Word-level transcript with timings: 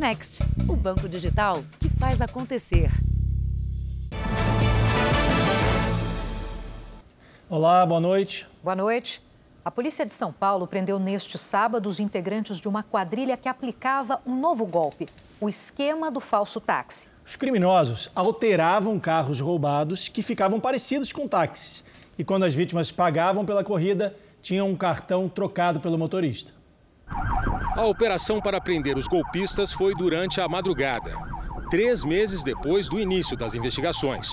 Next, 0.00 0.42
o 0.66 0.74
banco 0.74 1.06
digital 1.06 1.62
que 1.78 1.90
faz 1.90 2.22
acontecer. 2.22 2.90
Olá, 7.50 7.84
boa 7.84 8.00
noite. 8.00 8.48
Boa 8.64 8.74
noite. 8.74 9.22
A 9.62 9.70
polícia 9.70 10.06
de 10.06 10.14
São 10.14 10.32
Paulo 10.32 10.66
prendeu 10.66 10.98
neste 10.98 11.36
sábado 11.36 11.86
os 11.86 12.00
integrantes 12.00 12.62
de 12.62 12.66
uma 12.66 12.82
quadrilha 12.82 13.36
que 13.36 13.46
aplicava 13.46 14.22
um 14.24 14.40
novo 14.40 14.64
golpe, 14.64 15.06
o 15.38 15.50
esquema 15.50 16.10
do 16.10 16.18
falso 16.18 16.62
táxi. 16.62 17.08
Os 17.26 17.36
criminosos 17.36 18.10
alteravam 18.14 18.98
carros 18.98 19.38
roubados 19.38 20.08
que 20.08 20.22
ficavam 20.22 20.58
parecidos 20.58 21.12
com 21.12 21.28
táxis. 21.28 21.84
E 22.18 22.24
quando 22.24 22.44
as 22.44 22.54
vítimas 22.54 22.90
pagavam 22.90 23.44
pela 23.44 23.62
corrida, 23.62 24.16
tinham 24.40 24.66
um 24.66 24.76
cartão 24.76 25.28
trocado 25.28 25.78
pelo 25.78 25.98
motorista. 25.98 26.54
A 27.76 27.84
operação 27.84 28.40
para 28.40 28.60
prender 28.60 28.98
os 28.98 29.06
golpistas 29.06 29.72
foi 29.72 29.94
durante 29.94 30.40
a 30.40 30.48
madrugada, 30.48 31.16
três 31.70 32.02
meses 32.02 32.42
depois 32.42 32.88
do 32.88 32.98
início 32.98 33.36
das 33.36 33.54
investigações. 33.54 34.28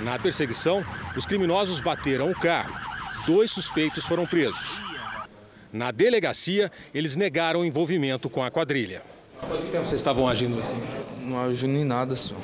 Na 0.00 0.18
perseguição, 0.18 0.84
os 1.16 1.26
criminosos 1.26 1.80
bateram 1.80 2.30
o 2.30 2.34
carro. 2.34 2.74
Dois 3.26 3.50
suspeitos 3.50 4.06
foram 4.06 4.26
presos. 4.26 4.80
Na 5.72 5.90
delegacia, 5.90 6.72
eles 6.94 7.14
negaram 7.14 7.60
o 7.60 7.64
envolvimento 7.64 8.30
com 8.30 8.42
a 8.42 8.50
quadrilha. 8.50 9.02
Quanto 9.38 9.66
tempo 9.66 9.84
vocês 9.84 10.00
estavam 10.00 10.26
agindo 10.26 10.58
assim? 10.58 10.82
Não 11.22 11.38
agindo 11.38 11.76
em 11.76 11.84
nada, 11.84 12.16
senhor. 12.16 12.40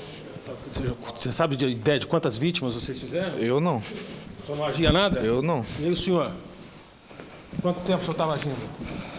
Você 1.16 1.32
sabe 1.32 1.56
de 1.56 1.66
ideia 1.66 1.98
de 1.98 2.06
quantas 2.06 2.36
vítimas 2.36 2.74
vocês 2.74 3.00
fizeram? 3.00 3.38
Eu 3.38 3.60
não. 3.60 3.78
O 3.78 4.44
senhor 4.44 4.58
não 4.58 4.66
agia 4.66 4.92
nada? 4.92 5.20
Eu 5.20 5.40
não. 5.40 5.64
E 5.80 5.88
o 5.88 5.96
senhor? 5.96 6.30
Quanto 7.62 7.80
tempo 7.80 8.00
o 8.00 8.04
senhor 8.04 8.12
estava 8.12 8.34
agindo? 8.34 9.13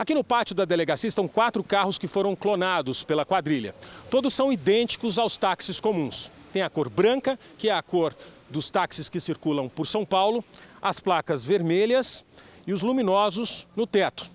Aqui 0.00 0.14
no 0.14 0.24
pátio 0.24 0.54
da 0.54 0.64
delegacia 0.64 1.08
estão 1.08 1.28
quatro 1.28 1.62
carros 1.62 1.98
que 1.98 2.08
foram 2.08 2.34
clonados 2.34 3.04
pela 3.04 3.22
quadrilha. 3.22 3.74
Todos 4.10 4.32
são 4.32 4.50
idênticos 4.50 5.18
aos 5.18 5.36
táxis 5.36 5.78
comuns. 5.78 6.32
Tem 6.54 6.62
a 6.62 6.70
cor 6.70 6.88
branca, 6.88 7.38
que 7.58 7.68
é 7.68 7.74
a 7.74 7.82
cor 7.82 8.16
dos 8.48 8.70
táxis 8.70 9.10
que 9.10 9.20
circulam 9.20 9.68
por 9.68 9.86
São 9.86 10.02
Paulo, 10.06 10.42
as 10.80 11.00
placas 11.00 11.44
vermelhas 11.44 12.24
e 12.66 12.72
os 12.72 12.80
luminosos 12.80 13.66
no 13.76 13.86
teto. 13.86 14.26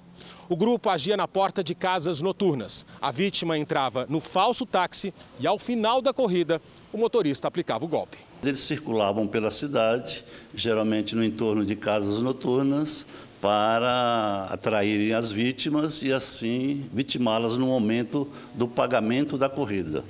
O 0.47 0.55
grupo 0.55 0.88
agia 0.88 1.17
na 1.17 1.27
porta 1.27 1.63
de 1.63 1.73
casas 1.73 2.21
noturnas. 2.21 2.86
A 3.02 3.11
vítima 3.11 3.58
entrava 3.58 4.05
no 4.08 4.19
falso 4.19 4.67
táxi 4.67 5.11
e, 5.39 5.47
ao 5.47 5.58
final 5.58 5.99
da 5.99 6.13
corrida, 6.13 6.61
o 6.93 6.97
motorista 6.99 7.47
aplicava 7.47 7.83
o 7.83 7.88
golpe. 7.88 8.19
Eles 8.43 8.59
circulavam 8.59 9.25
pela 9.25 9.49
cidade, 9.49 10.23
geralmente 10.53 11.16
no 11.16 11.23
entorno 11.23 11.66
de 11.66 11.75
casas 11.75 12.21
noturnas, 12.21 13.08
para 13.45 14.47
atraírem 14.49 15.13
as 15.13 15.31
vítimas 15.31 16.01
e 16.01 16.11
assim 16.11 16.89
vitimá-las 16.91 17.59
no 17.59 17.67
momento 17.67 18.27
do 18.55 18.67
pagamento 18.67 19.37
da 19.37 19.47
corrida 19.47 20.03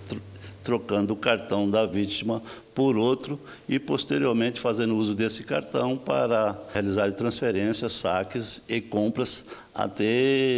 trocando 0.63 1.13
o 1.13 1.17
cartão 1.17 1.69
da 1.69 1.85
vítima 1.85 2.41
por 2.73 2.97
outro 2.97 3.39
e, 3.69 3.77
posteriormente, 3.77 4.59
fazendo 4.59 4.95
uso 4.95 5.13
desse 5.13 5.43
cartão 5.43 5.95
para 5.95 6.59
realizar 6.73 7.11
transferências, 7.11 7.93
saques 7.93 8.63
e 8.67 8.81
compras 8.81 9.45
até 9.75 10.03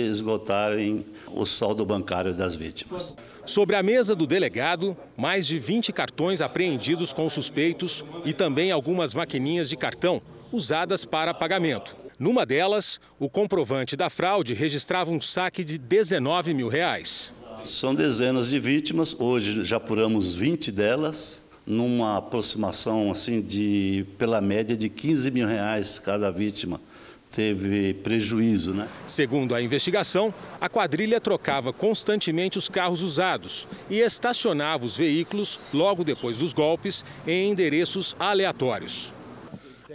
esgotarem 0.06 1.06
o 1.28 1.46
saldo 1.46 1.86
bancário 1.86 2.34
das 2.34 2.56
vítimas. 2.56 3.14
Sobre 3.46 3.76
a 3.76 3.84
mesa 3.84 4.16
do 4.16 4.26
delegado, 4.26 4.96
mais 5.18 5.46
de 5.46 5.60
20 5.60 5.92
cartões 5.92 6.42
apreendidos 6.42 7.12
com 7.12 7.30
suspeitos 7.30 8.06
e 8.24 8.32
também 8.32 8.72
algumas 8.72 9.14
maquininhas 9.14 9.68
de 9.68 9.76
cartão 9.76 10.22
usadas 10.54 11.04
para 11.04 11.34
pagamento. 11.34 12.07
Numa 12.20 12.46
delas, 12.46 13.00
o 13.20 13.30
comprovante 13.30 13.96
da 13.96 14.10
fraude 14.10 14.54
registrava 14.54 15.12
um 15.12 15.22
saque 15.22 15.64
de 15.64 15.78
19 15.78 16.54
mil 16.54 16.68
reais. 16.68 17.34
São 17.64 17.94
dezenas 17.94 18.50
de 18.50 18.60
vítimas, 18.60 19.16
hoje 19.20 19.64
já 19.64 19.78
apuramos 19.78 20.36
20 20.36 20.72
delas, 20.72 21.46
numa 21.66 22.18
aproximação 22.18 23.12
assim 23.12 23.42
de, 23.42 24.06
pela 24.18 24.42
média 24.42 24.76
de 24.76 24.90
15 24.90 25.30
mil 25.32 25.48
reais 25.48 26.00
cada 26.00 26.32
vítima 26.32 26.80
teve 27.32 27.94
prejuízo. 27.96 28.74
Né? 28.74 28.88
Segundo 29.06 29.54
a 29.54 29.62
investigação, 29.62 30.34
a 30.60 30.70
quadrilha 30.70 31.20
trocava 31.20 31.72
constantemente 31.74 32.58
os 32.58 32.70
carros 32.70 33.02
usados 33.02 33.68
e 33.90 34.00
estacionava 34.00 34.86
os 34.86 34.96
veículos 34.96 35.60
logo 35.74 36.04
depois 36.04 36.40
dos 36.40 36.54
golpes 36.54 37.04
em 37.28 37.52
endereços 37.52 38.16
aleatórios. 38.20 39.14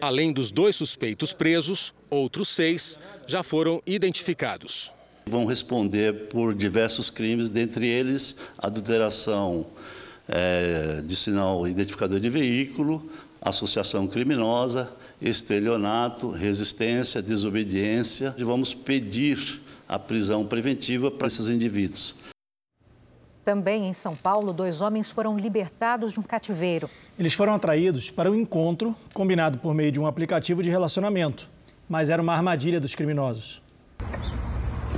Além 0.03 0.33
dos 0.33 0.51
dois 0.51 0.75
suspeitos 0.75 1.33
presos, 1.33 1.95
outros 2.11 2.49
seis 2.49 2.99
já 3.25 3.41
foram 3.41 3.81
identificados. 3.87 4.91
Vão 5.25 5.45
responder 5.45 6.27
por 6.27 6.53
diversos 6.57 7.09
crimes, 7.09 7.49
dentre 7.49 7.87
eles 7.87 8.35
adulteração 8.59 9.65
é, 10.27 11.01
de 11.07 11.15
sinal 11.15 11.69
identificador 11.69 12.19
de 12.19 12.29
veículo, 12.29 13.09
associação 13.41 14.09
criminosa, 14.09 14.93
estelionato, 15.21 16.33
resistência, 16.33 17.23
desobediência. 17.23 18.35
E 18.37 18.43
vamos 18.43 18.75
pedir 18.75 19.63
a 19.89 20.01
prisão 20.01 20.45
preventiva 20.45 21.13
para 21.13 21.29
esses 21.29 21.49
indivíduos. 21.49 22.17
Também 23.45 23.89
em 23.89 23.93
São 23.93 24.15
Paulo, 24.15 24.53
dois 24.53 24.81
homens 24.81 25.11
foram 25.11 25.37
libertados 25.37 26.13
de 26.13 26.21
um 26.21 26.23
cativeiro. 26.23 26.89
Eles 27.19 27.35
foram 27.35 27.55
atraídos 27.55 28.09
para 28.09 28.31
um 28.31 28.35
encontro 28.37 28.95
combinado 29.13 29.59
por 29.59 29.75
meio 29.75 29.91
de 29.91 29.99
um 29.99 30.07
aplicativo 30.07 30.63
de 30.63 30.71
relacionamento, 30.71 31.51
mas 31.89 32.09
era 32.09 32.23
uma 32.23 32.35
armadilha 32.35 32.81
dos 32.81 32.95
criminosos. 32.95 33.61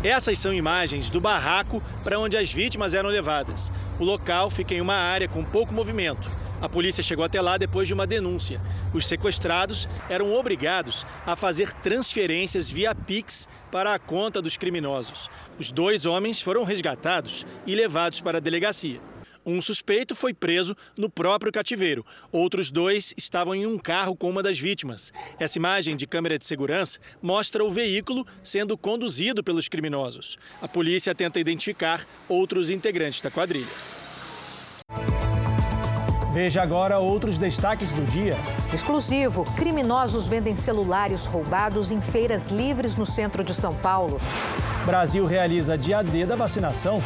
Essas 0.02 0.38
são 0.38 0.52
imagens 0.52 1.08
do 1.08 1.20
barraco 1.20 1.82
para 2.02 2.18
onde 2.18 2.36
as 2.36 2.52
vítimas 2.52 2.92
eram 2.92 3.08
levadas. 3.08 3.72
O 3.98 4.04
local 4.04 4.50
fica 4.50 4.74
em 4.74 4.80
uma 4.82 4.94
área 4.94 5.26
com 5.26 5.42
pouco 5.42 5.72
movimento. 5.72 6.30
A 6.64 6.68
polícia 6.68 7.02
chegou 7.02 7.22
até 7.22 7.42
lá 7.42 7.58
depois 7.58 7.86
de 7.86 7.92
uma 7.92 8.06
denúncia. 8.06 8.58
Os 8.94 9.06
sequestrados 9.06 9.86
eram 10.08 10.32
obrigados 10.32 11.04
a 11.26 11.36
fazer 11.36 11.70
transferências 11.70 12.70
via 12.70 12.94
Pix 12.94 13.46
para 13.70 13.92
a 13.92 13.98
conta 13.98 14.40
dos 14.40 14.56
criminosos. 14.56 15.28
Os 15.58 15.70
dois 15.70 16.06
homens 16.06 16.40
foram 16.40 16.64
resgatados 16.64 17.44
e 17.66 17.74
levados 17.74 18.22
para 18.22 18.38
a 18.38 18.40
delegacia. 18.40 18.98
Um 19.44 19.60
suspeito 19.60 20.14
foi 20.14 20.32
preso 20.32 20.74
no 20.96 21.10
próprio 21.10 21.52
cativeiro. 21.52 22.02
Outros 22.32 22.70
dois 22.70 23.12
estavam 23.14 23.54
em 23.54 23.66
um 23.66 23.76
carro 23.76 24.16
com 24.16 24.30
uma 24.30 24.42
das 24.42 24.58
vítimas. 24.58 25.12
Essa 25.38 25.58
imagem 25.58 25.94
de 25.98 26.06
câmera 26.06 26.38
de 26.38 26.46
segurança 26.46 26.98
mostra 27.20 27.62
o 27.62 27.70
veículo 27.70 28.26
sendo 28.42 28.78
conduzido 28.78 29.44
pelos 29.44 29.68
criminosos. 29.68 30.38
A 30.62 30.66
polícia 30.66 31.14
tenta 31.14 31.38
identificar 31.38 32.06
outros 32.26 32.70
integrantes 32.70 33.20
da 33.20 33.30
quadrilha. 33.30 33.68
Veja 36.34 36.62
agora 36.62 36.98
outros 36.98 37.38
destaques 37.38 37.92
do 37.92 38.04
dia. 38.04 38.36
Exclusivo: 38.72 39.44
criminosos 39.56 40.26
vendem 40.26 40.56
celulares 40.56 41.26
roubados 41.26 41.92
em 41.92 42.00
feiras 42.00 42.48
livres 42.48 42.96
no 42.96 43.06
centro 43.06 43.44
de 43.44 43.54
São 43.54 43.72
Paulo. 43.72 44.20
Brasil 44.84 45.26
realiza 45.26 45.78
dia 45.78 46.02
D 46.02 46.26
da 46.26 46.34
vacinação. 46.34 47.00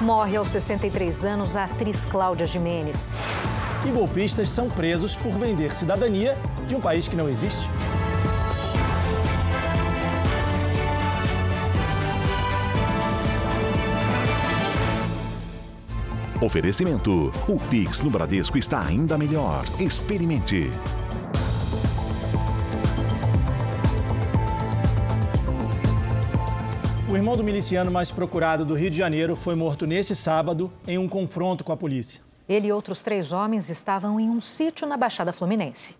Morre 0.00 0.36
aos 0.36 0.46
63 0.50 1.24
anos 1.24 1.56
a 1.56 1.64
atriz 1.64 2.04
Cláudia 2.04 2.46
Jimenez. 2.46 3.16
E 3.84 3.90
golpistas 3.90 4.48
são 4.48 4.70
presos 4.70 5.16
por 5.16 5.32
vender 5.32 5.74
cidadania 5.74 6.38
de 6.68 6.76
um 6.76 6.80
país 6.80 7.08
que 7.08 7.16
não 7.16 7.28
existe. 7.28 7.68
Oferecimento: 16.40 17.32
o 17.46 17.58
Pix 17.68 18.00
no 18.00 18.10
Bradesco 18.10 18.56
está 18.56 18.82
ainda 18.82 19.18
melhor. 19.18 19.64
Experimente. 19.78 20.70
O 27.10 27.16
irmão 27.16 27.36
do 27.36 27.42
miliciano 27.44 27.90
mais 27.90 28.10
procurado 28.10 28.64
do 28.64 28.74
Rio 28.74 28.88
de 28.88 28.96
Janeiro 28.96 29.34
foi 29.34 29.54
morto 29.54 29.84
nesse 29.84 30.14
sábado 30.14 30.72
em 30.86 30.96
um 30.96 31.08
confronto 31.08 31.64
com 31.64 31.72
a 31.72 31.76
polícia. 31.76 32.20
Ele 32.48 32.68
e 32.68 32.72
outros 32.72 33.02
três 33.02 33.32
homens 33.32 33.68
estavam 33.68 34.18
em 34.18 34.30
um 34.30 34.40
sítio 34.40 34.86
na 34.86 34.96
Baixada 34.96 35.32
Fluminense. 35.32 35.99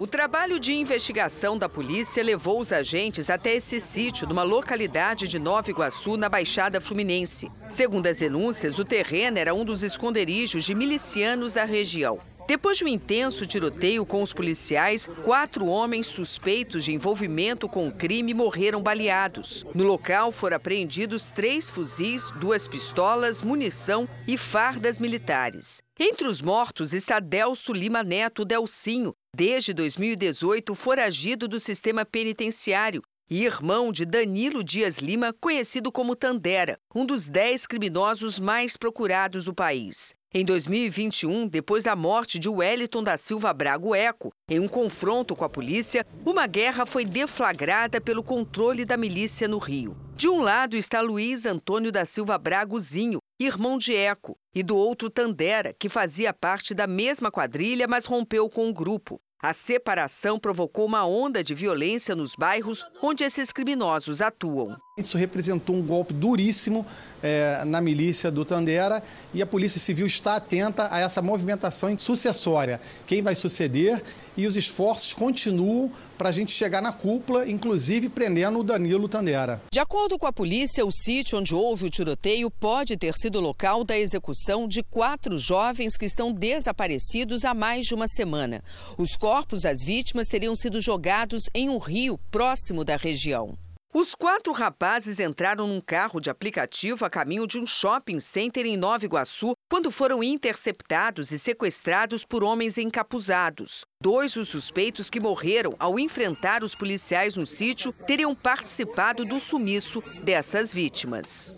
O 0.00 0.06
trabalho 0.06 0.60
de 0.60 0.72
investigação 0.72 1.58
da 1.58 1.68
polícia 1.68 2.22
levou 2.22 2.60
os 2.60 2.72
agentes 2.72 3.28
até 3.28 3.54
esse 3.54 3.80
sítio, 3.80 4.28
numa 4.28 4.44
localidade 4.44 5.26
de 5.26 5.40
Nova 5.40 5.68
Iguaçu, 5.68 6.16
na 6.16 6.28
Baixada 6.28 6.80
Fluminense. 6.80 7.50
Segundo 7.68 8.06
as 8.06 8.16
denúncias, 8.16 8.78
o 8.78 8.84
terreno 8.84 9.40
era 9.40 9.52
um 9.52 9.64
dos 9.64 9.82
esconderijos 9.82 10.62
de 10.62 10.72
milicianos 10.72 11.52
da 11.52 11.64
região. 11.64 12.20
Depois 12.46 12.78
de 12.78 12.84
um 12.84 12.88
intenso 12.88 13.44
tiroteio 13.44 14.06
com 14.06 14.22
os 14.22 14.32
policiais, 14.32 15.08
quatro 15.24 15.66
homens 15.66 16.06
suspeitos 16.06 16.84
de 16.84 16.94
envolvimento 16.94 17.68
com 17.68 17.88
o 17.88 17.92
crime 17.92 18.32
morreram 18.32 18.80
baleados. 18.80 19.66
No 19.74 19.82
local 19.82 20.30
foram 20.30 20.56
apreendidos 20.56 21.28
três 21.28 21.68
fuzis, 21.68 22.30
duas 22.36 22.68
pistolas, 22.68 23.42
munição 23.42 24.08
e 24.28 24.38
fardas 24.38 24.98
militares. 24.98 25.82
Entre 25.98 26.28
os 26.28 26.40
mortos 26.40 26.92
está 26.92 27.18
Delso 27.18 27.72
Lima 27.72 28.04
Neto 28.04 28.44
Delcinho, 28.44 29.12
desde 29.34 29.72
2018 29.72 30.74
foragido 30.74 31.46
do 31.46 31.60
sistema 31.60 32.04
penitenciário 32.04 33.02
e 33.30 33.44
irmão 33.44 33.92
de 33.92 34.04
Danilo 34.04 34.64
Dias 34.64 34.98
Lima, 34.98 35.34
conhecido 35.38 35.92
como 35.92 36.16
Tandera, 36.16 36.78
um 36.94 37.04
dos 37.04 37.28
dez 37.28 37.66
criminosos 37.66 38.40
mais 38.40 38.76
procurados 38.76 39.44
do 39.44 39.54
país. 39.54 40.17
Em 40.34 40.44
2021, 40.44 41.48
depois 41.48 41.84
da 41.84 41.96
morte 41.96 42.38
de 42.38 42.50
Wellington 42.50 43.02
da 43.02 43.16
Silva 43.16 43.50
Brago 43.54 43.94
Eco, 43.94 44.30
em 44.46 44.60
um 44.60 44.68
confronto 44.68 45.34
com 45.34 45.42
a 45.42 45.48
polícia, 45.48 46.04
uma 46.22 46.46
guerra 46.46 46.84
foi 46.84 47.06
deflagrada 47.06 47.98
pelo 47.98 48.22
controle 48.22 48.84
da 48.84 48.94
milícia 48.94 49.48
no 49.48 49.56
Rio. 49.56 49.96
De 50.14 50.28
um 50.28 50.42
lado 50.42 50.76
está 50.76 51.00
Luiz 51.00 51.46
Antônio 51.46 51.90
da 51.90 52.04
Silva 52.04 52.36
Bragozinho, 52.36 53.20
irmão 53.40 53.78
de 53.78 53.94
Eco, 53.96 54.36
e 54.54 54.62
do 54.62 54.76
outro 54.76 55.08
Tandera, 55.08 55.74
que 55.78 55.88
fazia 55.88 56.30
parte 56.30 56.74
da 56.74 56.86
mesma 56.86 57.30
quadrilha, 57.30 57.88
mas 57.88 58.04
rompeu 58.04 58.50
com 58.50 58.68
o 58.68 58.74
grupo. 58.74 59.18
A 59.40 59.54
separação 59.54 60.36
provocou 60.36 60.84
uma 60.84 61.06
onda 61.06 61.44
de 61.44 61.54
violência 61.54 62.16
nos 62.16 62.34
bairros 62.34 62.84
onde 63.00 63.22
esses 63.22 63.52
criminosos 63.52 64.20
atuam. 64.20 64.76
Isso 64.98 65.16
representou 65.16 65.76
um 65.76 65.82
golpe 65.86 66.12
duríssimo 66.12 66.84
é, 67.22 67.64
na 67.64 67.80
milícia 67.80 68.30
do 68.30 68.44
Tandera 68.44 69.02
e 69.32 69.42
a 69.42 69.46
Polícia 69.46 69.80
Civil 69.80 70.06
está 70.06 70.36
atenta 70.36 70.88
a 70.90 71.00
essa 71.00 71.20
movimentação 71.20 71.98
sucessória. 71.98 72.80
Quem 73.06 73.22
vai 73.22 73.34
suceder 73.34 74.02
e 74.36 74.46
os 74.46 74.56
esforços 74.56 75.12
continuam 75.12 75.90
para 76.16 76.28
a 76.28 76.32
gente 76.32 76.52
chegar 76.52 76.80
na 76.80 76.92
cúpula, 76.92 77.48
inclusive 77.48 78.08
prendendo 78.08 78.60
o 78.60 78.62
Danilo 78.62 79.08
Tandera. 79.08 79.60
De 79.72 79.80
acordo 79.80 80.18
com 80.18 80.26
a 80.26 80.32
polícia, 80.32 80.86
o 80.86 80.92
sítio 80.92 81.38
onde 81.38 81.54
houve 81.54 81.86
o 81.86 81.90
tiroteio 81.90 82.50
pode 82.50 82.96
ter 82.96 83.14
sido 83.16 83.40
local 83.40 83.82
da 83.82 83.98
execução 83.98 84.68
de 84.68 84.82
quatro 84.82 85.38
jovens 85.38 85.96
que 85.96 86.06
estão 86.06 86.32
desaparecidos 86.32 87.44
há 87.44 87.52
mais 87.52 87.86
de 87.86 87.94
uma 87.94 88.06
semana. 88.06 88.62
Os 88.96 89.16
corpos 89.16 89.62
das 89.62 89.82
vítimas 89.82 90.28
teriam 90.28 90.54
sido 90.54 90.80
jogados 90.80 91.44
em 91.52 91.68
um 91.68 91.78
rio 91.78 92.18
próximo 92.30 92.84
da 92.84 92.96
região. 92.96 93.56
Os 93.94 94.14
quatro 94.14 94.52
rapazes 94.52 95.18
entraram 95.18 95.66
num 95.66 95.80
carro 95.80 96.20
de 96.20 96.28
aplicativo 96.28 97.06
a 97.06 97.10
caminho 97.10 97.46
de 97.46 97.58
um 97.58 97.66
shopping 97.66 98.20
center 98.20 98.66
em 98.66 98.76
Nova 98.76 99.06
Iguaçu 99.06 99.54
quando 99.66 99.90
foram 99.90 100.22
interceptados 100.22 101.32
e 101.32 101.38
sequestrados 101.38 102.22
por 102.22 102.44
homens 102.44 102.76
encapuzados. 102.76 103.86
Dois 103.98 104.34
dos 104.34 104.50
suspeitos 104.50 105.08
que 105.08 105.18
morreram 105.18 105.74
ao 105.78 105.98
enfrentar 105.98 106.62
os 106.62 106.74
policiais 106.74 107.34
no 107.34 107.46
sítio 107.46 107.90
teriam 108.06 108.34
participado 108.34 109.24
do 109.24 109.40
sumiço 109.40 110.02
dessas 110.22 110.70
vítimas. 110.70 111.54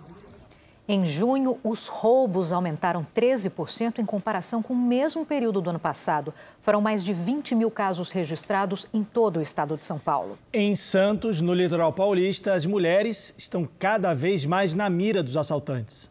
Em 0.92 1.06
junho, 1.06 1.56
os 1.62 1.86
roubos 1.86 2.52
aumentaram 2.52 3.06
13% 3.14 4.00
em 4.00 4.04
comparação 4.04 4.60
com 4.60 4.74
o 4.74 4.76
mesmo 4.76 5.24
período 5.24 5.60
do 5.60 5.70
ano 5.70 5.78
passado. 5.78 6.34
Foram 6.60 6.80
mais 6.80 7.04
de 7.04 7.12
20 7.12 7.54
mil 7.54 7.70
casos 7.70 8.10
registrados 8.10 8.88
em 8.92 9.04
todo 9.04 9.36
o 9.36 9.40
estado 9.40 9.76
de 9.76 9.84
São 9.84 10.00
Paulo. 10.00 10.36
Em 10.52 10.74
Santos, 10.74 11.40
no 11.40 11.54
litoral 11.54 11.92
paulista, 11.92 12.54
as 12.54 12.66
mulheres 12.66 13.32
estão 13.38 13.68
cada 13.78 14.12
vez 14.14 14.44
mais 14.44 14.74
na 14.74 14.90
mira 14.90 15.22
dos 15.22 15.36
assaltantes. 15.36 16.10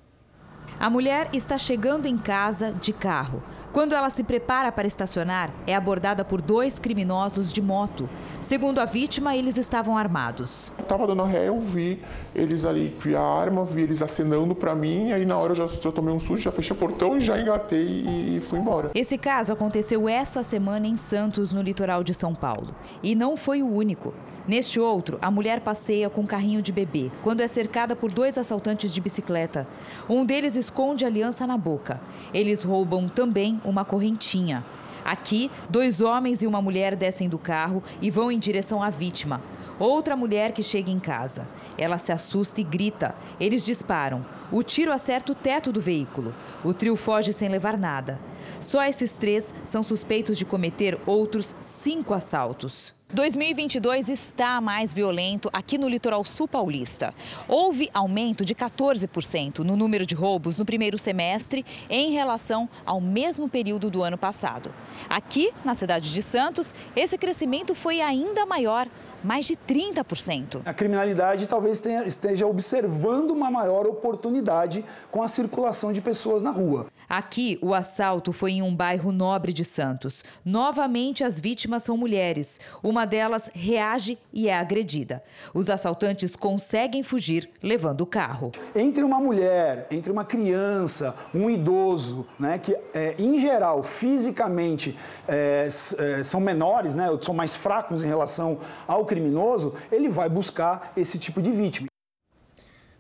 A 0.78 0.90
mulher 0.90 1.30
está 1.34 1.58
chegando 1.58 2.06
em 2.06 2.18
casa 2.18 2.74
de 2.74 2.92
carro. 2.92 3.42
Quando 3.72 3.94
ela 3.94 4.10
se 4.10 4.24
prepara 4.24 4.72
para 4.72 4.88
estacionar, 4.88 5.52
é 5.68 5.76
abordada 5.76 6.26
por 6.26 6.42
dois 6.42 6.80
criminosos 6.80 7.54
de 7.54 7.62
moto. 7.62 8.10
Segundo 8.42 8.80
a 8.80 8.86
vítima, 8.86 9.36
eles 9.36 9.58
estavam 9.58 9.96
armados. 9.96 10.74
Estava 10.80 11.06
dando 11.06 11.24
ré, 11.24 11.48
eu 11.48 11.60
vi 11.60 12.02
eles 12.34 12.66
ali, 12.66 12.96
vi 12.98 13.16
a 13.16 13.22
arma, 13.22 13.64
vi 13.64 13.84
eles 13.84 14.02
acenando 14.02 14.56
para 14.56 14.74
mim, 14.74 15.12
aí 15.12 15.24
na 15.24 15.38
hora 15.38 15.52
eu 15.52 15.56
já, 15.56 15.68
já 15.68 15.92
tomei 15.92 16.14
um 16.14 16.20
susto, 16.20 16.44
já 16.44 16.52
fechei 16.52 16.76
o 16.76 16.80
portão 16.80 17.16
e 17.16 17.22
já 17.22 17.40
engatei 17.40 17.86
e, 17.86 18.38
e 18.38 18.42
fui 18.42 18.58
embora. 18.58 18.90
Esse 18.96 19.20
caso 19.20 19.54
aconteceu 19.54 20.10
essa 20.10 20.42
semana 20.42 20.88
em 20.88 20.98
Santos, 20.98 21.54
no 21.54 21.62
litoral 21.62 22.04
de 22.04 22.14
São 22.14 22.34
Paulo. 22.34 22.74
E 23.04 23.14
não 23.14 23.38
foi 23.38 23.62
o 23.62 23.72
único. 23.72 24.14
Neste 24.50 24.80
outro, 24.80 25.20
a 25.22 25.30
mulher 25.30 25.60
passeia 25.60 26.10
com 26.10 26.22
um 26.22 26.26
carrinho 26.26 26.60
de 26.60 26.72
bebê, 26.72 27.12
quando 27.22 27.42
é 27.42 27.48
cercada 27.48 27.96
por 27.96 28.12
dois 28.12 28.36
assaltantes 28.36 28.92
de 28.92 29.00
bicicleta. 29.00 29.68
Um 30.10 30.26
deles 30.26 30.56
esconde 30.56 31.06
a 31.06 31.08
aliança 31.08 31.46
na 31.46 31.56
boca. 31.56 32.02
Eles 32.34 32.64
roubam 32.64 33.08
também 33.08 33.62
uma 33.64 33.86
correntinha. 33.86 34.66
Aqui, 35.06 35.52
dois 35.70 36.02
homens 36.02 36.42
e 36.42 36.48
uma 36.48 36.64
mulher 36.64 36.96
descem 36.96 37.30
do 37.30 37.38
carro 37.38 37.84
e 38.02 38.10
vão 38.10 38.32
em 38.32 38.40
direção 38.40 38.82
à 38.82 38.90
vítima. 38.90 39.40
Outra 39.78 40.16
mulher 40.16 40.52
que 40.52 40.64
chega 40.64 40.90
em 40.90 41.00
casa. 41.00 41.48
Ela 41.78 42.00
se 42.00 42.12
assusta 42.12 42.60
e 42.60 42.64
grita. 42.64 43.14
Eles 43.40 43.64
disparam. 43.64 44.26
O 44.52 44.64
tiro 44.64 44.92
acerta 44.92 45.32
o 45.32 45.36
teto 45.36 45.72
do 45.72 45.80
veículo. 45.80 46.34
O 46.66 46.74
trio 46.74 46.96
foge 46.96 47.34
sem 47.34 47.50
levar 47.50 47.78
nada. 47.78 48.20
Só 48.60 48.84
esses 48.84 49.16
três 49.16 49.54
são 49.64 49.84
suspeitos 49.84 50.40
de 50.40 50.44
cometer 50.44 51.00
outros 51.06 51.56
cinco 51.60 52.16
assaltos. 52.16 52.98
2022 53.12 54.08
está 54.08 54.62
mais 54.62 54.94
violento 54.94 55.50
aqui 55.52 55.80
no 55.80 55.90
litoral 55.90 56.24
sul 56.24 56.48
paulista. 56.48 57.12
Houve 57.48 57.90
aumento 57.92 58.46
de 58.46 58.54
14% 58.54 59.60
no 59.60 59.76
número 59.76 60.06
de 60.06 60.14
roubos 60.14 60.60
no 60.60 60.66
primeiro 60.66 60.96
semestre 60.96 61.66
em 61.90 62.12
relação 62.12 62.70
ao 62.86 63.02
mesmo 63.02 63.50
período 63.50 63.90
do 63.90 64.04
ano 64.04 64.16
passado. 64.16 64.72
Aqui, 65.10 65.52
na 65.66 65.74
cidade 65.74 66.14
de 66.14 66.22
Santos, 66.22 66.72
esse 66.96 67.18
crescimento 67.18 67.74
foi 67.74 68.00
ainda 68.00 68.46
maior 68.46 68.88
mais 69.24 69.46
de 69.46 69.56
30%. 69.56 70.62
A 70.66 70.74
criminalidade 70.74 71.48
talvez 71.48 71.80
tenha, 71.80 72.04
esteja 72.04 72.46
observando 72.48 73.32
uma 73.32 73.52
maior 73.52 73.88
oportunidade 73.88 74.84
com 75.12 75.22
a 75.22 75.28
circulação 75.28 75.92
de 75.92 76.02
pessoas 76.02 76.42
na 76.42 76.52
rua. 76.52 76.88
Aqui, 77.08 77.58
o 77.62 77.74
assalto 77.74 78.32
foi 78.32 78.54
em 78.54 78.62
um 78.62 78.76
bairro 78.76 79.12
nobre 79.12 79.52
de 79.52 79.66
Santos. 79.66 80.24
Novamente, 80.46 81.24
as 81.24 81.40
vítimas 81.40 81.84
são 81.84 81.98
mulheres. 81.98 82.60
Uma 82.84 83.06
delas 83.06 83.50
reage 83.54 84.18
e 84.32 84.48
é 84.48 84.56
agredida. 84.56 85.24
Os 85.54 85.70
assaltantes 85.70 86.36
conseguem 86.36 87.02
fugir 87.02 87.50
levando 87.64 88.02
o 88.02 88.06
carro. 88.06 88.52
Entre 88.76 89.04
uma 89.04 89.20
mulher, 89.20 89.88
entre 89.90 90.12
uma 90.12 90.24
criança, 90.24 91.16
um 91.34 91.50
idoso, 91.50 92.28
né, 92.38 92.60
que 92.60 92.78
é, 92.94 93.16
em 93.18 93.40
geral 93.40 93.82
fisicamente 93.82 94.96
é, 95.28 95.68
é, 95.98 96.24
são 96.24 96.40
menores, 96.40 96.94
né, 96.94 97.08
são 97.22 97.34
mais 97.34 97.56
fracos 97.56 98.04
em 98.04 98.08
relação 98.08 98.60
ao 98.88 99.06
criminoso, 99.10 99.74
ele 99.92 100.08
vai 100.08 100.30
buscar 100.30 100.94
esse 100.96 101.18
tipo 101.18 101.42
de 101.42 101.52
vítima. 101.52 101.88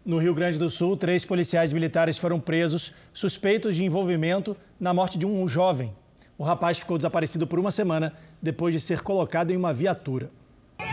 No 0.04 0.18
Rio 0.18 0.34
Grande 0.34 0.58
do 0.58 0.70
Sul, 0.70 0.98
três 0.98 1.24
policiais 1.24 1.72
militares 1.72 2.18
foram 2.18 2.40
presos 2.40 2.94
suspeitos 3.14 3.76
de 3.76 3.86
envolvimento 3.86 4.58
na 4.80 4.92
morte 4.92 5.20
de 5.20 5.26
um 5.26 5.48
jovem. 5.48 5.96
O 6.36 6.44
rapaz 6.44 6.80
ficou 6.80 6.98
desaparecido 6.98 7.46
por 7.46 7.60
uma 7.60 7.70
semana 7.70 8.14
depois 8.42 8.74
de 8.74 8.80
ser 8.80 9.02
colocado 9.02 9.52
em 9.52 9.58
uma 9.58 9.74
viatura. 9.74 10.32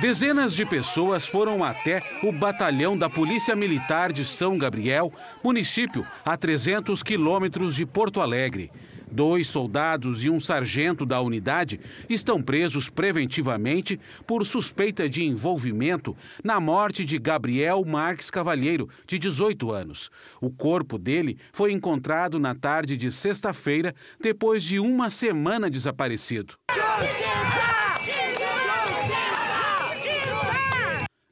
Dezenas 0.00 0.54
de 0.54 0.66
pessoas 0.66 1.26
foram 1.26 1.64
até 1.64 2.02
o 2.22 2.30
batalhão 2.30 2.98
da 2.98 3.08
Polícia 3.08 3.56
Militar 3.56 4.12
de 4.12 4.24
São 4.24 4.58
Gabriel, 4.58 5.10
município 5.42 6.06
a 6.22 6.36
300 6.36 7.02
quilômetros 7.02 7.74
de 7.74 7.86
Porto 7.86 8.20
Alegre. 8.20 8.70
Dois 9.10 9.48
soldados 9.48 10.24
e 10.24 10.30
um 10.30 10.40
sargento 10.40 11.06
da 11.06 11.20
unidade 11.20 11.80
estão 12.08 12.42
presos 12.42 12.90
preventivamente 12.90 13.98
por 14.26 14.44
suspeita 14.44 15.08
de 15.08 15.24
envolvimento 15.24 16.16
na 16.42 16.58
morte 16.58 17.04
de 17.04 17.18
Gabriel 17.18 17.84
Marques 17.84 18.30
Cavalheiro, 18.30 18.88
de 19.06 19.18
18 19.18 19.70
anos. 19.70 20.10
O 20.40 20.50
corpo 20.50 20.98
dele 20.98 21.38
foi 21.52 21.72
encontrado 21.72 22.38
na 22.38 22.54
tarde 22.54 22.96
de 22.96 23.10
sexta-feira, 23.10 23.94
depois 24.20 24.62
de 24.62 24.80
uma 24.80 25.08
semana 25.10 25.70
desaparecido. 25.70 26.54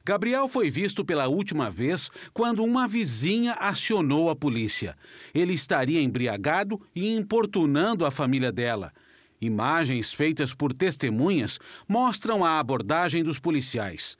Gabriel 0.05 0.47
foi 0.47 0.69
visto 0.69 1.03
pela 1.03 1.27
última 1.27 1.71
vez 1.71 2.11
quando 2.31 2.63
uma 2.63 2.87
vizinha 2.87 3.53
acionou 3.53 4.29
a 4.29 4.35
polícia. 4.35 4.95
Ele 5.33 5.53
estaria 5.53 5.99
embriagado 5.99 6.79
e 6.95 7.15
importunando 7.17 8.05
a 8.05 8.11
família 8.11 8.51
dela. 8.51 8.93
Imagens 9.41 10.13
feitas 10.13 10.53
por 10.53 10.71
testemunhas 10.73 11.57
mostram 11.87 12.45
a 12.45 12.59
abordagem 12.59 13.23
dos 13.23 13.39
policiais. 13.39 14.15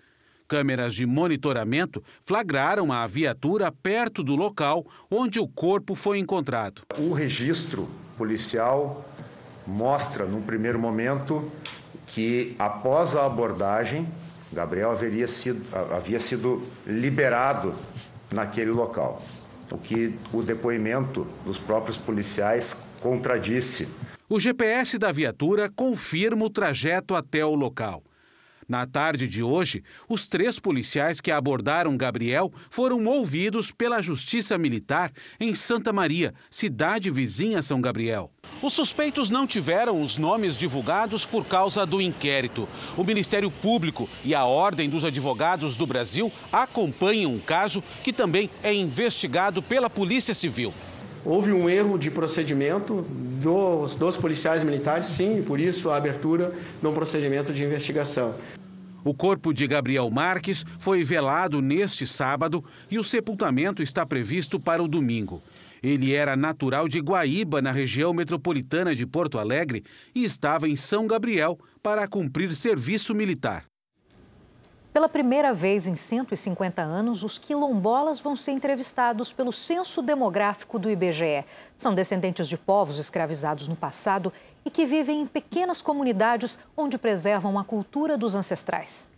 Câmeras 0.48 0.96
de 0.96 1.06
monitoramento 1.06 2.04
flagraram 2.25 2.92
a 2.92 3.06
viatura 3.06 3.72
perto 3.72 4.24
do 4.24 4.36
local 4.36 4.88
onde 5.10 5.39
o 5.39 5.48
corpo 5.48 5.94
foi 5.94 6.18
encontrado. 6.18 6.82
O 6.98 7.13
registro 7.13 7.88
policial 8.18 9.08
mostra, 9.68 10.25
num 10.25 10.42
primeiro 10.42 10.80
momento, 10.80 11.51
que 12.08 12.56
após 12.58 13.15
a 13.15 13.25
abordagem, 13.25 14.08
Gabriel 14.56 14.92
haveria 14.92 15.28
sido, 15.28 15.62
havia 15.94 16.20
sido 16.20 16.64
liberado 16.88 17.76
naquele 18.32 18.72
local, 18.72 19.22
o 19.70 19.78
que 19.78 20.16
o 20.32 20.42
depoimento 20.42 21.28
dos 21.46 21.60
próprios 21.60 21.98
policiais 21.98 22.78
contradisse. 23.02 23.88
O 24.30 24.40
GPS 24.40 24.98
da 24.98 25.12
viatura 25.12 25.70
confirma 25.70 26.46
o 26.46 26.50
trajeto 26.50 27.14
até 27.16 27.46
o 27.46 27.54
local. 27.54 28.02
Na 28.68 28.88
tarde 28.88 29.28
de 29.28 29.44
hoje, 29.44 29.84
os 30.10 30.26
três 30.26 30.60
policiais 30.60 31.22
que 31.22 31.32
abordaram 31.32 31.96
Gabriel 31.96 32.52
foram 32.70 33.06
ouvidos 33.06 33.72
pela 33.72 34.02
Justiça 34.02 34.58
Militar 34.58 35.12
em 35.40 35.54
Santa 35.54 35.94
Maria, 35.94 36.34
cidade 36.50 37.12
vizinha 37.12 37.60
a 37.60 37.62
São 37.62 37.80
Gabriel. 37.80 38.32
Os 38.64 38.74
suspeitos 38.74 39.30
não 39.30 39.46
tiveram 39.46 40.02
os 40.02 40.18
nomes 40.18 40.58
divulgados 40.58 41.26
por 41.26 41.46
causa 41.46 41.86
do 41.86 42.02
inquérito. 42.02 42.68
O 42.98 43.04
Ministério 43.04 43.52
Público 43.52 44.10
e 44.24 44.34
a 44.34 44.46
Ordem 44.46 44.90
dos 44.90 45.06
Advogados 45.06 45.76
do 45.76 45.86
Brasil 45.86 46.32
acompanham 46.52 47.34
um 47.34 47.40
caso 47.40 47.84
que 48.04 48.12
também 48.12 48.50
é 48.64 48.74
investigado 48.74 49.62
pela 49.62 49.90
Polícia 49.90 50.34
Civil. 50.34 50.74
Houve 51.25 51.51
um 51.51 51.67
erro 51.67 51.98
de 51.98 52.12
procedimento 52.12 53.03
dos, 53.41 53.96
dos 53.96 54.15
policiais 54.15 54.63
militares, 54.63 55.08
sim, 55.08 55.39
e 55.39 55.41
por 55.41 55.60
isso 55.60 55.89
a 55.89 55.98
abertura 55.98 56.53
de 56.79 56.88
um 56.88 56.94
procedimento 56.94 57.51
de 57.51 57.63
investigação. 57.63 58.36
O 59.03 59.13
corpo 59.13 59.53
de 59.53 59.67
Gabriel 59.67 60.10
Marques 60.10 60.63
foi 60.79 61.03
velado 61.03 61.62
neste 61.62 62.05
sábado 62.05 62.63
e 62.89 63.00
o 63.00 63.03
sepultamento 63.03 63.82
está 63.82 64.05
previsto 64.05 64.60
para 64.60 64.84
o 64.84 64.88
domingo. 64.88 65.41
Ele 65.82 66.13
era 66.13 66.36
natural 66.36 66.88
de 66.88 67.00
Guaíba, 67.00 67.62
na 67.62 67.72
região 67.72 68.13
metropolitana 68.13 68.96
de 68.96 69.05
Porto 69.05 69.38
Alegre, 69.38 69.84
e 70.13 70.24
estava 70.24 70.67
em 70.67 70.75
São 70.75 71.05
Gabriel 71.05 71.60
para 71.84 72.08
cumprir 72.08 72.55
serviço 72.55 73.13
militar. 73.13 73.65
Pela 74.96 75.10
primeira 75.10 75.54
vez 75.54 75.90
em 75.90 75.94
150 75.94 76.82
anos, 76.82 77.22
os 77.22 77.38
quilombolas 77.38 78.22
vão 78.22 78.34
ser 78.34 78.54
entrevistados 78.54 79.34
pelo 79.34 79.52
Censo 79.52 80.02
Demográfico 80.02 80.80
do 80.80 80.90
IBGE. 80.90 81.44
São 81.78 81.94
descendentes 81.94 82.48
de 82.48 82.58
povos 82.58 82.98
escravizados 82.98 83.68
no 83.68 83.75
passado 83.75 84.32
e 84.64 84.70
que 84.70 84.86
vivem 84.86 85.24
em 85.24 85.28
pequenas 85.28 85.82
comunidades 85.82 86.58
onde 86.78 86.98
preservam 86.98 87.60
a 87.60 87.64
cultura 87.66 88.18
dos 88.18 88.36
ancestrais. 88.36 89.10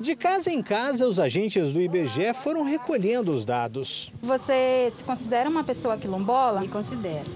De 0.00 0.16
casa 0.16 0.50
em 0.50 0.62
casa, 0.62 1.06
os 1.06 1.20
agentes 1.20 1.74
do 1.74 1.80
IBGE 1.82 2.32
foram 2.32 2.64
recolhendo 2.64 3.32
os 3.32 3.44
dados. 3.44 4.10
Você 4.22 4.90
se 4.96 5.04
considera 5.04 5.50
uma 5.50 5.62
pessoa 5.62 5.98
quilombola? 5.98 6.62
Me 6.62 6.68
considero. 6.68 7.28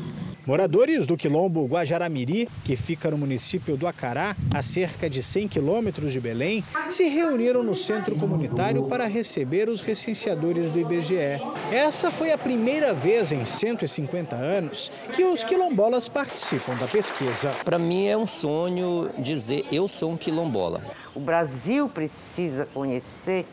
Moradores 0.46 1.08
do 1.08 1.16
quilombo 1.16 1.66
Guajaramiri, 1.66 2.48
que 2.64 2.76
fica 2.76 3.10
no 3.10 3.18
município 3.18 3.76
do 3.76 3.84
Acará, 3.84 4.36
a 4.54 4.62
cerca 4.62 5.10
de 5.10 5.20
100 5.20 5.48
quilômetros 5.48 6.12
de 6.12 6.20
Belém, 6.20 6.62
se 6.88 7.08
reuniram 7.08 7.64
no 7.64 7.74
centro 7.74 8.14
comunitário 8.14 8.84
para 8.84 9.08
receber 9.08 9.68
os 9.68 9.80
recenseadores 9.80 10.70
do 10.70 10.78
IBGE. 10.78 11.42
Essa 11.72 12.12
foi 12.12 12.30
a 12.30 12.38
primeira 12.38 12.94
vez 12.94 13.32
em 13.32 13.44
150 13.44 14.36
anos 14.36 14.92
que 15.12 15.24
os 15.24 15.42
quilombolas 15.42 16.08
participam 16.08 16.76
da 16.76 16.86
pesquisa. 16.86 17.50
Para 17.64 17.76
mim 17.76 18.06
é 18.06 18.16
um 18.16 18.26
sonho 18.26 19.10
dizer 19.18 19.66
eu 19.72 19.88
sou 19.88 20.12
um 20.12 20.16
quilombola. 20.16 20.80
O 21.12 21.18
Brasil 21.18 21.88
precisa 21.88 22.68
conhecer 22.72 23.44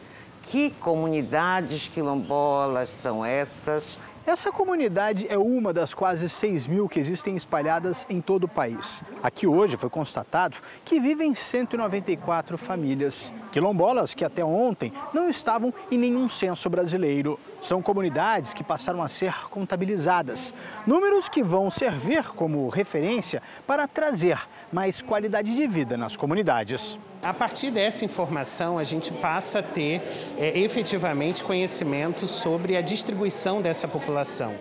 que 0.44 0.70
comunidades 0.80 1.88
quilombolas 1.88 2.90
são 2.90 3.26
essas 3.26 3.98
essa 4.26 4.52
comunidade 4.52 5.28
é 5.30 5.38
uma 5.38 5.74
das 5.74 5.94
quase 5.94 6.30
6 6.30 6.68
mil 6.68 6.88
que 6.88 7.00
existem 7.00 7.36
espalhadas 7.36 8.06
em 8.10 8.22
todo 8.22 8.46
o 8.46 8.48
país. 8.48 9.04
Aqui 9.22 9.46
hoje 9.46 9.76
foi 9.76 9.90
constatado 9.90 10.58
que 10.86 11.00
vivem 11.00 11.36
194 11.36 12.58
famílias. 12.58 13.34
Quilombolas 13.52 14.14
que 14.14 14.24
até 14.24 14.44
ontem 14.44 14.94
não 15.14 15.30
estavam 15.30 15.74
em 15.92 15.98
nenhum 15.98 16.30
censo 16.30 16.70
brasileiro. 16.70 17.38
São 17.62 17.82
comunidades 17.82 18.54
que 18.54 18.64
passaram 18.64 19.04
a 19.04 19.10
ser 19.10 19.50
contabilizadas. 19.50 20.54
Números 20.88 21.28
que 21.28 21.44
vão 21.44 21.70
servir 21.70 22.24
como 22.30 22.70
referência 22.70 23.42
para 23.68 23.88
trazer 23.88 24.40
mais 24.72 25.02
qualidade 25.02 25.54
de 25.54 25.68
vida 25.68 25.98
nas 25.98 26.16
comunidades. 26.16 26.98
A 27.24 27.34
partir 27.34 27.72
dessa 27.72 28.04
informação, 28.04 28.78
a 28.78 28.84
gente 28.84 29.10
passa 29.14 29.60
a 29.60 29.64
ter 29.64 30.02
é, 30.38 30.60
efetivamente 30.60 31.42
conhecimento 31.42 32.28
sobre 32.28 32.76
a 32.76 32.82
distribuição 32.82 33.62
dessa 33.62 33.88
população. 33.88 34.54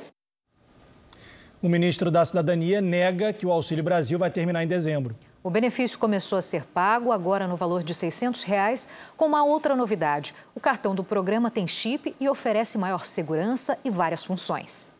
O 1.61 1.69
ministro 1.69 2.09
da 2.09 2.25
Cidadania 2.25 2.81
nega 2.81 3.33
que 3.33 3.45
o 3.45 3.51
Auxílio 3.51 3.83
Brasil 3.83 4.17
vai 4.17 4.31
terminar 4.31 4.63
em 4.63 4.69
dezembro. 4.69 5.17
O 5.43 5.51
benefício 5.51 5.99
começou 5.99 6.39
a 6.39 6.43
ser 6.43 6.63
pago 6.63 7.11
agora 7.11 7.49
no 7.49 7.57
valor 7.57 7.83
de 7.83 7.93
600 7.93 8.45
reais, 8.45 8.89
com 9.17 9.27
uma 9.27 9.45
outra 9.45 9.75
novidade. 9.75 10.33
O 10.55 10.61
cartão 10.61 10.95
do 10.95 11.03
programa 11.03 11.51
tem 11.51 11.67
chip 11.67 12.15
e 12.21 12.29
oferece 12.29 12.79
maior 12.79 13.05
segurança 13.05 13.77
e 13.85 13.91
várias 13.91 14.23
funções. 14.25 14.95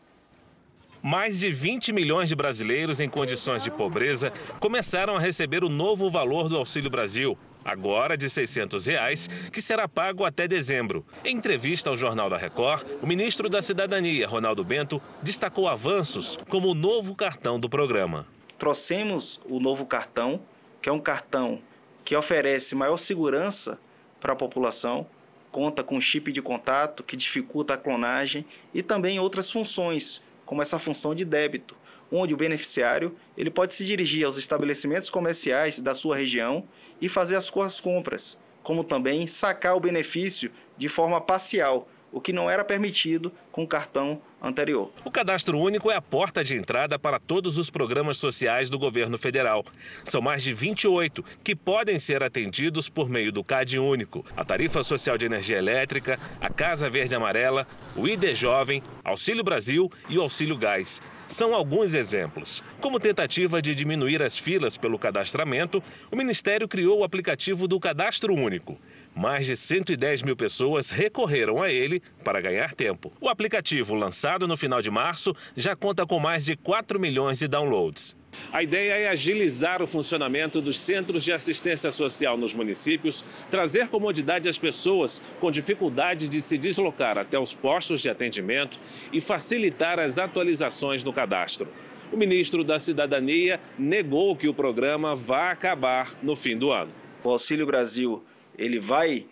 Mais 1.01 1.39
de 1.39 1.49
20 1.49 1.93
milhões 1.93 2.27
de 2.27 2.35
brasileiros 2.35 2.99
em 2.99 3.07
condições 3.07 3.63
de 3.63 3.71
pobreza 3.71 4.33
começaram 4.59 5.15
a 5.15 5.19
receber 5.19 5.63
o 5.63 5.69
novo 5.69 6.09
valor 6.09 6.49
do 6.49 6.57
Auxílio 6.57 6.89
Brasil 6.89 7.37
agora 7.63 8.17
de 8.17 8.29
600 8.29 8.85
reais, 8.85 9.29
que 9.51 9.61
será 9.61 9.87
pago 9.87 10.25
até 10.25 10.47
dezembro. 10.47 11.05
Em 11.23 11.35
entrevista 11.35 11.89
ao 11.89 11.95
Jornal 11.95 12.29
da 12.29 12.37
Record, 12.37 12.85
o 13.01 13.07
ministro 13.07 13.49
da 13.49 13.61
Cidadania, 13.61 14.27
Ronaldo 14.27 14.63
Bento, 14.63 15.01
destacou 15.21 15.67
avanços 15.67 16.37
como 16.49 16.69
o 16.69 16.75
novo 16.75 17.15
cartão 17.15 17.59
do 17.59 17.69
programa. 17.69 18.27
Trouxemos 18.57 19.41
o 19.45 19.59
novo 19.59 19.85
cartão, 19.85 20.41
que 20.81 20.89
é 20.89 20.91
um 20.91 20.99
cartão 20.99 21.61
que 22.03 22.15
oferece 22.15 22.75
maior 22.75 22.97
segurança 22.97 23.79
para 24.19 24.33
a 24.33 24.35
população, 24.35 25.07
conta 25.51 25.83
com 25.83 25.99
chip 26.01 26.31
de 26.31 26.41
contato 26.41 27.03
que 27.03 27.15
dificulta 27.15 27.75
a 27.75 27.77
clonagem 27.77 28.45
e 28.73 28.81
também 28.81 29.19
outras 29.19 29.51
funções, 29.51 30.21
como 30.45 30.61
essa 30.61 30.79
função 30.79 31.13
de 31.13 31.23
débito, 31.23 31.75
onde 32.11 32.33
o 32.33 32.37
beneficiário 32.37 33.15
ele 33.37 33.49
pode 33.49 33.73
se 33.73 33.85
dirigir 33.85 34.25
aos 34.25 34.37
estabelecimentos 34.37 35.09
comerciais 35.09 35.79
da 35.79 35.93
sua 35.93 36.15
região 36.15 36.63
e 37.03 37.09
fazer 37.09 37.35
as 37.35 37.43
suas 37.43 37.81
compras, 37.81 38.37
como 38.63 38.81
também 38.81 39.27
sacar 39.27 39.75
o 39.75 39.79
benefício 39.81 40.49
de 40.77 40.87
forma 40.87 41.19
parcial, 41.19 41.85
o 42.13 42.21
que 42.21 42.31
não 42.31 42.49
era 42.49 42.63
permitido 42.63 43.29
com 43.51 43.63
o 43.63 43.67
cartão 43.67 44.21
anterior. 44.41 44.89
O 45.03 45.11
cadastro 45.11 45.59
único 45.59 45.91
é 45.91 45.95
a 45.97 46.01
porta 46.01 46.45
de 46.45 46.55
entrada 46.55 46.97
para 46.97 47.19
todos 47.19 47.57
os 47.57 47.69
programas 47.69 48.15
sociais 48.15 48.69
do 48.69 48.79
governo 48.79 49.17
federal. 49.17 49.65
São 50.05 50.21
mais 50.21 50.43
de 50.43 50.53
28 50.53 51.25
que 51.43 51.53
podem 51.53 51.99
ser 51.99 52.23
atendidos 52.23 52.87
por 52.87 53.09
meio 53.09 53.33
do 53.33 53.43
CAD 53.43 53.79
único, 53.79 54.25
a 54.37 54.45
tarifa 54.45 54.81
social 54.81 55.17
de 55.17 55.25
energia 55.25 55.57
elétrica, 55.57 56.17
a 56.39 56.49
Casa 56.49 56.89
Verde 56.89 57.15
Amarela, 57.15 57.67
o 57.97 58.07
ID 58.07 58.33
Jovem, 58.33 58.81
Auxílio 59.03 59.43
Brasil 59.43 59.91
e 60.07 60.17
o 60.17 60.21
Auxílio 60.21 60.57
Gás 60.57 61.01
são 61.33 61.55
alguns 61.55 61.93
exemplos. 61.93 62.63
Como 62.79 62.99
tentativa 62.99 63.61
de 63.61 63.73
diminuir 63.73 64.21
as 64.21 64.37
filas 64.37 64.77
pelo 64.77 64.99
cadastramento, 64.99 65.83
o 66.11 66.15
Ministério 66.15 66.67
criou 66.67 66.99
o 66.99 67.03
aplicativo 67.03 67.67
do 67.67 67.79
Cadastro 67.79 68.33
Único. 68.33 68.77
Mais 69.15 69.45
de 69.45 69.57
110 69.57 70.21
mil 70.21 70.35
pessoas 70.35 70.91
recorreram 70.91 71.61
a 71.61 71.71
ele 71.71 72.01
para 72.23 72.39
ganhar 72.39 72.73
tempo. 72.73 73.11
O 73.19 73.29
aplicativo, 73.29 73.95
lançado 73.95 74.47
no 74.47 74.55
final 74.55 74.81
de 74.81 74.89
março, 74.89 75.35
já 75.55 75.75
conta 75.75 76.05
com 76.05 76.19
mais 76.19 76.45
de 76.45 76.55
4 76.55 76.99
milhões 76.99 77.39
de 77.39 77.47
downloads. 77.47 78.15
A 78.51 78.63
ideia 78.63 78.93
é 78.93 79.09
agilizar 79.09 79.81
o 79.81 79.87
funcionamento 79.87 80.61
dos 80.61 80.79
centros 80.79 81.23
de 81.23 81.31
assistência 81.31 81.91
social 81.91 82.37
nos 82.37 82.53
municípios, 82.53 83.23
trazer 83.49 83.87
comodidade 83.87 84.49
às 84.49 84.57
pessoas 84.57 85.21
com 85.39 85.51
dificuldade 85.51 86.27
de 86.27 86.41
se 86.41 86.57
deslocar 86.57 87.17
até 87.17 87.39
os 87.39 87.53
postos 87.53 88.01
de 88.01 88.09
atendimento 88.09 88.79
e 89.11 89.19
facilitar 89.19 89.99
as 89.99 90.17
atualizações 90.17 91.03
no 91.03 91.13
cadastro. 91.13 91.69
O 92.11 92.17
ministro 92.17 92.63
da 92.63 92.77
Cidadania 92.77 93.59
negou 93.77 94.35
que 94.35 94.47
o 94.47 94.53
programa 94.53 95.15
vá 95.15 95.51
acabar 95.51 96.15
no 96.21 96.35
fim 96.35 96.55
do 96.55 96.71
ano. 96.71 96.91
O 97.23 97.29
Auxílio 97.29 97.65
Brasil 97.65 98.23
ele 98.57 98.79
vai 98.79 99.25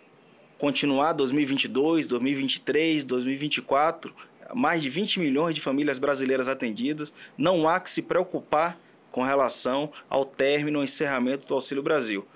continuar 0.58 1.12
2022, 1.12 2.08
2023, 2.08 3.04
2024, 3.04 4.14
mais 4.54 4.82
de 4.82 4.88
20 4.88 5.20
milhões 5.20 5.54
de 5.54 5.60
famílias 5.60 5.98
brasileiras 5.98 6.48
atendidas. 6.48 7.12
Não 7.36 7.68
há 7.68 7.80
que 7.80 7.90
se 7.90 8.02
preocupar 8.02 8.78
com 9.12 9.22
relação 9.22 9.92
ao 10.10 10.24
término 10.24 10.78
ou 10.78 10.84
encerramento 10.84 11.46
do 11.46 11.54
Auxílio 11.54 11.82
Brasil. 11.82 12.26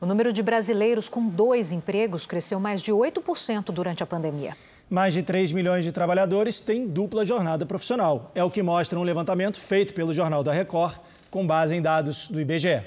O 0.00 0.06
número 0.06 0.32
de 0.32 0.42
brasileiros 0.42 1.08
com 1.08 1.28
dois 1.28 1.72
empregos 1.72 2.26
cresceu 2.26 2.58
mais 2.58 2.80
de 2.80 2.92
8% 2.92 3.72
durante 3.72 4.02
a 4.02 4.06
pandemia. 4.06 4.56
Mais 4.88 5.12
de 5.12 5.22
3 5.22 5.52
milhões 5.52 5.84
de 5.84 5.92
trabalhadores 5.92 6.60
têm 6.60 6.86
dupla 6.86 7.24
jornada 7.24 7.66
profissional. 7.66 8.30
É 8.34 8.42
o 8.42 8.50
que 8.50 8.62
mostra 8.62 8.98
um 8.98 9.02
levantamento 9.02 9.60
feito 9.60 9.92
pelo 9.92 10.14
Jornal 10.14 10.42
da 10.42 10.52
Record, 10.52 10.98
com 11.30 11.46
base 11.46 11.74
em 11.74 11.82
dados 11.82 12.28
do 12.28 12.40
IBGE. 12.40 12.82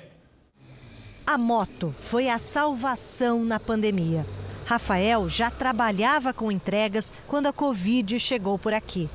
A 1.27 1.37
moto 1.37 1.93
foi 2.01 2.27
a 2.27 2.39
salvação 2.39 3.43
na 3.43 3.59
pandemia. 3.59 4.25
Rafael 4.65 5.27
já 5.27 5.51
trabalhava 5.51 6.33
com 6.33 6.51
entregas 6.51 7.11
quando 7.27 7.47
a 7.47 7.53
Covid 7.53 8.17
chegou 8.19 8.57
por 8.57 8.73
aqui. 8.73 9.09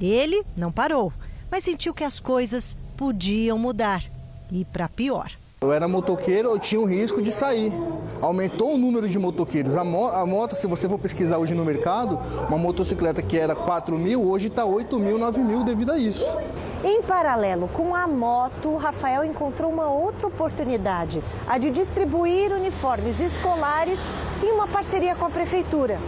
Ele 0.00 0.44
não 0.56 0.70
parou, 0.70 1.12
mas 1.50 1.64
sentiu 1.64 1.94
que 1.94 2.04
as 2.04 2.20
coisas 2.20 2.76
podiam 2.96 3.58
mudar 3.58 4.02
e 4.50 4.64
para 4.64 4.88
pior. 4.88 5.30
Eu 5.60 5.72
era 5.72 5.88
motoqueiro, 5.88 6.50
eu 6.50 6.58
tinha 6.58 6.80
o 6.80 6.84
risco 6.84 7.20
de 7.20 7.32
sair. 7.32 7.72
Aumentou 8.20 8.74
o 8.74 8.78
número 8.78 9.08
de 9.08 9.18
motoqueiros. 9.18 9.74
A, 9.74 9.82
mo 9.82 10.06
a 10.08 10.24
moto, 10.26 10.54
se 10.54 10.66
você 10.66 10.88
for 10.88 10.98
pesquisar 10.98 11.38
hoje 11.38 11.54
no 11.54 11.64
mercado, 11.64 12.20
uma 12.48 12.58
motocicleta 12.58 13.22
que 13.22 13.38
era 13.38 13.54
4 13.54 13.98
mil, 13.98 14.22
hoje 14.22 14.48
está 14.48 14.64
8 14.64 14.98
mil, 14.98 15.18
9 15.18 15.40
mil 15.40 15.64
devido 15.64 15.92
a 15.92 15.98
isso. 15.98 16.26
Em 16.84 17.02
paralelo 17.02 17.68
com 17.68 17.94
a 17.94 18.06
moto, 18.06 18.68
o 18.68 18.76
Rafael 18.76 19.24
encontrou 19.24 19.72
uma 19.72 19.88
outra 19.88 20.28
oportunidade, 20.28 21.22
a 21.48 21.58
de 21.58 21.70
distribuir 21.70 22.52
uniformes 22.52 23.18
escolares 23.18 23.98
em 24.42 24.52
uma 24.52 24.68
parceria 24.68 25.14
com 25.14 25.24
a 25.24 25.30
prefeitura. 25.30 25.98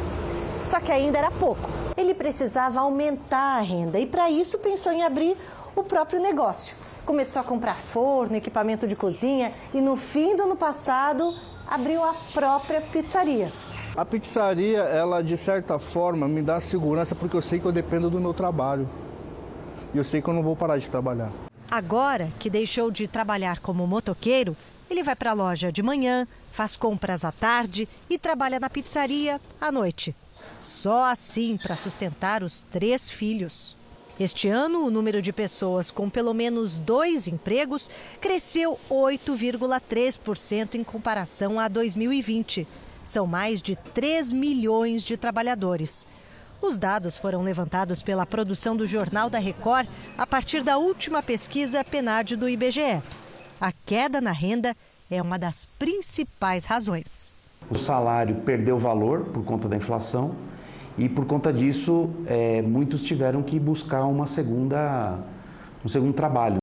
Só 0.62 0.78
que 0.78 0.92
ainda 0.92 1.18
era 1.18 1.30
pouco. 1.30 1.68
Ele 1.96 2.14
precisava 2.14 2.80
aumentar 2.80 3.58
a 3.58 3.60
renda 3.60 3.98
e, 3.98 4.06
para 4.06 4.30
isso, 4.30 4.58
pensou 4.58 4.92
em 4.92 5.02
abrir 5.02 5.36
o 5.80 5.84
próprio 5.84 6.20
negócio. 6.20 6.76
Começou 7.04 7.40
a 7.40 7.44
comprar 7.44 7.78
forno, 7.78 8.36
equipamento 8.36 8.86
de 8.86 8.94
cozinha 8.94 9.52
e, 9.72 9.80
no 9.80 9.96
fim 9.96 10.36
do 10.36 10.42
ano 10.42 10.56
passado, 10.56 11.34
abriu 11.66 12.02
a 12.04 12.14
própria 12.32 12.80
pizzaria. 12.80 13.52
A 13.96 14.04
pizzaria, 14.04 14.80
ela 14.80 15.22
de 15.22 15.36
certa 15.36 15.78
forma 15.78 16.28
me 16.28 16.42
dá 16.42 16.60
segurança 16.60 17.14
porque 17.14 17.36
eu 17.36 17.42
sei 17.42 17.58
que 17.58 17.66
eu 17.66 17.72
dependo 17.72 18.10
do 18.10 18.20
meu 18.20 18.34
trabalho. 18.34 18.88
E 19.94 19.98
eu 19.98 20.04
sei 20.04 20.20
que 20.20 20.28
eu 20.28 20.34
não 20.34 20.42
vou 20.42 20.54
parar 20.54 20.78
de 20.78 20.88
trabalhar. 20.90 21.32
Agora 21.70 22.28
que 22.38 22.50
deixou 22.50 22.90
de 22.90 23.06
trabalhar 23.06 23.58
como 23.60 23.86
motoqueiro, 23.86 24.56
ele 24.90 25.02
vai 25.02 25.16
para 25.16 25.30
a 25.30 25.34
loja 25.34 25.72
de 25.72 25.82
manhã, 25.82 26.26
faz 26.52 26.76
compras 26.76 27.24
à 27.24 27.32
tarde 27.32 27.88
e 28.08 28.18
trabalha 28.18 28.60
na 28.60 28.70
pizzaria 28.70 29.40
à 29.60 29.72
noite. 29.72 30.14
Só 30.62 31.04
assim 31.04 31.56
para 31.56 31.76
sustentar 31.76 32.42
os 32.42 32.60
três 32.60 33.08
filhos. 33.08 33.77
Este 34.20 34.48
ano, 34.48 34.84
o 34.84 34.90
número 34.90 35.22
de 35.22 35.32
pessoas 35.32 35.92
com 35.92 36.10
pelo 36.10 36.34
menos 36.34 36.76
dois 36.76 37.28
empregos 37.28 37.88
cresceu 38.20 38.76
8,3% 38.90 40.74
em 40.74 40.82
comparação 40.82 41.60
a 41.60 41.68
2020. 41.68 42.66
São 43.04 43.28
mais 43.28 43.62
de 43.62 43.76
3 43.76 44.32
milhões 44.32 45.04
de 45.04 45.16
trabalhadores. 45.16 46.04
Os 46.60 46.76
dados 46.76 47.16
foram 47.16 47.42
levantados 47.42 48.02
pela 48.02 48.26
produção 48.26 48.76
do 48.76 48.88
Jornal 48.88 49.30
da 49.30 49.38
Record 49.38 49.88
a 50.16 50.26
partir 50.26 50.64
da 50.64 50.78
última 50.78 51.22
pesquisa 51.22 51.84
PNAD 51.84 52.34
do 52.34 52.48
IBGE. 52.48 53.00
A 53.60 53.72
queda 53.86 54.20
na 54.20 54.32
renda 54.32 54.76
é 55.08 55.22
uma 55.22 55.38
das 55.38 55.64
principais 55.78 56.64
razões. 56.64 57.32
O 57.70 57.78
salário 57.78 58.34
perdeu 58.44 58.78
valor 58.78 59.26
por 59.26 59.44
conta 59.44 59.68
da 59.68 59.76
inflação 59.76 60.34
e 60.98 61.08
por 61.08 61.24
conta 61.26 61.52
disso 61.52 62.10
é, 62.26 62.60
muitos 62.60 63.04
tiveram 63.04 63.40
que 63.42 63.56
buscar 63.58 64.04
uma 64.04 64.26
segunda, 64.26 65.18
um 65.84 65.88
segundo 65.88 66.12
trabalho. 66.12 66.58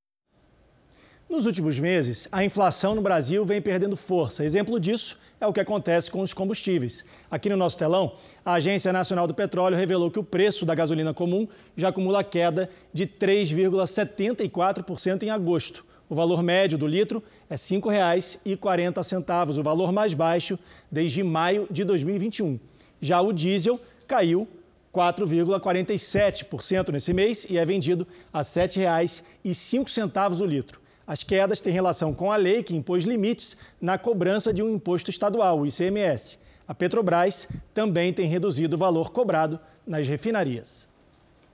Nos 1.29 1.45
últimos 1.45 1.79
meses, 1.79 2.27
a 2.31 2.45
inflação 2.45 2.95
no 2.95 3.01
Brasil 3.01 3.43
vem 3.45 3.61
perdendo 3.61 3.95
força. 3.95 4.43
Exemplo 4.45 4.79
disso 4.79 5.19
é 5.39 5.47
o 5.47 5.53
que 5.53 5.59
acontece 5.59 6.11
com 6.11 6.21
os 6.21 6.33
combustíveis. 6.33 7.03
Aqui 7.31 7.49
no 7.49 7.57
nosso 7.57 7.77
telão, 7.77 8.13
a 8.43 8.53
Agência 8.53 8.93
Nacional 8.93 9.25
do 9.25 9.33
Petróleo 9.33 9.75
revelou 9.75 10.11
que 10.11 10.19
o 10.19 10.23
preço 10.23 10.65
da 10.65 10.75
gasolina 10.75 11.13
comum 11.13 11.47
já 11.75 11.89
acumula 11.89 12.23
queda 12.23 12.69
de 12.93 13.07
3,74% 13.07 15.23
em 15.23 15.29
agosto. 15.29 15.85
O 16.07 16.15
valor 16.15 16.43
médio 16.43 16.77
do 16.77 16.85
litro 16.85 17.23
é 17.49 17.55
R$ 17.55 17.59
5,40, 17.59 19.57
o 19.57 19.63
valor 19.63 19.91
mais 19.91 20.13
baixo 20.13 20.59
desde 20.91 21.23
maio 21.23 21.67
de 21.71 21.83
2021. 21.83 22.59
Já 23.01 23.19
o 23.19 23.33
diesel 23.33 23.79
caiu 24.07 24.47
4,47% 24.93 26.89
nesse 26.91 27.13
mês 27.13 27.45
e 27.49 27.57
é 27.57 27.65
vendido 27.65 28.07
a 28.31 28.39
R$ 28.39 28.43
7,05 28.45 30.41
o 30.41 30.45
litro. 30.45 30.79
As 31.05 31.23
quedas 31.23 31.61
têm 31.61 31.73
relação 31.73 32.13
com 32.13 32.31
a 32.31 32.35
lei 32.35 32.63
que 32.63 32.75
impôs 32.75 33.03
limites 33.03 33.57
na 33.79 33.97
cobrança 33.97 34.53
de 34.53 34.63
um 34.63 34.73
imposto 34.73 35.09
estadual, 35.09 35.59
o 35.59 35.67
ICMS. 35.67 36.39
A 36.67 36.73
Petrobras 36.73 37.47
também 37.73 38.11
tem 38.11 38.27
reduzido 38.27 38.75
o 38.75 38.79
valor 38.79 39.11
cobrado 39.11 39.59
nas 39.85 40.07
refinarias. 40.07 40.87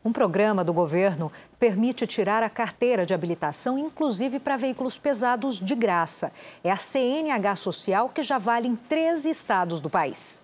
Um 0.04 0.12
programa 0.12 0.64
do 0.64 0.74
governo 0.74 1.32
permite 1.60 2.08
tirar 2.08 2.42
a 2.42 2.50
carteira 2.50 3.06
de 3.06 3.14
habilitação, 3.14 3.78
inclusive 3.78 4.40
para 4.40 4.58
veículos 4.58 4.98
pesados, 4.98 5.60
de 5.60 5.76
graça. 5.76 6.32
É 6.64 6.72
a 6.72 6.78
CNH 6.78 7.56
Social 7.58 8.10
que 8.10 8.24
já 8.24 8.38
vale 8.38 8.68
em 8.68 8.76
13 8.76 9.30
estados 9.30 9.82
do 9.82 9.90
país. 9.90 10.42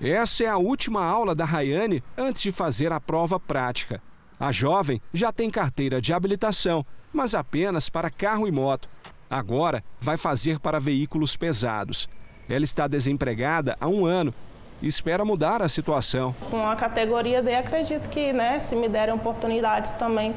Essa 0.00 0.44
é 0.44 0.46
a 0.46 0.56
última 0.56 1.04
aula 1.04 1.34
da 1.34 1.44
Rayane 1.44 2.02
antes 2.16 2.40
de 2.40 2.50
fazer 2.50 2.90
a 2.90 2.98
prova 2.98 3.38
prática. 3.38 4.00
A 4.38 4.50
jovem 4.50 4.98
já 5.12 5.30
tem 5.30 5.50
carteira 5.50 6.00
de 6.00 6.14
habilitação, 6.14 6.86
mas 7.12 7.34
apenas 7.34 7.90
para 7.90 8.08
carro 8.08 8.48
e 8.48 8.50
moto. 8.50 8.88
Agora 9.28 9.84
vai 10.00 10.16
fazer 10.16 10.58
para 10.58 10.80
veículos 10.80 11.36
pesados. 11.36 12.08
Ela 12.48 12.64
está 12.64 12.88
desempregada 12.88 13.76
há 13.78 13.88
um 13.88 14.06
ano 14.06 14.32
e 14.80 14.86
espera 14.86 15.22
mudar 15.22 15.60
a 15.60 15.68
situação. 15.68 16.34
Com 16.50 16.66
a 16.66 16.74
categoria 16.74 17.42
D, 17.42 17.54
acredito 17.54 18.08
que, 18.08 18.32
né, 18.32 18.58
se 18.58 18.74
me 18.74 18.88
derem 18.88 19.14
oportunidades 19.14 19.92
também 19.92 20.34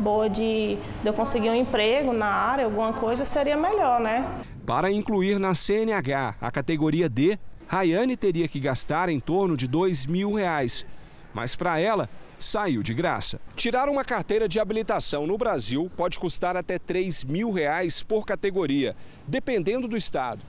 boa 0.00 0.28
de, 0.28 0.76
de 1.02 1.06
eu 1.06 1.14
conseguir 1.14 1.50
um 1.50 1.54
emprego 1.54 2.12
na 2.12 2.26
área, 2.26 2.64
alguma 2.64 2.92
coisa, 2.92 3.24
seria 3.24 3.56
melhor, 3.56 4.00
né? 4.00 4.28
Para 4.66 4.90
incluir 4.90 5.38
na 5.38 5.54
CNH 5.54 6.34
a 6.40 6.50
categoria 6.50 7.08
D, 7.08 7.38
Rayane 7.66 8.16
teria 8.16 8.48
que 8.48 8.60
gastar 8.60 9.08
em 9.08 9.18
torno 9.18 9.56
de 9.56 9.66
dois 9.66 10.06
mil 10.06 10.34
reais. 10.34 10.86
Mas 11.32 11.56
para 11.56 11.78
ela, 11.78 12.08
saiu 12.38 12.82
de 12.82 12.94
graça. 12.94 13.40
Tirar 13.56 13.88
uma 13.88 14.04
carteira 14.04 14.48
de 14.48 14.60
habilitação 14.60 15.26
no 15.26 15.38
Brasil 15.38 15.90
pode 15.96 16.18
custar 16.18 16.56
até 16.56 16.78
3 16.78 17.24
mil 17.24 17.50
reais 17.50 18.02
por 18.02 18.26
categoria, 18.26 18.94
dependendo 19.26 19.88
do 19.88 19.96
estado. 19.96 20.44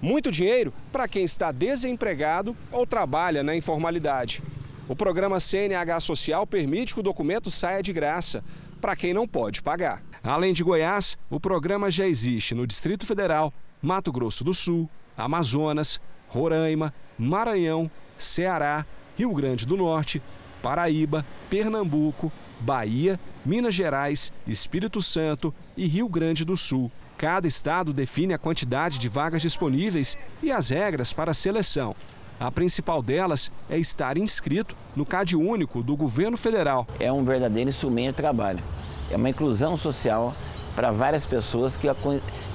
Muito 0.00 0.30
dinheiro 0.30 0.72
para 0.92 1.08
quem 1.08 1.24
está 1.24 1.52
desempregado 1.52 2.56
ou 2.72 2.86
trabalha 2.86 3.42
na 3.42 3.54
informalidade. 3.54 4.42
O 4.88 4.94
programa 4.94 5.40
CNH 5.40 6.00
Social 6.00 6.46
permite 6.46 6.92
que 6.92 7.00
o 7.00 7.02
documento 7.02 7.50
saia 7.50 7.82
de 7.82 7.92
graça 7.92 8.44
para 8.80 8.96
quem 8.96 9.14
não 9.14 9.26
pode 9.26 9.62
pagar. 9.62 10.02
Além 10.22 10.52
de 10.52 10.62
Goiás, 10.62 11.16
o 11.30 11.40
programa 11.40 11.90
já 11.90 12.06
existe 12.06 12.54
no 12.54 12.66
Distrito 12.66 13.06
Federal, 13.06 13.52
Mato 13.80 14.12
Grosso 14.12 14.44
do 14.44 14.52
Sul, 14.52 14.88
Amazonas, 15.16 16.00
Roraima, 16.34 16.92
Maranhão, 17.16 17.88
Ceará, 18.18 18.84
Rio 19.16 19.32
Grande 19.32 19.64
do 19.64 19.76
Norte, 19.76 20.20
Paraíba, 20.60 21.24
Pernambuco, 21.48 22.32
Bahia, 22.58 23.20
Minas 23.46 23.74
Gerais, 23.74 24.32
Espírito 24.44 25.00
Santo 25.00 25.54
e 25.76 25.86
Rio 25.86 26.08
Grande 26.08 26.44
do 26.44 26.56
Sul. 26.56 26.90
Cada 27.16 27.46
estado 27.46 27.92
define 27.92 28.34
a 28.34 28.38
quantidade 28.38 28.98
de 28.98 29.08
vagas 29.08 29.42
disponíveis 29.42 30.18
e 30.42 30.50
as 30.50 30.70
regras 30.70 31.12
para 31.12 31.30
a 31.30 31.34
seleção. 31.34 31.94
A 32.40 32.50
principal 32.50 33.00
delas 33.00 33.52
é 33.70 33.78
estar 33.78 34.18
inscrito 34.18 34.74
no 34.96 35.06
CAD 35.06 35.36
único 35.36 35.84
do 35.84 35.96
governo 35.96 36.36
federal. 36.36 36.84
É 36.98 37.12
um 37.12 37.24
verdadeiro 37.24 37.70
instrumento 37.70 38.16
de 38.16 38.22
trabalho. 38.22 38.62
É 39.08 39.16
uma 39.16 39.30
inclusão 39.30 39.76
social 39.76 40.34
para 40.74 40.90
várias 40.90 41.24
pessoas 41.24 41.76
que, 41.76 41.86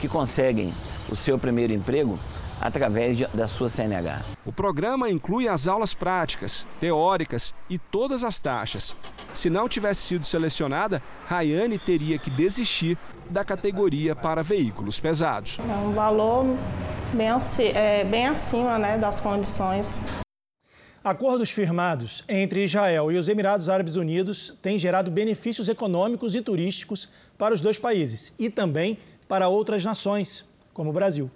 que 0.01 0.09
conseguem 0.09 0.73
o 1.09 1.15
seu 1.15 1.39
primeiro 1.39 1.71
emprego 1.71 2.19
através 2.59 3.17
de, 3.17 3.27
da 3.27 3.47
sua 3.47 3.69
CNH. 3.69 4.23
O 4.45 4.51
programa 4.51 5.09
inclui 5.09 5.47
as 5.47 5.67
aulas 5.67 5.93
práticas, 5.93 6.65
teóricas 6.79 7.53
e 7.69 7.77
todas 7.77 8.23
as 8.23 8.39
taxas. 8.39 8.95
Se 9.33 9.49
não 9.49 9.69
tivesse 9.69 10.01
sido 10.01 10.25
selecionada, 10.25 11.01
Rayane 11.25 11.77
teria 11.77 12.17
que 12.17 12.29
desistir 12.29 12.97
da 13.29 13.45
categoria 13.45 14.15
para 14.15 14.41
veículos 14.41 14.99
pesados. 14.99 15.59
É 15.59 15.73
um 15.73 15.93
valor 15.93 16.45
bem, 17.13 17.29
é, 17.75 18.03
bem 18.03 18.27
acima 18.27 18.77
né, 18.77 18.97
das 18.97 19.19
condições. 19.19 19.99
Acordos 21.01 21.49
firmados 21.49 22.25
entre 22.27 22.65
Israel 22.65 23.09
e 23.11 23.17
os 23.17 23.29
Emirados 23.29 23.69
Árabes 23.69 23.95
Unidos 23.95 24.57
têm 24.61 24.77
gerado 24.77 25.09
benefícios 25.09 25.69
econômicos 25.69 26.35
e 26.35 26.41
turísticos 26.41 27.09
para 27.37 27.53
os 27.53 27.61
dois 27.61 27.79
países 27.79 28.33
e 28.37 28.49
também 28.49 28.97
para 29.27 29.47
outras 29.47 29.85
nações, 29.85 30.45
como 30.73 30.89
o 30.89 30.93
Brasil. 30.93 31.31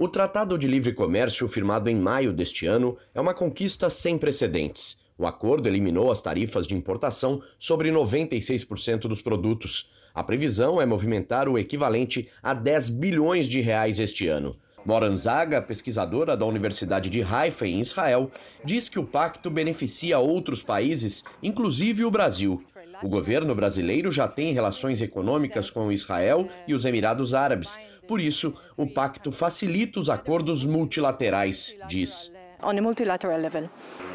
O 0.00 0.06
Tratado 0.06 0.56
de 0.56 0.68
Livre 0.68 0.92
Comércio, 0.92 1.48
firmado 1.48 1.90
em 1.90 1.96
maio 1.96 2.32
deste 2.32 2.66
ano, 2.66 2.96
é 3.12 3.20
uma 3.20 3.34
conquista 3.34 3.90
sem 3.90 4.16
precedentes. 4.16 4.96
O 5.18 5.26
acordo 5.26 5.68
eliminou 5.68 6.12
as 6.12 6.22
tarifas 6.22 6.68
de 6.68 6.74
importação 6.76 7.42
sobre 7.58 7.90
96% 7.90 9.08
dos 9.08 9.20
produtos. 9.20 9.90
A 10.14 10.22
previsão 10.22 10.80
é 10.80 10.86
movimentar 10.86 11.48
o 11.48 11.58
equivalente 11.58 12.28
a 12.40 12.54
10 12.54 12.90
bilhões 12.90 13.48
de 13.48 13.60
reais 13.60 13.98
este 13.98 14.28
ano. 14.28 14.56
Moran 14.84 15.16
Zaga, 15.16 15.60
pesquisadora 15.60 16.36
da 16.36 16.46
Universidade 16.46 17.10
de 17.10 17.20
Haifa, 17.20 17.66
em 17.66 17.80
Israel, 17.80 18.30
diz 18.64 18.88
que 18.88 19.00
o 19.00 19.04
pacto 19.04 19.50
beneficia 19.50 20.20
outros 20.20 20.62
países, 20.62 21.24
inclusive 21.42 22.04
o 22.04 22.10
Brasil. 22.10 22.62
O 23.02 23.08
governo 23.08 23.54
brasileiro 23.54 24.10
já 24.10 24.26
tem 24.26 24.52
relações 24.52 25.00
econômicas 25.00 25.70
com 25.70 25.92
Israel 25.92 26.48
e 26.66 26.74
os 26.74 26.84
Emirados 26.84 27.32
Árabes. 27.32 27.78
Por 28.06 28.20
isso, 28.20 28.54
o 28.76 28.86
pacto 28.86 29.30
facilita 29.30 30.00
os 30.00 30.10
acordos 30.10 30.64
multilaterais, 30.64 31.76
diz. 31.86 32.32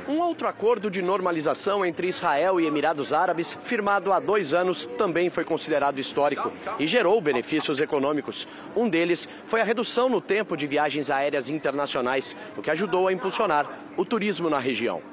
Um 0.05 0.19
outro 0.19 0.49
acordo 0.49 0.91
de 0.91 1.01
normalização 1.01 1.85
entre 1.85 2.09
Israel 2.09 2.59
e 2.59 2.65
Emirados 2.65 3.13
Árabes, 3.13 3.57
firmado 3.61 4.11
há 4.11 4.19
dois 4.19 4.53
anos, 4.53 4.85
também 4.97 5.29
foi 5.29 5.45
considerado 5.45 5.97
histórico 5.97 6.51
e 6.77 6.85
gerou 6.85 7.21
benefícios 7.21 7.79
econômicos. 7.79 8.45
Um 8.75 8.89
deles 8.89 9.29
foi 9.45 9.61
a 9.61 9.63
redução 9.63 10.09
no 10.09 10.19
tempo 10.19 10.57
de 10.57 10.67
viagens 10.67 11.09
aéreas 11.09 11.49
internacionais, 11.49 12.35
o 12.57 12.61
que 12.61 12.69
ajudou 12.69 13.07
a 13.07 13.13
impulsionar 13.13 13.65
o 13.95 14.03
turismo 14.03 14.49
na 14.49 14.59
região. 14.59 15.12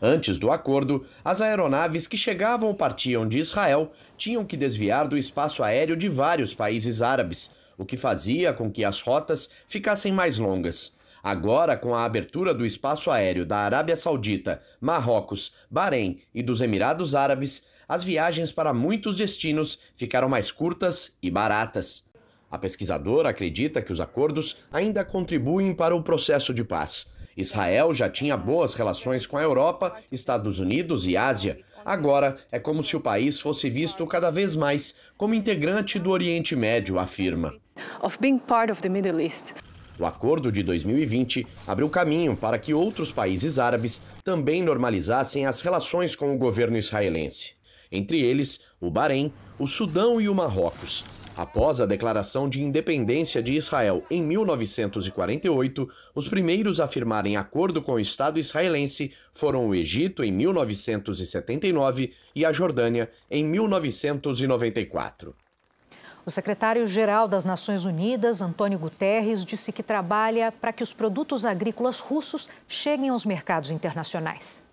Antes 0.00 0.38
do 0.38 0.50
acordo, 0.50 1.04
as 1.24 1.40
aeronaves 1.40 2.06
que 2.06 2.16
chegavam 2.16 2.68
ou 2.68 2.74
partiam 2.74 3.26
de 3.26 3.38
Israel 3.38 3.92
tinham 4.16 4.44
que 4.44 4.56
desviar 4.56 5.08
do 5.08 5.16
espaço 5.16 5.62
aéreo 5.62 5.96
de 5.96 6.08
vários 6.08 6.54
países 6.54 7.02
árabes, 7.02 7.50
o 7.78 7.84
que 7.84 7.96
fazia 7.96 8.52
com 8.52 8.70
que 8.70 8.84
as 8.84 9.00
rotas 9.00 9.48
ficassem 9.66 10.12
mais 10.12 10.38
longas. 10.38 10.94
Agora, 11.22 11.76
com 11.76 11.94
a 11.94 12.04
abertura 12.04 12.54
do 12.54 12.64
espaço 12.64 13.10
aéreo 13.10 13.44
da 13.44 13.58
Arábia 13.58 13.96
Saudita, 13.96 14.62
Marrocos, 14.80 15.52
Bahrein 15.68 16.20
e 16.32 16.42
dos 16.42 16.60
Emirados 16.60 17.14
Árabes, 17.14 17.64
as 17.88 18.04
viagens 18.04 18.52
para 18.52 18.72
muitos 18.72 19.16
destinos 19.16 19.78
ficaram 19.96 20.28
mais 20.28 20.52
curtas 20.52 21.16
e 21.22 21.30
baratas. 21.30 22.04
A 22.48 22.56
pesquisadora 22.56 23.30
acredita 23.30 23.82
que 23.82 23.90
os 23.90 24.00
acordos 24.00 24.56
ainda 24.70 25.04
contribuem 25.04 25.74
para 25.74 25.96
o 25.96 26.02
processo 26.02 26.54
de 26.54 26.62
paz. 26.62 27.08
Israel 27.36 27.92
já 27.92 28.08
tinha 28.08 28.36
boas 28.36 28.74
relações 28.74 29.26
com 29.26 29.36
a 29.36 29.42
Europa, 29.42 29.96
Estados 30.10 30.58
Unidos 30.58 31.06
e 31.06 31.16
Ásia. 31.16 31.58
Agora 31.84 32.36
é 32.50 32.58
como 32.58 32.82
se 32.82 32.96
o 32.96 33.00
país 33.00 33.38
fosse 33.38 33.68
visto 33.68 34.06
cada 34.06 34.30
vez 34.30 34.56
mais 34.56 34.94
como 35.16 35.34
integrante 35.34 35.98
do 35.98 36.10
Oriente 36.10 36.56
Médio, 36.56 36.98
afirma. 36.98 37.54
O 39.98 40.04
acordo 40.04 40.52
de 40.52 40.62
2020 40.62 41.46
abriu 41.66 41.88
caminho 41.88 42.36
para 42.36 42.58
que 42.58 42.74
outros 42.74 43.10
países 43.10 43.58
árabes 43.58 44.02
também 44.22 44.62
normalizassem 44.62 45.46
as 45.46 45.60
relações 45.60 46.14
com 46.14 46.34
o 46.34 46.38
governo 46.38 46.76
israelense. 46.76 47.54
Entre 47.90 48.20
eles, 48.20 48.60
o 48.80 48.90
Bahrein, 48.90 49.32
o 49.58 49.66
Sudão 49.66 50.20
e 50.20 50.28
o 50.28 50.34
Marrocos. 50.34 51.04
Após 51.36 51.82
a 51.82 51.86
declaração 51.86 52.48
de 52.48 52.62
independência 52.62 53.42
de 53.42 53.52
Israel 53.52 54.02
em 54.10 54.22
1948, 54.22 55.86
os 56.14 56.28
primeiros 56.28 56.80
a 56.80 56.88
firmarem 56.88 57.36
acordo 57.36 57.82
com 57.82 57.92
o 57.92 58.00
Estado 58.00 58.38
israelense 58.38 59.12
foram 59.34 59.68
o 59.68 59.74
Egito 59.74 60.24
em 60.24 60.32
1979 60.32 62.14
e 62.34 62.42
a 62.42 62.52
Jordânia 62.52 63.10
em 63.30 63.44
1994. 63.44 65.34
O 66.24 66.30
secretário-geral 66.30 67.28
das 67.28 67.44
Nações 67.44 67.84
Unidas, 67.84 68.40
Antônio 68.40 68.78
Guterres, 68.78 69.44
disse 69.44 69.70
que 69.70 69.82
trabalha 69.82 70.50
para 70.50 70.72
que 70.72 70.82
os 70.82 70.94
produtos 70.94 71.44
agrícolas 71.44 72.00
russos 72.00 72.48
cheguem 72.66 73.10
aos 73.10 73.26
mercados 73.26 73.70
internacionais. 73.70 74.65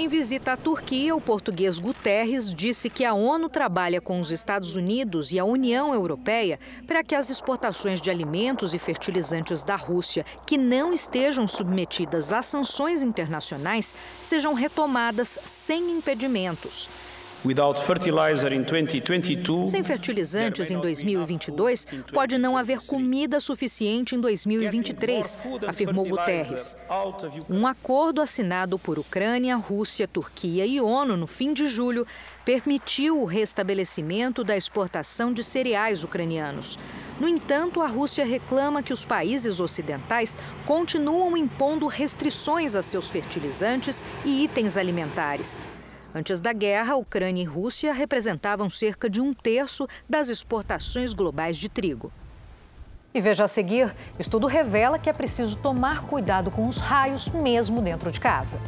Em 0.00 0.08
visita 0.08 0.54
à 0.54 0.56
Turquia, 0.56 1.14
o 1.14 1.20
português 1.20 1.78
Guterres 1.78 2.54
disse 2.54 2.88
que 2.88 3.04
a 3.04 3.12
ONU 3.12 3.50
trabalha 3.50 4.00
com 4.00 4.18
os 4.18 4.30
Estados 4.30 4.74
Unidos 4.74 5.30
e 5.30 5.38
a 5.38 5.44
União 5.44 5.92
Europeia 5.92 6.58
para 6.86 7.04
que 7.04 7.14
as 7.14 7.28
exportações 7.28 8.00
de 8.00 8.08
alimentos 8.08 8.72
e 8.72 8.78
fertilizantes 8.78 9.62
da 9.62 9.76
Rússia 9.76 10.24
que 10.46 10.56
não 10.56 10.90
estejam 10.94 11.46
submetidas 11.46 12.32
a 12.32 12.40
sanções 12.40 13.02
internacionais 13.02 13.94
sejam 14.24 14.54
retomadas 14.54 15.38
sem 15.44 15.90
impedimentos. 15.90 16.88
Sem 19.66 19.82
fertilizantes 19.82 20.70
em 20.70 20.78
2022, 20.78 21.86
pode 22.12 22.36
não 22.36 22.54
haver 22.54 22.80
comida 22.86 23.40
suficiente 23.40 24.14
em 24.14 24.20
2023, 24.20 25.38
afirmou 25.66 26.06
Guterres. 26.06 26.76
Um 27.48 27.66
acordo 27.66 28.20
assinado 28.20 28.78
por 28.78 28.98
Ucrânia, 28.98 29.56
Rússia, 29.56 30.06
Turquia 30.06 30.66
e 30.66 30.82
ONU 30.82 31.16
no 31.16 31.26
fim 31.26 31.54
de 31.54 31.66
julho 31.66 32.06
permitiu 32.44 33.22
o 33.22 33.24
restabelecimento 33.24 34.44
da 34.44 34.56
exportação 34.56 35.32
de 35.32 35.42
cereais 35.42 36.04
ucranianos. 36.04 36.78
No 37.18 37.26
entanto, 37.28 37.80
a 37.80 37.86
Rússia 37.86 38.24
reclama 38.24 38.82
que 38.82 38.92
os 38.92 39.04
países 39.04 39.60
ocidentais 39.60 40.38
continuam 40.66 41.36
impondo 41.36 41.86
restrições 41.86 42.76
a 42.76 42.82
seus 42.82 43.08
fertilizantes 43.08 44.04
e 44.24 44.44
itens 44.44 44.76
alimentares. 44.76 45.58
Antes 46.14 46.40
da 46.40 46.52
guerra, 46.52 46.96
Ucrânia 46.96 47.42
e 47.42 47.46
Rússia 47.46 47.92
representavam 47.92 48.68
cerca 48.68 49.08
de 49.08 49.20
um 49.20 49.32
terço 49.32 49.86
das 50.08 50.28
exportações 50.28 51.12
globais 51.12 51.56
de 51.56 51.68
trigo. 51.68 52.12
E 53.14 53.20
veja 53.20 53.44
a 53.44 53.48
seguir: 53.48 53.94
estudo 54.18 54.46
revela 54.46 54.98
que 54.98 55.08
é 55.08 55.12
preciso 55.12 55.56
tomar 55.56 56.02
cuidado 56.02 56.50
com 56.50 56.66
os 56.66 56.78
raios, 56.78 57.28
mesmo 57.28 57.80
dentro 57.80 58.10
de 58.10 58.18
casa. 58.18 58.60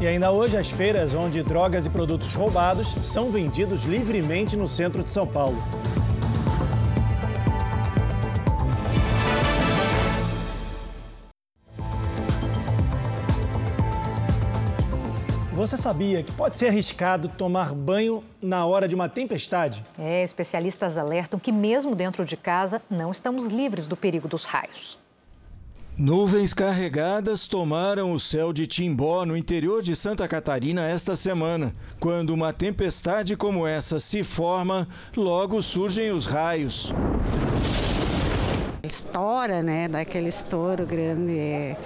E 0.00 0.06
ainda 0.06 0.32
hoje, 0.32 0.56
as 0.56 0.70
feiras 0.70 1.12
onde 1.12 1.42
drogas 1.42 1.84
e 1.84 1.90
produtos 1.90 2.34
roubados 2.34 2.88
são 3.02 3.30
vendidos 3.30 3.84
livremente 3.84 4.56
no 4.56 4.66
centro 4.66 5.04
de 5.04 5.10
São 5.10 5.26
Paulo. 5.26 5.58
Você 15.60 15.76
sabia 15.76 16.22
que 16.22 16.32
pode 16.32 16.56
ser 16.56 16.68
arriscado 16.68 17.28
tomar 17.28 17.74
banho 17.74 18.24
na 18.40 18.64
hora 18.64 18.88
de 18.88 18.94
uma 18.94 19.10
tempestade? 19.10 19.84
É, 19.98 20.22
especialistas 20.22 20.96
alertam 20.96 21.38
que, 21.38 21.52
mesmo 21.52 21.94
dentro 21.94 22.24
de 22.24 22.34
casa, 22.34 22.80
não 22.88 23.10
estamos 23.10 23.44
livres 23.44 23.86
do 23.86 23.94
perigo 23.94 24.26
dos 24.26 24.46
raios. 24.46 24.98
Nuvens 25.98 26.54
carregadas 26.54 27.46
tomaram 27.46 28.10
o 28.10 28.18
céu 28.18 28.54
de 28.54 28.66
Timbó, 28.66 29.26
no 29.26 29.36
interior 29.36 29.82
de 29.82 29.94
Santa 29.94 30.26
Catarina, 30.26 30.88
esta 30.88 31.14
semana. 31.14 31.74
Quando 32.00 32.30
uma 32.30 32.54
tempestade 32.54 33.36
como 33.36 33.66
essa 33.66 34.00
se 34.00 34.24
forma, 34.24 34.88
logo 35.14 35.60
surgem 35.60 36.10
os 36.10 36.24
raios. 36.24 36.90
Estoura, 38.82 39.62
né? 39.62 39.88
Daquele 39.88 40.30
estouro 40.30 40.86
grande. 40.86 41.38
É, 41.38 41.76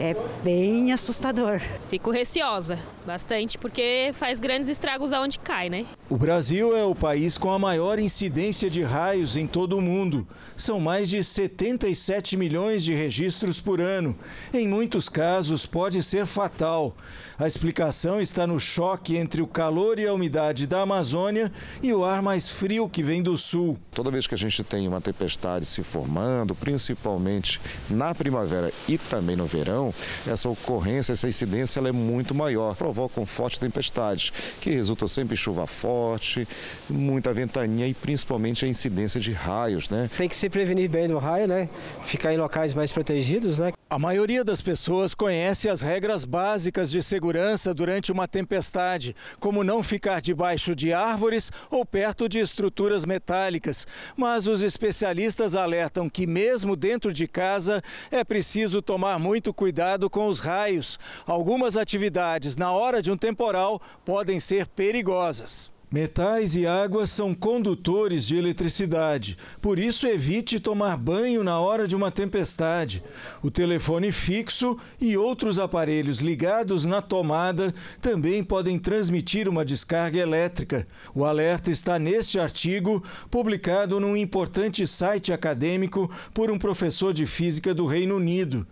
é 0.00 0.14
bem 0.42 0.92
assustador. 0.92 1.60
Fico 1.90 2.10
receosa, 2.10 2.78
bastante, 3.06 3.56
porque 3.58 4.12
faz 4.14 4.40
grandes 4.40 4.68
estragos 4.68 5.12
aonde 5.12 5.38
cai, 5.38 5.68
né? 5.68 5.86
O 6.08 6.16
Brasil 6.16 6.76
é 6.76 6.84
o 6.84 6.94
país 6.94 7.38
com 7.38 7.50
a 7.50 7.58
maior 7.58 7.98
incidência 7.98 8.68
de 8.68 8.82
raios 8.82 9.36
em 9.36 9.46
todo 9.46 9.76
o 9.76 9.82
mundo. 9.82 10.26
São 10.56 10.80
mais 10.80 11.08
de 11.08 11.22
77 11.22 12.36
milhões 12.36 12.84
de 12.84 12.94
registros 12.94 13.60
por 13.60 13.80
ano. 13.80 14.16
Em 14.52 14.68
muitos 14.68 15.08
casos, 15.08 15.66
pode 15.66 16.02
ser 16.02 16.26
fatal. 16.26 16.96
A 17.38 17.46
explicação 17.46 18.18
está 18.18 18.46
no 18.46 18.58
choque 18.58 19.14
entre 19.14 19.42
o 19.42 19.46
calor 19.46 19.98
e 19.98 20.06
a 20.06 20.12
umidade 20.14 20.66
da 20.66 20.80
Amazônia 20.80 21.52
e 21.82 21.92
o 21.92 22.02
ar 22.02 22.22
mais 22.22 22.48
frio 22.48 22.88
que 22.88 23.02
vem 23.02 23.22
do 23.22 23.36
sul. 23.36 23.78
Toda 23.90 24.10
vez 24.10 24.26
que 24.26 24.34
a 24.34 24.38
gente 24.38 24.64
tem 24.64 24.88
uma 24.88 25.02
tempestade 25.02 25.66
se 25.66 25.82
formando, 25.82 26.54
principalmente 26.54 27.60
na 27.90 28.14
primavera 28.14 28.72
e 28.88 28.96
também 28.96 29.36
no 29.36 29.44
verão, 29.44 29.92
essa 30.26 30.48
ocorrência, 30.48 31.12
essa 31.12 31.28
incidência 31.28 31.78
ela 31.78 31.90
é 31.90 31.92
muito 31.92 32.34
maior. 32.34 32.74
Provocam 32.74 33.26
fortes 33.26 33.58
tempestades, 33.58 34.32
que 34.58 34.70
resultam 34.70 35.06
sempre 35.06 35.34
em 35.34 35.36
chuva 35.36 35.66
forte, 35.66 36.48
muita 36.88 37.34
ventania 37.34 37.86
e 37.86 37.92
principalmente 37.92 38.64
a 38.64 38.68
incidência 38.68 39.20
de 39.20 39.32
raios, 39.32 39.90
né? 39.90 40.08
Tem 40.16 40.26
que 40.26 40.36
se 40.36 40.48
prevenir 40.48 40.88
bem 40.88 41.06
do 41.06 41.18
raio, 41.18 41.46
né? 41.46 41.68
Ficar 42.02 42.32
em 42.32 42.38
locais 42.38 42.72
mais 42.72 42.90
protegidos, 42.92 43.58
né? 43.58 43.74
A 43.90 43.98
maioria 43.98 44.42
das 44.42 44.62
pessoas 44.62 45.14
conhece 45.14 45.68
as 45.68 45.82
regras 45.82 46.24
básicas 46.24 46.90
de 46.90 47.02
segurança 47.02 47.25
durante 47.74 48.12
uma 48.12 48.26
tempestade, 48.26 49.14
como 49.38 49.64
não 49.64 49.82
ficar 49.82 50.20
debaixo 50.20 50.74
de 50.74 50.92
árvores 50.92 51.50
ou 51.70 51.84
perto 51.84 52.28
de 52.28 52.38
estruturas 52.38 53.04
metálicas. 53.04 53.86
Mas 54.16 54.46
os 54.46 54.62
especialistas 54.62 55.54
alertam 55.54 56.08
que, 56.08 56.26
mesmo 56.26 56.76
dentro 56.76 57.12
de 57.12 57.28
casa, 57.28 57.82
é 58.10 58.24
preciso 58.24 58.82
tomar 58.82 59.18
muito 59.18 59.52
cuidado 59.52 60.08
com 60.10 60.26
os 60.26 60.38
raios. 60.38 60.98
Algumas 61.26 61.76
atividades 61.76 62.56
na 62.56 62.72
hora 62.72 63.02
de 63.02 63.10
um 63.10 63.16
temporal 63.16 63.80
podem 64.04 64.40
ser 64.40 64.66
perigosas. 64.66 65.75
Metais 65.90 66.56
e 66.56 66.66
água 66.66 67.06
são 67.06 67.32
condutores 67.32 68.26
de 68.26 68.36
eletricidade, 68.36 69.38
por 69.62 69.78
isso 69.78 70.04
evite 70.04 70.58
tomar 70.58 70.96
banho 70.96 71.44
na 71.44 71.60
hora 71.60 71.86
de 71.86 71.94
uma 71.94 72.10
tempestade. 72.10 73.04
O 73.40 73.52
telefone 73.52 74.10
fixo 74.10 74.76
e 75.00 75.16
outros 75.16 75.60
aparelhos 75.60 76.18
ligados 76.18 76.84
na 76.84 77.00
tomada 77.00 77.72
também 78.02 78.42
podem 78.42 78.80
transmitir 78.80 79.48
uma 79.48 79.64
descarga 79.64 80.18
elétrica. 80.18 80.88
O 81.14 81.24
alerta 81.24 81.70
está 81.70 82.00
neste 82.00 82.36
artigo, 82.36 83.00
publicado 83.30 84.00
num 84.00 84.16
importante 84.16 84.84
site 84.88 85.32
acadêmico 85.32 86.10
por 86.34 86.50
um 86.50 86.58
professor 86.58 87.14
de 87.14 87.26
física 87.26 87.72
do 87.72 87.86
Reino 87.86 88.16
Unido. 88.16 88.66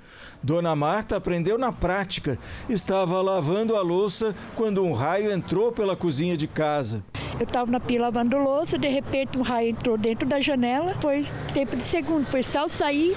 Dona 0.45 0.77
Marta 0.77 1.17
aprendeu 1.17 1.57
na 1.57 1.73
prática. 1.73 2.39
Estava 2.69 3.23
lavando 3.23 3.75
a 3.77 3.81
louça 3.81 4.37
quando 4.55 4.85
um 4.85 4.93
raio 4.93 5.33
entrou 5.33 5.73
pela 5.73 5.97
cozinha 5.97 6.37
de 6.37 6.47
casa. 6.47 7.03
Eu 7.41 7.45
estava 7.45 7.71
na 7.71 7.81
pia 7.81 8.03
lavando 8.03 8.37
louça, 8.37 8.79
de 8.79 8.87
repente 8.87 9.39
um 9.39 9.43
raio 9.43 9.71
entrou 9.71 9.97
dentro 9.97 10.29
da 10.29 10.43
janela. 10.43 10.95
Foi 11.01 11.25
tempo 11.55 11.75
de 11.75 11.83
segundo, 11.83 12.27
foi 12.27 12.43
só 12.43 12.69
sair, 12.69 13.17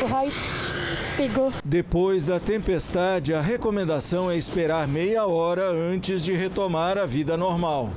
o 0.00 0.06
raio 0.06 0.32
pegou. 1.14 1.52
Depois 1.62 2.24
da 2.24 2.40
tempestade, 2.40 3.34
a 3.34 3.42
recomendação 3.42 4.30
é 4.30 4.36
esperar 4.38 4.88
meia 4.88 5.26
hora 5.26 5.70
antes 5.70 6.24
de 6.24 6.32
retomar 6.32 6.96
a 6.96 7.04
vida 7.04 7.36
normal. 7.36 7.92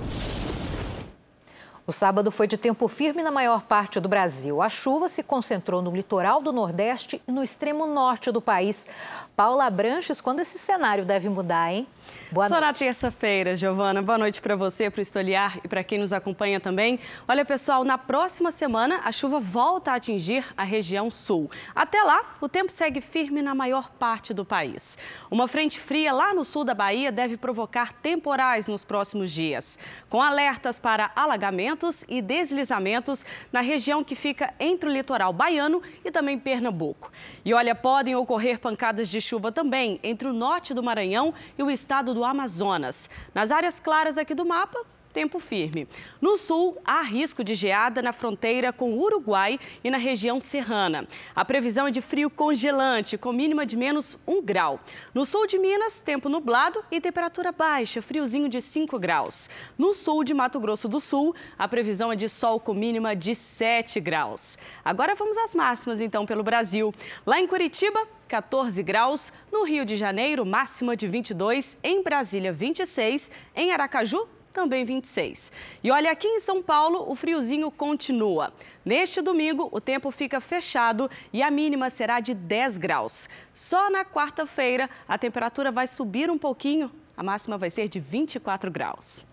O 1.88 1.91
sábado 1.91 2.32
foi 2.32 2.48
de 2.48 2.58
tempo 2.58 2.88
firme 2.88 3.21
na 3.21 3.30
maior 3.30 3.62
parte 3.62 4.00
do 4.00 4.10
Brasil. 4.10 4.60
A 4.60 4.69
chuva 4.69 5.08
se 5.08 5.21
concentrou 5.21 5.84
no 5.84 5.95
litoral 5.95 6.41
do 6.41 6.52
Nordeste 6.52 7.21
e 7.28 7.32
no 7.32 7.43
extremo 7.43 7.86
norte 7.86 8.32
do 8.32 8.41
país. 8.41 8.89
Paula 9.36 9.69
Branches, 9.69 10.19
quando 10.19 10.39
esse 10.39 10.58
cenário 10.58 11.06
deve 11.06 11.30
mudar, 11.30 11.71
hein? 11.71 11.88
Boa 12.36 12.50
Só 12.50 12.60
na 12.60 12.74
terça-feira, 12.74 13.56
Giovana. 13.56 14.02
Boa 14.02 14.17
noite 14.17 14.41
para 14.41 14.58
você, 14.58 14.89
para 14.89 15.00
o 15.00 15.02
Estoliar 15.02 15.58
e 15.63 15.69
para 15.69 15.82
quem 15.86 15.98
nos 15.98 16.12
acompanha 16.12 16.60
também. 16.60 17.00
Olha, 17.26 17.45
pessoal, 17.45 17.86
na 17.86 17.98
próxima 17.98 18.52
semana 18.52 19.00
a 19.06 19.12
chuva 19.13 19.39
volta 19.39 19.91
a 19.91 19.95
atingir 19.95 20.45
a 20.58 20.65
região 20.65 21.10
sul. 21.10 21.50
Até 21.74 22.04
lá, 22.04 22.36
o 22.41 22.50
tempo 22.50 22.74
segue 22.74 23.00
firme 23.00 23.41
na 23.41 23.56
maior 23.56 23.89
parte 23.89 24.34
do 24.34 24.43
país. 24.43 24.98
Uma 25.32 25.48
frente 25.48 25.80
fria 25.80 26.12
lá 26.12 26.34
no 26.34 26.43
sul 26.43 26.65
da 26.65 26.74
Bahia 26.74 27.10
deve 27.10 27.38
provocar 27.38 27.93
temporais 27.93 28.67
nos 28.67 28.84
próximos 28.84 29.32
dias, 29.32 29.80
com 30.10 30.21
alertas 30.21 30.78
para 30.78 31.12
alagamentos 31.15 32.04
e 32.10 32.21
deslizamentos 32.21 33.26
na 33.50 33.62
região 33.62 34.04
que 34.04 34.13
fica 34.13 34.54
entre 34.60 34.89
o 34.89 34.91
litoral 34.91 35.32
baiano 35.32 35.82
e 36.04 36.12
também 36.12 36.38
Pernambuco. 36.38 37.10
E 37.45 37.54
olha, 37.54 37.74
podem 37.74 38.13
ocorrer 38.13 38.60
pancadas 38.60 39.08
de 39.08 39.21
chuva 39.21 39.54
também 39.54 40.02
entre 40.04 40.28
o 40.28 40.34
norte 40.34 40.74
do 40.74 40.84
Maranhão 40.84 41.34
e 41.58 41.63
o 41.63 41.71
estado 41.71 42.13
do 42.13 42.24
Amazonas. 42.25 43.09
Nas 43.33 43.51
áreas 43.51 43.79
claras 43.79 44.17
aqui 44.17 44.33
do 44.33 44.45
mapa, 44.45 44.79
tempo 45.15 45.39
firme. 45.39 45.88
No 46.19 46.36
sul, 46.36 46.78
há 46.84 47.01
risco 47.01 47.41
de 47.41 47.56
geada 47.56 48.01
na 48.01 48.12
fronteira 48.12 48.73
com 48.73 48.91
o 48.91 49.01
Uruguai 49.01 49.58
e 49.82 49.89
na 49.89 49.97
região 49.97 50.41
serrana. 50.41 51.08
A 51.34 51.45
previsão 51.45 51.88
é 51.88 51.91
de 51.91 52.01
frio 52.01 52.30
congelante, 52.30 53.17
com 53.17 53.32
mínima 53.32 53.65
de 53.65 53.78
menos 53.78 54.19
1 54.28 54.41
grau. 54.43 54.78
No 55.13 55.25
sul 55.25 55.47
de 55.47 55.58
Minas, 55.58 56.01
tempo 56.01 56.28
nublado 56.28 56.84
e 56.91 56.99
temperatura 56.99 57.54
baixa, 57.54 58.01
friozinho 58.01 58.49
de 58.49 58.60
5 58.60 58.99
graus. 58.99 59.49
No 59.78 59.93
sul 59.93 60.21
de 60.25 60.34
Mato 60.34 60.60
Grosso 60.60 60.89
do 60.89 60.99
Sul, 60.99 61.34
a 61.58 61.65
previsão 61.65 62.12
é 62.12 62.15
de 62.17 62.28
sol 62.28 62.60
com 62.60 62.73
mínima 62.73 63.15
de 63.15 63.34
7 63.34 64.01
graus. 64.01 64.58
Agora 64.84 65.15
vamos 65.15 65.38
às 65.38 65.56
máximas, 65.56 66.01
então, 66.01 66.25
pelo 66.25 66.43
Brasil. 66.43 66.93
Lá 67.25 67.39
em 67.39 67.47
Curitiba, 67.47 68.06
14 68.28 68.84
graus. 68.84 69.32
No 69.49 69.63
Rio 69.63 69.86
de 69.86 69.95
Janeiro, 69.95 70.45
máxima 70.45 70.93
de 70.97 71.08
22. 71.08 71.78
Em 71.82 72.04
Brasília, 72.04 72.51
26. 72.51 73.32
Em 73.56 73.71
Aracaju, 73.71 74.28
também 74.55 74.85
26. 74.85 75.51
E 75.83 75.91
olha, 75.91 76.09
aqui 76.09 76.25
em 76.25 76.39
São 76.39 76.63
Paulo, 76.63 77.11
o 77.11 77.13
friozinho 77.13 77.69
continua. 77.69 78.53
Neste 78.85 79.21
domingo, 79.21 79.67
o 79.69 79.81
tempo 79.81 80.09
fica 80.11 80.39
fechado 80.39 81.11
e 81.33 81.43
a 81.43 81.51
mínima 81.51 81.89
será 81.89 82.21
de 82.21 82.33
10 82.33 82.77
graus. 82.77 83.27
Só 83.53 83.89
na 83.91 84.05
quarta-feira, 84.05 84.89
a 85.05 85.17
temperatura 85.17 85.73
vai 85.73 85.87
subir 85.87 86.31
um 86.31 86.37
pouquinho, 86.37 86.89
a 87.17 87.21
máxima 87.21 87.57
vai 87.57 87.69
ser 87.69 87.89
de 87.89 87.99
24 87.99 88.71
graus. 88.71 89.25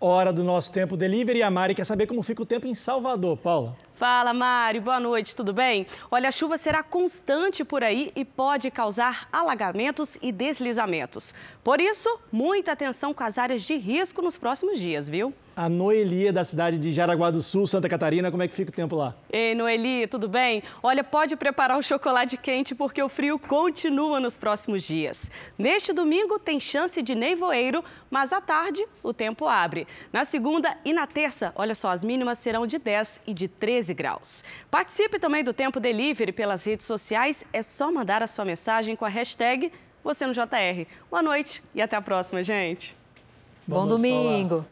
Hora 0.00 0.32
do 0.32 0.44
nosso 0.44 0.70
tempo 0.70 0.96
delivery. 0.96 1.42
A 1.42 1.50
Mari 1.50 1.74
quer 1.74 1.84
saber 1.84 2.06
como 2.06 2.22
fica 2.22 2.40
o 2.40 2.46
tempo 2.46 2.68
em 2.68 2.74
Salvador, 2.74 3.36
Paula. 3.36 3.76
Fala, 3.94 4.32
Mário. 4.32 4.80
Boa 4.80 5.00
noite, 5.00 5.34
tudo 5.34 5.52
bem? 5.52 5.88
Olha, 6.08 6.28
a 6.28 6.30
chuva 6.30 6.56
será 6.56 6.84
constante 6.84 7.64
por 7.64 7.82
aí 7.82 8.12
e 8.14 8.24
pode 8.24 8.70
causar 8.70 9.28
alagamentos 9.32 10.16
e 10.22 10.30
deslizamentos. 10.30 11.34
Por 11.64 11.80
isso, 11.80 12.08
muita 12.30 12.70
atenção 12.72 13.12
com 13.12 13.24
as 13.24 13.38
áreas 13.38 13.62
de 13.62 13.76
risco 13.76 14.22
nos 14.22 14.36
próximos 14.36 14.78
dias, 14.78 15.08
viu? 15.08 15.34
A 15.60 15.68
Noelia, 15.68 16.32
da 16.32 16.44
cidade 16.44 16.78
de 16.78 16.92
Jaraguá 16.92 17.32
do 17.32 17.42
Sul, 17.42 17.66
Santa 17.66 17.88
Catarina, 17.88 18.30
como 18.30 18.44
é 18.44 18.46
que 18.46 18.54
fica 18.54 18.70
o 18.70 18.72
tempo 18.72 18.94
lá? 18.94 19.16
Ei, 19.28 19.56
Noeli, 19.56 20.06
tudo 20.06 20.28
bem? 20.28 20.62
Olha, 20.80 21.02
pode 21.02 21.34
preparar 21.34 21.76
o 21.76 21.82
chocolate 21.82 22.36
quente 22.36 22.76
porque 22.76 23.02
o 23.02 23.08
frio 23.08 23.40
continua 23.40 24.20
nos 24.20 24.36
próximos 24.36 24.84
dias. 24.84 25.28
Neste 25.58 25.92
domingo 25.92 26.38
tem 26.38 26.60
chance 26.60 27.02
de 27.02 27.12
nevoeiro, 27.12 27.82
mas 28.08 28.32
à 28.32 28.40
tarde 28.40 28.86
o 29.02 29.12
tempo 29.12 29.48
abre. 29.48 29.84
Na 30.12 30.24
segunda 30.24 30.78
e 30.84 30.92
na 30.92 31.08
terça, 31.08 31.52
olha 31.56 31.74
só, 31.74 31.90
as 31.90 32.04
mínimas 32.04 32.38
serão 32.38 32.64
de 32.64 32.78
10 32.78 33.22
e 33.26 33.34
de 33.34 33.48
13 33.48 33.94
graus. 33.94 34.44
Participe 34.70 35.18
também 35.18 35.42
do 35.42 35.52
Tempo 35.52 35.80
Delivery 35.80 36.30
pelas 36.30 36.64
redes 36.64 36.86
sociais. 36.86 37.44
É 37.52 37.62
só 37.64 37.90
mandar 37.90 38.22
a 38.22 38.28
sua 38.28 38.44
mensagem 38.44 38.94
com 38.94 39.04
a 39.04 39.08
hashtag 39.08 39.72
você 40.04 40.24
no 40.24 40.32
JR. 40.32 40.86
Boa 41.10 41.20
noite 41.20 41.64
e 41.74 41.82
até 41.82 41.96
a 41.96 42.00
próxima, 42.00 42.44
gente. 42.44 42.94
Bom 43.66 43.86
noite, 43.86 43.90
domingo. 43.90 44.64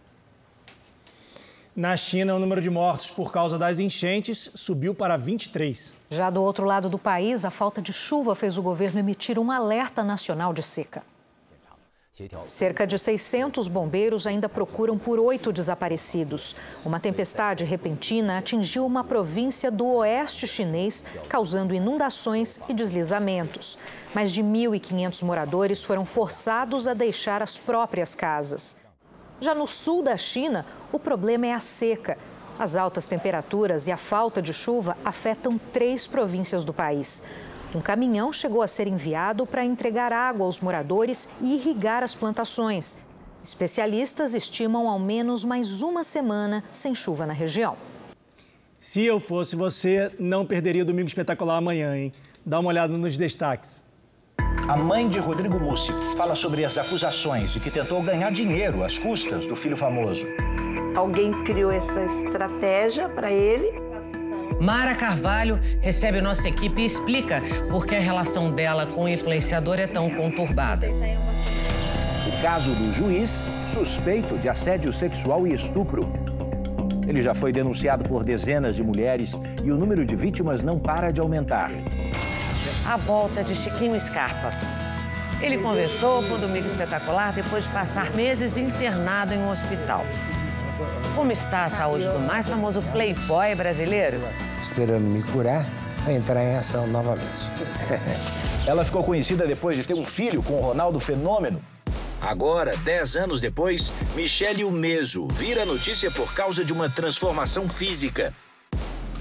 Na 1.76 1.94
China, 1.94 2.34
o 2.34 2.38
número 2.38 2.62
de 2.62 2.70
mortos 2.70 3.10
por 3.10 3.30
causa 3.30 3.58
das 3.58 3.78
enchentes 3.78 4.50
subiu 4.54 4.94
para 4.94 5.18
23. 5.18 5.94
Já 6.08 6.30
do 6.30 6.42
outro 6.42 6.64
lado 6.64 6.88
do 6.88 6.98
país, 6.98 7.44
a 7.44 7.50
falta 7.50 7.82
de 7.82 7.92
chuva 7.92 8.34
fez 8.34 8.56
o 8.56 8.62
governo 8.62 8.98
emitir 8.98 9.38
um 9.38 9.50
alerta 9.50 10.02
nacional 10.02 10.54
de 10.54 10.62
seca. 10.62 11.02
Cerca 12.44 12.86
de 12.86 12.98
600 12.98 13.68
bombeiros 13.68 14.26
ainda 14.26 14.48
procuram 14.48 14.96
por 14.96 15.18
oito 15.18 15.52
desaparecidos. 15.52 16.56
Uma 16.82 16.98
tempestade 16.98 17.62
repentina 17.62 18.38
atingiu 18.38 18.86
uma 18.86 19.04
província 19.04 19.70
do 19.70 19.86
oeste 19.96 20.48
chinês, 20.48 21.04
causando 21.28 21.74
inundações 21.74 22.58
e 22.70 22.72
deslizamentos. 22.72 23.76
Mais 24.14 24.32
de 24.32 24.42
1.500 24.42 25.22
moradores 25.22 25.84
foram 25.84 26.06
forçados 26.06 26.88
a 26.88 26.94
deixar 26.94 27.42
as 27.42 27.58
próprias 27.58 28.14
casas. 28.14 28.78
Já 29.40 29.54
no 29.54 29.66
sul 29.66 30.02
da 30.02 30.16
China, 30.16 30.64
o 30.90 30.98
problema 30.98 31.46
é 31.46 31.52
a 31.52 31.60
seca. 31.60 32.16
As 32.58 32.74
altas 32.74 33.06
temperaturas 33.06 33.86
e 33.86 33.92
a 33.92 33.96
falta 33.96 34.40
de 34.40 34.52
chuva 34.52 34.96
afetam 35.04 35.58
três 35.72 36.06
províncias 36.06 36.64
do 36.64 36.72
país. 36.72 37.22
Um 37.74 37.80
caminhão 37.80 38.32
chegou 38.32 38.62
a 38.62 38.66
ser 38.66 38.86
enviado 38.86 39.44
para 39.44 39.64
entregar 39.64 40.10
água 40.10 40.46
aos 40.46 40.60
moradores 40.60 41.28
e 41.42 41.56
irrigar 41.56 42.02
as 42.02 42.14
plantações. 42.14 42.96
Especialistas 43.42 44.34
estimam 44.34 44.88
ao 44.88 44.98
menos 44.98 45.44
mais 45.44 45.82
uma 45.82 46.02
semana 46.02 46.64
sem 46.72 46.94
chuva 46.94 47.26
na 47.26 47.34
região. 47.34 47.76
Se 48.80 49.02
eu 49.02 49.20
fosse 49.20 49.54
você, 49.54 50.10
não 50.18 50.46
perderia 50.46 50.82
o 50.82 50.86
Domingo 50.86 51.08
Espetacular 51.08 51.58
amanhã, 51.58 51.96
hein? 51.96 52.12
Dá 52.44 52.58
uma 52.58 52.68
olhada 52.68 52.96
nos 52.96 53.18
destaques. 53.18 53.85
A 54.68 54.76
mãe 54.76 55.08
de 55.08 55.20
Rodrigo 55.20 55.60
Mussi 55.60 55.92
fala 56.16 56.34
sobre 56.34 56.64
as 56.64 56.76
acusações 56.76 57.52
de 57.52 57.60
que 57.60 57.70
tentou 57.70 58.02
ganhar 58.02 58.32
dinheiro 58.32 58.82
às 58.82 58.98
custas 58.98 59.46
do 59.46 59.54
filho 59.54 59.76
famoso. 59.76 60.26
Alguém 60.96 61.30
criou 61.44 61.70
essa 61.70 62.02
estratégia 62.02 63.08
para 63.08 63.30
ele. 63.30 63.72
Mara 64.60 64.96
Carvalho 64.96 65.60
recebe 65.80 66.20
nossa 66.20 66.48
equipe 66.48 66.82
e 66.82 66.84
explica 66.84 67.40
por 67.70 67.86
que 67.86 67.94
a 67.94 68.00
relação 68.00 68.50
dela 68.50 68.86
com 68.86 69.04
o 69.04 69.08
influenciador 69.08 69.78
é 69.78 69.86
tão 69.86 70.10
conturbada. 70.10 70.88
O 70.88 72.42
caso 72.42 72.74
do 72.74 72.92
juiz 72.92 73.46
suspeito 73.72 74.36
de 74.36 74.48
assédio 74.48 74.92
sexual 74.92 75.46
e 75.46 75.54
estupro. 75.54 76.08
Ele 77.06 77.22
já 77.22 77.36
foi 77.36 77.52
denunciado 77.52 78.02
por 78.02 78.24
dezenas 78.24 78.74
de 78.74 78.82
mulheres 78.82 79.40
e 79.62 79.70
o 79.70 79.76
número 79.76 80.04
de 80.04 80.16
vítimas 80.16 80.64
não 80.64 80.76
para 80.76 81.12
de 81.12 81.20
aumentar 81.20 81.70
a 82.86 82.96
volta 82.96 83.42
de 83.42 83.54
Chiquinho 83.54 84.00
Scarpa. 84.00 84.52
Ele 85.40 85.58
conversou 85.58 86.22
com 86.22 86.34
o 86.34 86.38
Domingo 86.38 86.66
Espetacular 86.66 87.32
depois 87.32 87.64
de 87.64 87.70
passar 87.70 88.10
meses 88.14 88.56
internado 88.56 89.34
em 89.34 89.38
um 89.38 89.50
hospital. 89.50 90.06
Como 91.14 91.32
está 91.32 91.64
a 91.64 91.70
saúde 91.70 92.06
do 92.06 92.20
mais 92.20 92.48
famoso 92.48 92.80
playboy 92.92 93.54
brasileiro? 93.54 94.20
Esperando 94.60 95.02
me 95.02 95.22
curar 95.24 95.66
para 96.04 96.12
entrar 96.12 96.42
em 96.44 96.56
ação 96.56 96.86
novamente. 96.86 97.50
Ela 98.66 98.84
ficou 98.84 99.02
conhecida 99.02 99.46
depois 99.46 99.76
de 99.76 99.84
ter 99.84 99.94
um 99.94 100.04
filho 100.04 100.42
com 100.42 100.54
o 100.54 100.60
Ronaldo 100.60 101.00
Fenômeno. 101.00 101.58
Agora, 102.20 102.76
dez 102.78 103.16
anos 103.16 103.40
depois, 103.40 103.92
Michele 104.14 104.64
Umeso 104.64 105.26
vira 105.28 105.64
notícia 105.64 106.10
por 106.10 106.32
causa 106.34 106.64
de 106.64 106.72
uma 106.72 106.88
transformação 106.88 107.68
física. 107.68 108.32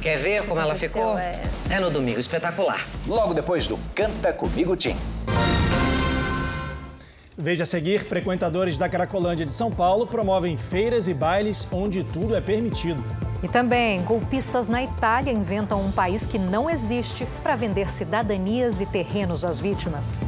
Quer 0.06 0.20
ver 0.20 0.46
como 0.46 0.62
ela 0.62 0.76
ficou? 0.76 1.18
É... 1.18 1.41
é 1.68 1.80
no 1.80 1.89
domingo 1.89 2.20
espetacular. 2.20 2.86
Logo 3.08 3.34
depois 3.34 3.65
do 3.65 3.76
Canta 3.96 4.32
Comigo 4.32 4.76
Tim. 4.76 4.96
Veja 7.36 7.63
a 7.63 7.65
seguir, 7.65 8.02
frequentadores 8.02 8.78
da 8.78 8.88
Cracolândia 8.88 9.48
de 9.48 9.52
São 9.52 9.72
Paulo 9.72 10.06
promovem 10.06 10.58
feiras 10.58 11.08
e 11.08 11.13
bailes 11.15 11.68
onde 11.72 12.04
tudo 12.04 12.36
é 12.36 12.39
permitido. 12.39 13.04
E 13.41 13.48
também, 13.48 14.04
golpistas 14.04 14.68
na 14.68 14.84
Itália 14.84 15.32
inventam 15.32 15.82
um 15.82 15.91
país 15.91 16.24
que 16.24 16.38
não 16.38 16.70
existe 16.70 17.28
para 17.41 17.56
vender 17.56 17.89
cidadanias 17.89 18.82
e 18.82 18.86
terrenos 18.86 19.44
às 19.44 19.58
vítimas. 19.58 20.24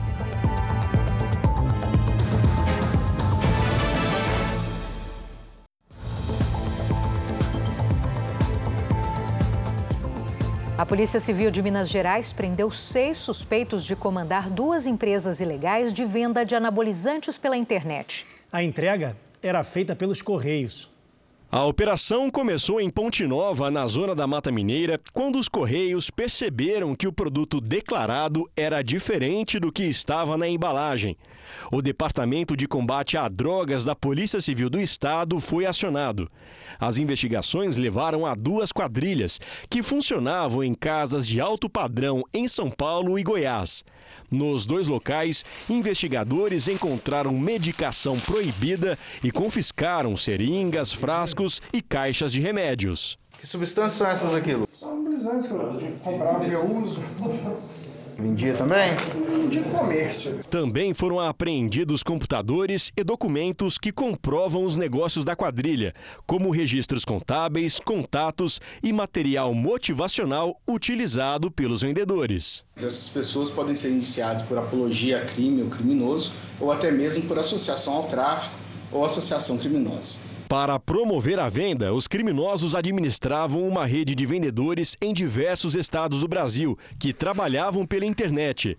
Polícia 10.88 11.20
Civil 11.20 11.52
de 11.52 11.62
Minas 11.62 11.90
Gerais 11.90 12.32
prendeu 12.32 12.72
seis 12.72 13.18
suspeitos 13.18 13.84
de 13.84 13.94
comandar 13.94 14.50
duas 14.50 14.88
empresas 14.88 15.42
ilegais 15.42 15.92
de 15.92 16.06
venda 16.06 16.46
de 16.46 16.56
anabolizantes 16.56 17.38
pela 17.38 17.58
internet. 17.58 18.26
A 18.50 18.64
entrega 18.64 19.18
era 19.44 19.66
feita 19.66 19.98
pelos 19.98 20.22
Correios. 20.22 20.90
A 21.50 21.64
operação 21.64 22.30
começou 22.30 22.82
em 22.82 22.90
Ponte 22.90 23.26
Nova, 23.26 23.72
na 23.72 23.88
zona 23.88 24.14
da 24.14 24.28
Mata 24.28 24.52
Mineira, 24.52 25.00
quando 25.14 25.40
os 25.40 25.48
Correios 25.48 26.10
perceberam 26.10 26.94
que 26.94 27.08
o 27.08 27.14
produto 27.14 27.62
declarado 27.62 28.50
era 28.54 28.82
diferente 28.82 29.58
do 29.58 29.72
que 29.72 29.84
estava 29.84 30.36
na 30.36 30.46
embalagem. 30.46 31.16
O 31.72 31.82
Departamento 31.82 32.58
de 32.58 32.68
Combate 32.68 33.16
a 33.16 33.30
Drogas 33.30 33.86
da 33.86 33.96
Polícia 33.96 34.42
Civil 34.42 34.70
do 34.70 34.78
Estado 34.78 35.40
foi 35.40 35.66
acionado. 35.66 36.30
As 36.78 36.98
investigações 36.98 37.78
levaram 37.78 38.26
a 38.26 38.36
duas 38.36 38.74
quadrilhas 38.74 39.40
que 39.70 39.82
funcionavam 39.82 40.62
em 40.62 40.74
casas 40.74 41.26
de 41.26 41.40
alto 41.40 41.70
padrão 41.70 42.24
em 42.34 42.50
São 42.50 42.70
Paulo 42.70 43.18
e 43.18 43.24
Goiás. 43.24 43.86
Nos 44.30 44.66
dois 44.66 44.88
locais, 44.88 45.46
investigadores 45.70 46.68
encontraram 46.68 47.32
medicação 47.32 48.20
proibida 48.20 48.98
e 49.24 49.32
confiscaram 49.32 50.18
seringas, 50.18 50.92
frascos 50.92 51.62
e 51.72 51.82
caixas 51.82 52.34
de 52.34 52.42
remédios. 52.42 53.18
Que 53.40 53.48
substâncias 53.48 53.94
são 53.94 54.08
essas 54.08 54.36
aqui? 54.36 54.58
São 54.74 54.92
anabolizantes 54.92 55.48
que 55.48 55.54
eu 55.54 55.98
comprava 56.04 56.46
e 56.46 56.52
eu 56.52 56.82
uso. 56.82 57.02
Vendia 58.20 58.54
também? 58.54 58.90
De 59.48 59.60
comércio. 59.62 60.40
Também 60.50 60.94
foram 60.94 61.20
apreendidos 61.20 62.02
computadores 62.02 62.92
e 62.98 63.04
documentos 63.04 63.78
que 63.78 63.92
comprovam 63.92 64.66
os 64.66 64.76
negócios 64.76 65.24
da 65.24 65.36
quadrilha, 65.36 65.94
como 66.26 66.50
registros 66.50 67.06
contábeis, 67.06 67.80
contatos 67.80 68.60
e 68.82 68.92
material 68.92 69.54
motivacional 69.54 70.60
utilizado 70.68 71.52
pelos 71.52 71.82
vendedores. 71.82 72.66
Essas 72.76 73.10
pessoas 73.10 73.52
podem 73.52 73.76
ser 73.76 73.92
iniciadas 73.92 74.42
por 74.42 74.58
apologia 74.58 75.22
a 75.22 75.26
crime 75.26 75.62
ou 75.62 75.70
criminoso, 75.70 76.34
ou 76.60 76.72
até 76.72 76.90
mesmo 76.90 77.28
por 77.28 77.38
associação 77.38 77.94
ao 77.94 78.08
tráfico 78.08 78.56
ou 78.92 79.06
associação 79.06 79.58
criminosa. 79.58 80.20
Para 80.48 80.80
promover 80.80 81.40
a 81.40 81.50
venda, 81.50 81.94
os 81.94 82.08
criminosos 82.08 82.74
administravam 82.74 83.68
uma 83.68 83.86
rede 83.86 84.16
de 84.16 84.26
vendedores 84.26 84.96
em 85.02 85.14
diversos 85.14 85.76
estados 85.76 86.22
do 86.22 86.28
Brasil, 86.28 86.80
que 86.98 87.12
trabalhavam 87.12 87.86
pela 87.86 88.06
internet. 88.06 88.78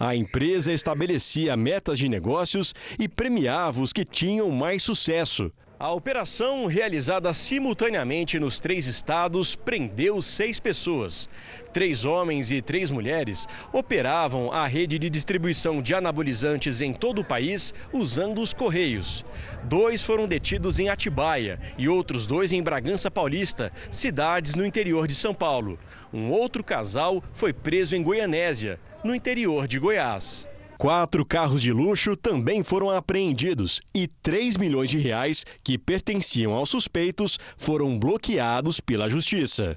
A 0.00 0.16
empresa 0.16 0.72
estabelecia 0.72 1.54
metas 1.54 1.98
de 1.98 2.08
negócios 2.08 2.74
e 2.98 3.06
premiava 3.06 3.82
os 3.82 3.92
que 3.92 4.06
tinham 4.06 4.50
mais 4.50 4.82
sucesso. 4.82 5.52
A 5.82 5.90
operação, 5.90 6.66
realizada 6.66 7.34
simultaneamente 7.34 8.38
nos 8.38 8.60
três 8.60 8.86
estados, 8.86 9.56
prendeu 9.56 10.22
seis 10.22 10.60
pessoas. 10.60 11.28
Três 11.72 12.04
homens 12.04 12.52
e 12.52 12.62
três 12.62 12.88
mulheres 12.88 13.48
operavam 13.72 14.52
a 14.52 14.64
rede 14.64 14.96
de 14.96 15.10
distribuição 15.10 15.82
de 15.82 15.92
anabolizantes 15.92 16.80
em 16.80 16.92
todo 16.92 17.22
o 17.22 17.24
país 17.24 17.74
usando 17.92 18.40
os 18.40 18.54
Correios. 18.54 19.24
Dois 19.64 20.04
foram 20.04 20.28
detidos 20.28 20.78
em 20.78 20.88
Atibaia 20.88 21.58
e 21.76 21.88
outros 21.88 22.28
dois 22.28 22.52
em 22.52 22.62
Bragança 22.62 23.10
Paulista, 23.10 23.72
cidades 23.90 24.54
no 24.54 24.64
interior 24.64 25.08
de 25.08 25.16
São 25.16 25.34
Paulo. 25.34 25.80
Um 26.12 26.30
outro 26.30 26.62
casal 26.62 27.20
foi 27.32 27.52
preso 27.52 27.96
em 27.96 28.04
Goianésia, 28.04 28.78
no 29.02 29.12
interior 29.12 29.66
de 29.66 29.80
Goiás. 29.80 30.46
Quatro 30.82 31.24
carros 31.24 31.62
de 31.62 31.72
luxo 31.72 32.16
também 32.16 32.64
foram 32.64 32.90
apreendidos 32.90 33.80
e 33.94 34.08
3 34.08 34.56
milhões 34.56 34.90
de 34.90 34.98
reais 34.98 35.46
que 35.62 35.78
pertenciam 35.78 36.52
aos 36.54 36.70
suspeitos 36.70 37.38
foram 37.56 37.96
bloqueados 37.96 38.80
pela 38.80 39.08
justiça. 39.08 39.76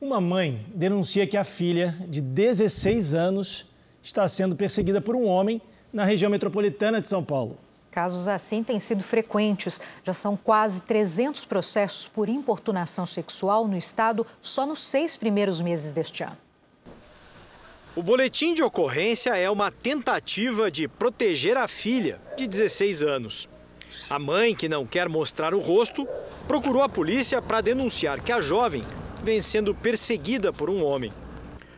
Uma 0.00 0.20
mãe 0.20 0.66
denuncia 0.74 1.24
que 1.24 1.36
a 1.36 1.44
filha, 1.44 1.96
de 2.08 2.20
16 2.20 3.14
anos, 3.14 3.64
está 4.02 4.26
sendo 4.26 4.56
perseguida 4.56 5.00
por 5.00 5.14
um 5.14 5.24
homem 5.24 5.62
na 5.92 6.02
região 6.02 6.32
metropolitana 6.32 7.00
de 7.00 7.06
São 7.06 7.22
Paulo. 7.22 7.56
Casos 7.88 8.26
assim 8.26 8.64
têm 8.64 8.80
sido 8.80 9.04
frequentes. 9.04 9.80
Já 10.02 10.12
são 10.12 10.36
quase 10.36 10.82
300 10.82 11.44
processos 11.44 12.08
por 12.08 12.28
importunação 12.28 13.06
sexual 13.06 13.68
no 13.68 13.76
estado 13.76 14.26
só 14.42 14.66
nos 14.66 14.80
seis 14.80 15.16
primeiros 15.16 15.62
meses 15.62 15.92
deste 15.92 16.24
ano. 16.24 16.45
O 17.96 18.02
boletim 18.02 18.52
de 18.52 18.62
ocorrência 18.62 19.34
é 19.38 19.50
uma 19.50 19.70
tentativa 19.70 20.70
de 20.70 20.86
proteger 20.86 21.56
a 21.56 21.66
filha, 21.66 22.20
de 22.36 22.46
16 22.46 23.02
anos. 23.02 23.48
A 24.10 24.18
mãe, 24.18 24.54
que 24.54 24.68
não 24.68 24.84
quer 24.84 25.08
mostrar 25.08 25.54
o 25.54 25.60
rosto, 25.60 26.06
procurou 26.46 26.82
a 26.82 26.90
polícia 26.90 27.40
para 27.40 27.62
denunciar 27.62 28.20
que 28.20 28.30
a 28.30 28.38
jovem 28.38 28.82
vem 29.24 29.40
sendo 29.40 29.74
perseguida 29.74 30.52
por 30.52 30.68
um 30.68 30.84
homem. 30.84 31.10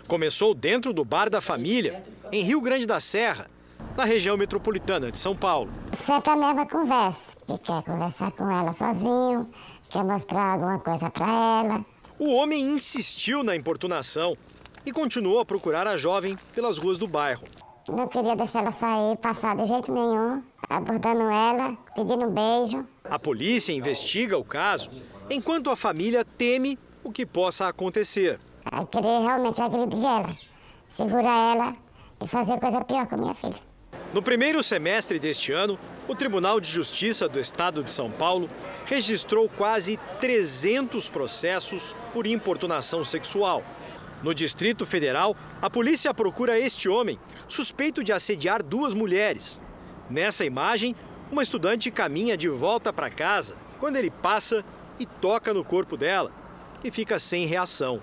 Começou 0.09 0.57
dentro 0.57 0.93
do 0.93 1.05
bar 1.05 1.31
da 1.31 1.41
família, 1.41 2.03
em 2.33 2.43
Rio 2.43 2.61
Grande 2.61 2.85
da 2.85 2.99
Serra, 2.99 3.49
na 3.97 4.05
região 4.05 4.37
metropolitana 4.37 5.13
de 5.13 5.19
São 5.21 5.37
Paulo. 5.37 5.71
Sempre 5.93 6.33
a 6.33 6.37
mesma 6.37 6.67
conversa, 6.67 7.33
que 7.47 7.59
quer 7.59 7.81
conversar 7.85 8.33
com 8.33 8.51
ela 8.51 8.73
sozinho, 8.73 9.49
quer 9.89 10.03
mostrar 10.03 10.55
alguma 10.55 10.81
coisa 10.81 11.11
para 11.11 11.27
ela. 11.27 11.87
O 12.19 12.33
homem 12.33 12.61
insistiu 12.65 13.45
na 13.45 13.55
importunação 13.55 14.37
e 14.89 14.93
continuou 14.93 15.39
a 15.39 15.45
procurar 15.45 15.87
a 15.87 15.99
jovem 15.99 16.35
pelas 16.55 16.79
ruas 16.79 16.97
do 16.97 17.07
bairro. 17.07 17.45
Não 17.91 18.09
queria 18.09 18.35
deixar 18.35 18.61
ela 18.61 18.73
sair, 18.73 19.17
passar 19.19 19.55
de 19.55 19.67
jeito 19.67 19.93
nenhum, 19.93 20.43
abordando 20.69 21.23
ela, 21.23 21.77
pedindo 21.95 22.25
um 22.25 22.31
beijo. 22.31 22.87
A 23.05 23.19
polícia 23.19 23.73
investiga 23.73 24.39
o 24.39 24.45
caso, 24.45 24.91
enquanto 25.29 25.71
a 25.71 25.77
família 25.77 26.25
teme 26.25 26.79
o 27.05 27.13
que 27.13 27.27
possa 27.27 27.69
acontecer. 27.69 28.41
Eu 28.73 28.87
queria 28.87 29.21
realmente 29.21 29.61
agredir 29.61 30.05
ela, 30.05 30.29
segurar 30.87 31.55
ela 31.55 31.77
e 32.23 32.27
fazer 32.27 32.59
coisa 32.59 32.83
pior 32.83 33.07
com 33.07 33.17
minha 33.19 33.35
filha. 33.35 33.69
No 34.13 34.23
primeiro 34.23 34.63
semestre 34.63 35.19
deste 35.19 35.53
ano, 35.53 35.79
o 36.09 36.15
Tribunal 36.15 36.61
de 36.61 36.69
Justiça 36.69 37.29
do 37.29 37.39
Estado 37.39 37.85
de 37.85 37.93
São 37.93 38.11
Paulo 38.11 38.49
registrou 38.87 39.51
quase 39.51 39.99
300 40.19 41.11
processos 41.11 41.95
por 42.11 42.27
importunação 42.27 43.05
sexual. 43.05 43.63
No 44.23 44.35
Distrito 44.35 44.85
Federal, 44.85 45.37
a 45.63 45.71
polícia 45.71 46.13
procura 46.13 46.59
este 46.59 46.89
homem, 46.89 47.19
suspeito 47.47 48.03
de 48.03 48.13
assediar 48.13 48.63
duas 48.63 48.93
mulheres. 48.93 49.63
Nessa 50.11 50.45
imagem, 50.45 50.97
uma 51.31 51.43
estudante 51.43 51.91
caminha 51.91 52.37
de 52.37 52.49
volta 52.49 52.93
para 52.93 53.11
casa 53.11 53.55
quando 53.79 53.97
ele 53.97 54.11
passa 54.11 54.65
e 54.99 55.07
toca 55.07 55.55
no 55.55 55.65
corpo 55.65 55.97
dela 55.97 56.33
e 56.83 56.91
fica 56.91 57.19
sem 57.19 57.47
reação. 57.47 58.03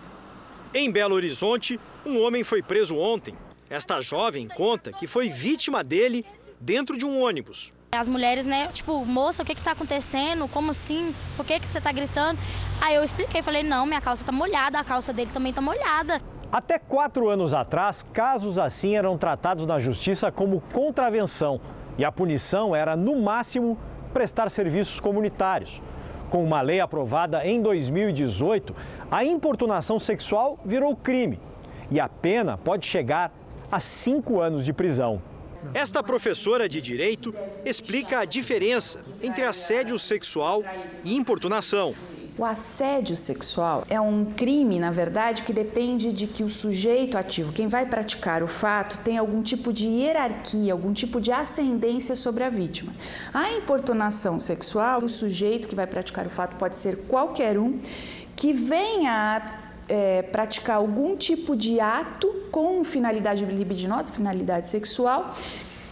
Em 0.73 0.89
Belo 0.89 1.15
Horizonte, 1.15 1.80
um 2.06 2.21
homem 2.21 2.43
foi 2.43 2.62
preso 2.62 2.95
ontem. 2.95 3.36
Esta 3.69 3.99
jovem 3.99 4.47
conta 4.47 4.93
que 4.93 5.08
foi 5.08 5.28
vítima 5.28 5.84
dele 5.84 6.25
dentro 6.62 6.97
de 6.97 7.06
um 7.06 7.19
ônibus. 7.19 7.73
As 7.95 8.08
mulheres, 8.08 8.45
né, 8.45 8.67
tipo, 8.67 9.05
moça, 9.05 9.41
o 9.41 9.45
que 9.45 9.55
que 9.55 9.62
tá 9.62 9.71
acontecendo? 9.71 10.47
Como 10.49 10.71
assim? 10.71 11.15
Por 11.38 11.45
que 11.45 11.60
que 11.60 11.67
você 11.67 11.79
tá 11.79 11.91
gritando? 11.91 12.38
Aí 12.81 12.95
eu 12.95 13.03
expliquei, 13.03 13.41
falei, 13.41 13.63
não, 13.63 13.86
minha 13.86 14.01
calça 14.01 14.25
tá 14.25 14.31
molhada, 14.31 14.79
a 14.79 14.84
calça 14.84 15.13
dele 15.13 15.31
também 15.34 15.53
tá 15.53 15.62
molhada. 15.62 16.21
Até 16.51 16.77
quatro 16.77 17.29
anos 17.29 17.53
atrás, 17.53 18.05
casos 18.13 18.60
assim 18.60 18.95
eram 18.95 19.17
tratados 19.17 19.65
na 19.65 19.79
justiça 19.79 20.31
como 20.31 20.62
contravenção 20.62 21.60
e 21.97 22.03
a 22.03 22.12
punição 22.12 22.75
era, 22.75 22.95
no 22.95 23.21
máximo, 23.21 23.77
prestar 24.13 24.49
serviços 24.49 24.99
comunitários. 24.99 25.81
Com 26.29 26.43
uma 26.43 26.62
lei 26.62 26.79
aprovada 26.79 27.45
em 27.45 27.62
2018, 27.62 28.75
a 29.10 29.23
importunação 29.23 29.99
sexual 29.99 30.60
virou 30.65 30.95
crime 30.95 31.39
e 31.89 31.99
a 31.99 32.10
pena 32.10 32.58
pode 32.58 32.86
chegar 32.86 33.31
a 33.71 33.79
cinco 33.79 34.39
anos 34.39 34.65
de 34.65 34.73
prisão. 34.73 35.21
Esta 35.73 36.03
professora 36.03 36.67
de 36.67 36.81
direito 36.81 37.33
explica 37.63 38.19
a 38.19 38.25
diferença 38.25 38.99
entre 39.21 39.43
assédio 39.43 39.97
sexual 39.97 40.63
e 41.03 41.15
importunação. 41.15 41.95
O 42.37 42.43
assédio 42.43 43.15
sexual 43.15 43.83
é 43.89 44.01
um 44.01 44.25
crime, 44.25 44.79
na 44.79 44.91
verdade, 44.91 45.43
que 45.43 45.53
depende 45.53 46.11
de 46.11 46.27
que 46.27 46.43
o 46.43 46.49
sujeito 46.49 47.17
ativo, 47.17 47.53
quem 47.53 47.67
vai 47.67 47.85
praticar 47.85 48.43
o 48.43 48.47
fato, 48.47 48.97
tem 49.03 49.17
algum 49.17 49.41
tipo 49.41 49.71
de 49.71 49.87
hierarquia, 49.87 50.73
algum 50.73 50.91
tipo 50.91 51.21
de 51.21 51.31
ascendência 51.31 52.15
sobre 52.15 52.43
a 52.43 52.49
vítima. 52.49 52.93
A 53.33 53.51
importunação 53.51 54.39
sexual, 54.39 55.03
o 55.03 55.09
sujeito 55.09 55.67
que 55.67 55.75
vai 55.75 55.87
praticar 55.87 56.25
o 56.25 56.29
fato 56.29 56.55
pode 56.55 56.77
ser 56.77 56.97
qualquer 57.07 57.57
um 57.57 57.79
que 58.35 58.51
venha 58.51 59.37
a 59.37 59.64
é, 59.87 60.21
praticar 60.21 60.77
algum 60.77 61.15
tipo 61.15 61.55
de 61.55 61.79
ato 61.79 62.27
com 62.51 62.83
finalidade 62.83 63.45
libidinosa, 63.45 64.11
finalidade 64.11 64.67
sexual, 64.67 65.35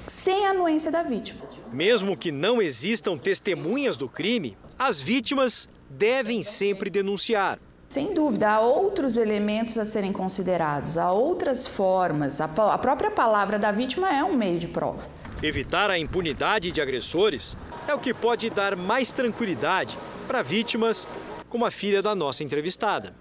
sem 0.07 0.45
anuência 0.45 0.91
da 0.91 1.03
vítima. 1.03 1.41
Mesmo 1.71 2.15
que 2.15 2.31
não 2.31 2.61
existam 2.61 3.17
testemunhas 3.17 3.97
do 3.97 4.07
crime, 4.07 4.57
as 4.77 4.99
vítimas 4.99 5.67
devem 5.89 6.43
sempre 6.43 6.89
denunciar. 6.89 7.59
Sem 7.89 8.13
dúvida, 8.13 8.49
há 8.49 8.59
outros 8.59 9.17
elementos 9.17 9.77
a 9.77 9.85
serem 9.85 10.11
considerados, 10.11 10.97
há 10.97 11.11
outras 11.11 11.67
formas. 11.67 12.41
A, 12.41 12.45
a 12.45 12.77
própria 12.77 13.11
palavra 13.11 13.59
da 13.59 13.71
vítima 13.71 14.09
é 14.09 14.23
um 14.23 14.35
meio 14.35 14.57
de 14.57 14.67
prova. 14.67 15.07
Evitar 15.43 15.91
a 15.91 15.99
impunidade 15.99 16.71
de 16.71 16.81
agressores 16.81 17.55
é 17.87 17.93
o 17.93 17.99
que 17.99 18.13
pode 18.13 18.49
dar 18.49 18.75
mais 18.75 19.11
tranquilidade 19.11 19.97
para 20.27 20.41
vítimas 20.41 21.07
como 21.49 21.65
a 21.65 21.71
filha 21.71 22.01
da 22.01 22.15
nossa 22.15 22.43
entrevistada. 22.43 23.13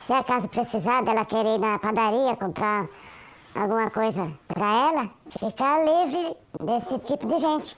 Se 0.00 0.14
acaso 0.14 0.48
precisar 0.48 1.02
dela 1.02 1.26
querer 1.26 1.56
ir 1.56 1.58
na 1.58 1.78
padaria 1.78 2.34
comprar 2.34 2.88
alguma 3.54 3.90
coisa 3.90 4.32
para 4.48 4.88
ela, 4.88 5.10
ficar 5.28 5.84
livre 5.84 6.36
desse 6.64 6.98
tipo 7.00 7.26
de 7.26 7.38
gente. 7.38 7.76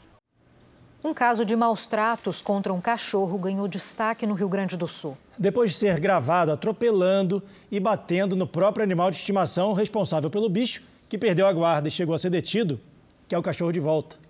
Um 1.04 1.12
caso 1.12 1.44
de 1.44 1.56
maus 1.56 1.84
tratos 1.84 2.40
contra 2.40 2.72
um 2.72 2.80
cachorro 2.80 3.36
ganhou 3.36 3.66
destaque 3.66 4.24
no 4.24 4.34
Rio 4.34 4.48
Grande 4.48 4.76
do 4.76 4.86
Sul. 4.86 5.18
Depois 5.36 5.72
de 5.72 5.76
ser 5.76 5.98
gravado 5.98 6.52
atropelando 6.52 7.42
e 7.72 7.80
batendo 7.80 8.36
no 8.36 8.46
próprio 8.46 8.84
animal 8.84 9.10
de 9.10 9.16
estimação 9.16 9.72
responsável 9.72 10.30
pelo 10.30 10.48
bicho, 10.48 10.84
que 11.08 11.18
perdeu 11.18 11.44
a 11.44 11.52
guarda 11.52 11.88
e 11.88 11.90
chegou 11.90 12.14
a 12.14 12.18
ser 12.18 12.30
detido, 12.30 12.80
que 13.26 13.34
é 13.34 13.38
o 13.38 13.42
cachorro 13.42 13.72
de 13.72 13.80
volta. 13.80 14.21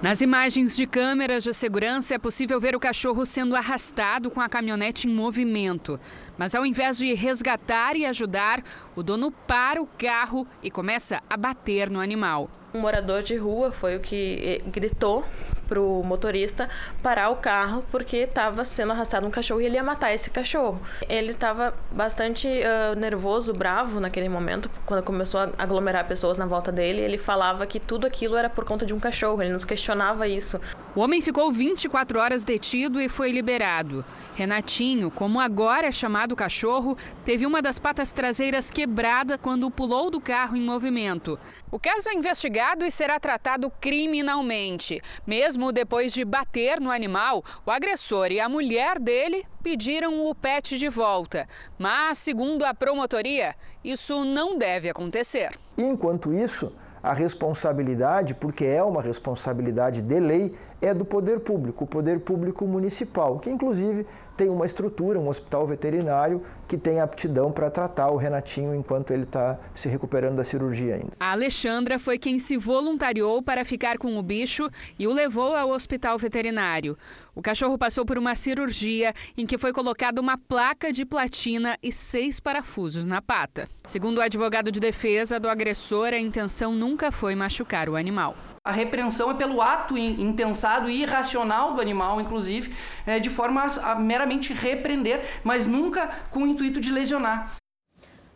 Nas 0.00 0.20
imagens 0.20 0.76
de 0.76 0.86
câmeras 0.86 1.42
de 1.42 1.52
segurança 1.52 2.14
é 2.14 2.18
possível 2.18 2.60
ver 2.60 2.76
o 2.76 2.80
cachorro 2.80 3.26
sendo 3.26 3.56
arrastado 3.56 4.30
com 4.30 4.40
a 4.40 4.48
caminhonete 4.48 5.08
em 5.08 5.12
movimento. 5.12 5.98
Mas 6.36 6.54
ao 6.54 6.64
invés 6.64 6.98
de 6.98 7.12
resgatar 7.14 7.96
e 7.96 8.06
ajudar, 8.06 8.62
o 8.94 9.02
dono 9.02 9.32
para 9.32 9.82
o 9.82 9.86
carro 9.86 10.46
e 10.62 10.70
começa 10.70 11.20
a 11.28 11.36
bater 11.36 11.90
no 11.90 12.00
animal. 12.00 12.48
Um 12.72 12.80
morador 12.80 13.24
de 13.24 13.36
rua 13.36 13.72
foi 13.72 13.96
o 13.96 14.00
que 14.00 14.38
eh, 14.40 14.70
gritou 14.70 15.24
para 15.68 15.80
o 15.80 16.02
motorista 16.02 16.68
parar 17.02 17.30
o 17.30 17.36
carro 17.36 17.84
porque 17.90 18.16
estava 18.18 18.64
sendo 18.64 18.92
arrastado 18.92 19.26
um 19.26 19.30
cachorro 19.30 19.60
e 19.60 19.66
ele 19.66 19.76
ia 19.76 19.84
matar 19.84 20.12
esse 20.12 20.30
cachorro. 20.30 20.80
Ele 21.08 21.30
estava 21.30 21.74
bastante 21.92 22.48
uh, 22.48 22.98
nervoso, 22.98 23.52
bravo 23.52 24.00
naquele 24.00 24.28
momento, 24.28 24.70
quando 24.86 25.02
começou 25.02 25.40
a 25.40 25.50
aglomerar 25.58 26.06
pessoas 26.06 26.38
na 26.38 26.46
volta 26.46 26.72
dele. 26.72 27.00
Ele 27.00 27.18
falava 27.18 27.66
que 27.66 27.78
tudo 27.78 28.06
aquilo 28.06 28.36
era 28.36 28.48
por 28.48 28.64
conta 28.64 28.86
de 28.86 28.94
um 28.94 28.98
cachorro, 28.98 29.42
ele 29.42 29.52
nos 29.52 29.64
questionava 29.64 30.26
isso. 30.26 30.60
O 30.96 31.00
homem 31.00 31.20
ficou 31.20 31.52
24 31.52 32.18
horas 32.18 32.42
detido 32.42 33.00
e 33.00 33.08
foi 33.08 33.30
liberado. 33.30 34.04
Renatinho, 34.34 35.10
como 35.10 35.38
agora 35.38 35.86
é 35.86 35.92
chamado 35.92 36.34
cachorro, 36.34 36.96
teve 37.24 37.44
uma 37.44 37.60
das 37.60 37.78
patas 37.78 38.10
traseiras 38.10 38.70
quebrada 38.70 39.36
quando 39.36 39.70
pulou 39.70 40.10
do 40.10 40.20
carro 40.20 40.56
em 40.56 40.62
movimento. 40.62 41.38
O 41.70 41.78
caso 41.78 42.08
é 42.08 42.14
investigado 42.14 42.84
e 42.84 42.90
será 42.90 43.20
tratado 43.20 43.70
criminalmente. 43.80 45.00
Mesmo 45.26 45.72
depois 45.72 46.12
de 46.12 46.24
bater 46.24 46.80
no 46.80 46.90
animal, 46.90 47.44
o 47.66 47.70
agressor 47.70 48.32
e 48.32 48.40
a 48.40 48.48
mulher 48.48 48.98
dele 48.98 49.44
pediram 49.62 50.26
o 50.26 50.34
pet 50.34 50.78
de 50.78 50.88
volta. 50.88 51.46
Mas, 51.78 52.18
segundo 52.18 52.64
a 52.64 52.72
promotoria, 52.72 53.54
isso 53.84 54.24
não 54.24 54.56
deve 54.56 54.88
acontecer. 54.88 55.50
Enquanto 55.76 56.32
isso, 56.32 56.72
a 57.08 57.14
responsabilidade, 57.14 58.34
porque 58.34 58.66
é 58.66 58.82
uma 58.82 59.00
responsabilidade 59.00 60.02
de 60.02 60.20
lei, 60.20 60.54
é 60.82 60.92
do 60.92 61.06
poder 61.06 61.40
público, 61.40 61.84
o 61.84 61.86
poder 61.86 62.20
público 62.20 62.66
municipal, 62.66 63.38
que 63.38 63.48
inclusive 63.48 64.06
tem 64.38 64.48
uma 64.48 64.64
estrutura, 64.64 65.18
um 65.18 65.28
hospital 65.28 65.66
veterinário 65.66 66.40
que 66.68 66.78
tem 66.78 67.00
aptidão 67.00 67.50
para 67.50 67.68
tratar 67.68 68.10
o 68.10 68.16
Renatinho 68.16 68.72
enquanto 68.72 69.10
ele 69.10 69.24
está 69.24 69.58
se 69.74 69.88
recuperando 69.88 70.36
da 70.36 70.44
cirurgia 70.44 70.94
ainda. 70.94 71.12
A 71.18 71.32
Alexandra 71.32 71.98
foi 71.98 72.18
quem 72.18 72.38
se 72.38 72.56
voluntariou 72.56 73.42
para 73.42 73.64
ficar 73.64 73.98
com 73.98 74.16
o 74.16 74.22
bicho 74.22 74.68
e 74.96 75.08
o 75.08 75.12
levou 75.12 75.56
ao 75.56 75.70
hospital 75.70 76.16
veterinário. 76.16 76.96
O 77.34 77.42
cachorro 77.42 77.76
passou 77.76 78.06
por 78.06 78.16
uma 78.16 78.34
cirurgia 78.36 79.12
em 79.36 79.44
que 79.44 79.58
foi 79.58 79.72
colocada 79.72 80.20
uma 80.20 80.38
placa 80.38 80.92
de 80.92 81.04
platina 81.04 81.76
e 81.82 81.92
seis 81.92 82.38
parafusos 82.38 83.06
na 83.06 83.20
pata. 83.20 83.68
Segundo 83.86 84.18
o 84.18 84.22
advogado 84.22 84.70
de 84.70 84.78
defesa 84.78 85.40
do 85.40 85.48
agressor, 85.48 86.08
a 86.08 86.18
intenção 86.18 86.72
nunca 86.72 87.10
foi 87.10 87.34
machucar 87.34 87.88
o 87.88 87.96
animal. 87.96 88.36
A 88.68 88.70
repreensão 88.70 89.30
é 89.30 89.34
pelo 89.34 89.62
ato 89.62 89.96
impensado 89.96 90.90
e 90.90 91.00
irracional 91.00 91.72
do 91.72 91.80
animal, 91.80 92.20
inclusive, 92.20 92.76
é, 93.06 93.18
de 93.18 93.30
forma 93.30 93.62
a, 93.62 93.92
a 93.92 93.94
meramente 93.94 94.52
repreender, 94.52 95.40
mas 95.42 95.66
nunca 95.66 96.06
com 96.30 96.40
o 96.40 96.46
intuito 96.46 96.78
de 96.78 96.92
lesionar. 96.92 97.56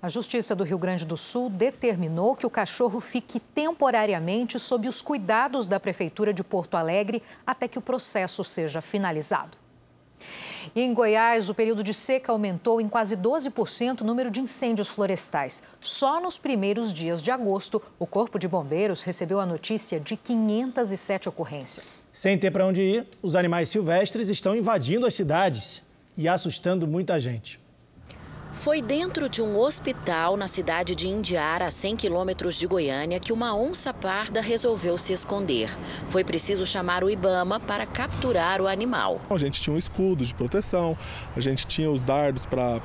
A 0.01 0.09
Justiça 0.09 0.57
do 0.57 0.65
Rio 0.65 0.79
Grande 0.79 1.05
do 1.05 1.19
Sul 1.19 1.51
determinou 1.51 2.35
que 2.35 2.47
o 2.47 2.51
cachorro 2.51 2.99
fique 2.99 3.39
temporariamente 3.39 4.59
sob 4.59 4.89
os 4.89 5.03
cuidados 5.03 5.67
da 5.67 5.79
Prefeitura 5.79 6.33
de 6.33 6.43
Porto 6.43 6.79
Alegre 6.79 7.23
até 7.47 7.69
que 7.69 7.79
o 7.79 7.83
processo 7.83 8.43
seja 8.43 8.81
finalizado. 8.81 9.62
Em 10.75 10.95
Goiás, 10.95 11.51
o 11.51 11.55
período 11.55 11.85
de 11.85 11.93
seca 11.93 12.33
aumentou 12.33 12.81
em 12.81 12.89
quase 12.89 13.15
12% 13.15 14.01
o 14.01 14.05
número 14.05 14.31
de 14.31 14.41
incêndios 14.41 14.89
florestais. 14.89 15.63
Só 15.79 16.19
nos 16.19 16.39
primeiros 16.39 16.95
dias 16.95 17.23
de 17.23 17.31
agosto, 17.31 17.83
o 17.99 18.07
Corpo 18.07 18.39
de 18.39 18.49
Bombeiros 18.49 19.03
recebeu 19.03 19.39
a 19.39 19.45
notícia 19.45 20.01
de 20.01 20.17
507 20.17 21.29
ocorrências. 21.29 22.03
Sem 22.11 22.39
ter 22.39 22.51
para 22.51 22.67
onde 22.67 22.81
ir, 22.81 23.07
os 23.21 23.37
animais 23.37 23.69
silvestres 23.69 24.31
estão 24.31 24.57
invadindo 24.57 25.05
as 25.05 25.15
cidades 25.15 25.85
e 26.17 26.27
assustando 26.27 26.89
muita 26.89 27.21
gente. 27.21 27.62
Foi 28.63 28.81
dentro 28.81 29.29
de 29.29 29.43
um 29.43 29.59
hospital 29.59 30.37
na 30.37 30.47
cidade 30.47 30.95
de 30.95 31.09
Indiara, 31.09 31.67
a 31.67 31.71
100 31.71 31.97
quilômetros 31.97 32.55
de 32.55 32.65
Goiânia, 32.65 33.19
que 33.19 33.33
uma 33.33 33.57
onça 33.57 33.93
parda 33.93 34.41
resolveu 34.41 34.97
se 34.97 35.13
esconder. 35.13 35.69
Foi 36.07 36.23
preciso 36.23 36.65
chamar 36.65 37.03
o 37.03 37.11
Ibama 37.11 37.59
para 37.59 37.85
capturar 37.87 38.61
o 38.61 38.69
animal. 38.69 39.21
A 39.29 39.37
gente 39.37 39.61
tinha 39.61 39.75
um 39.75 39.79
escudo 39.79 40.25
de 40.25 40.33
proteção, 40.33 40.97
a 41.37 41.41
gente 41.41 41.67
tinha 41.67 41.91
os 41.91 42.05
dardos 42.05 42.47
para 42.47 42.79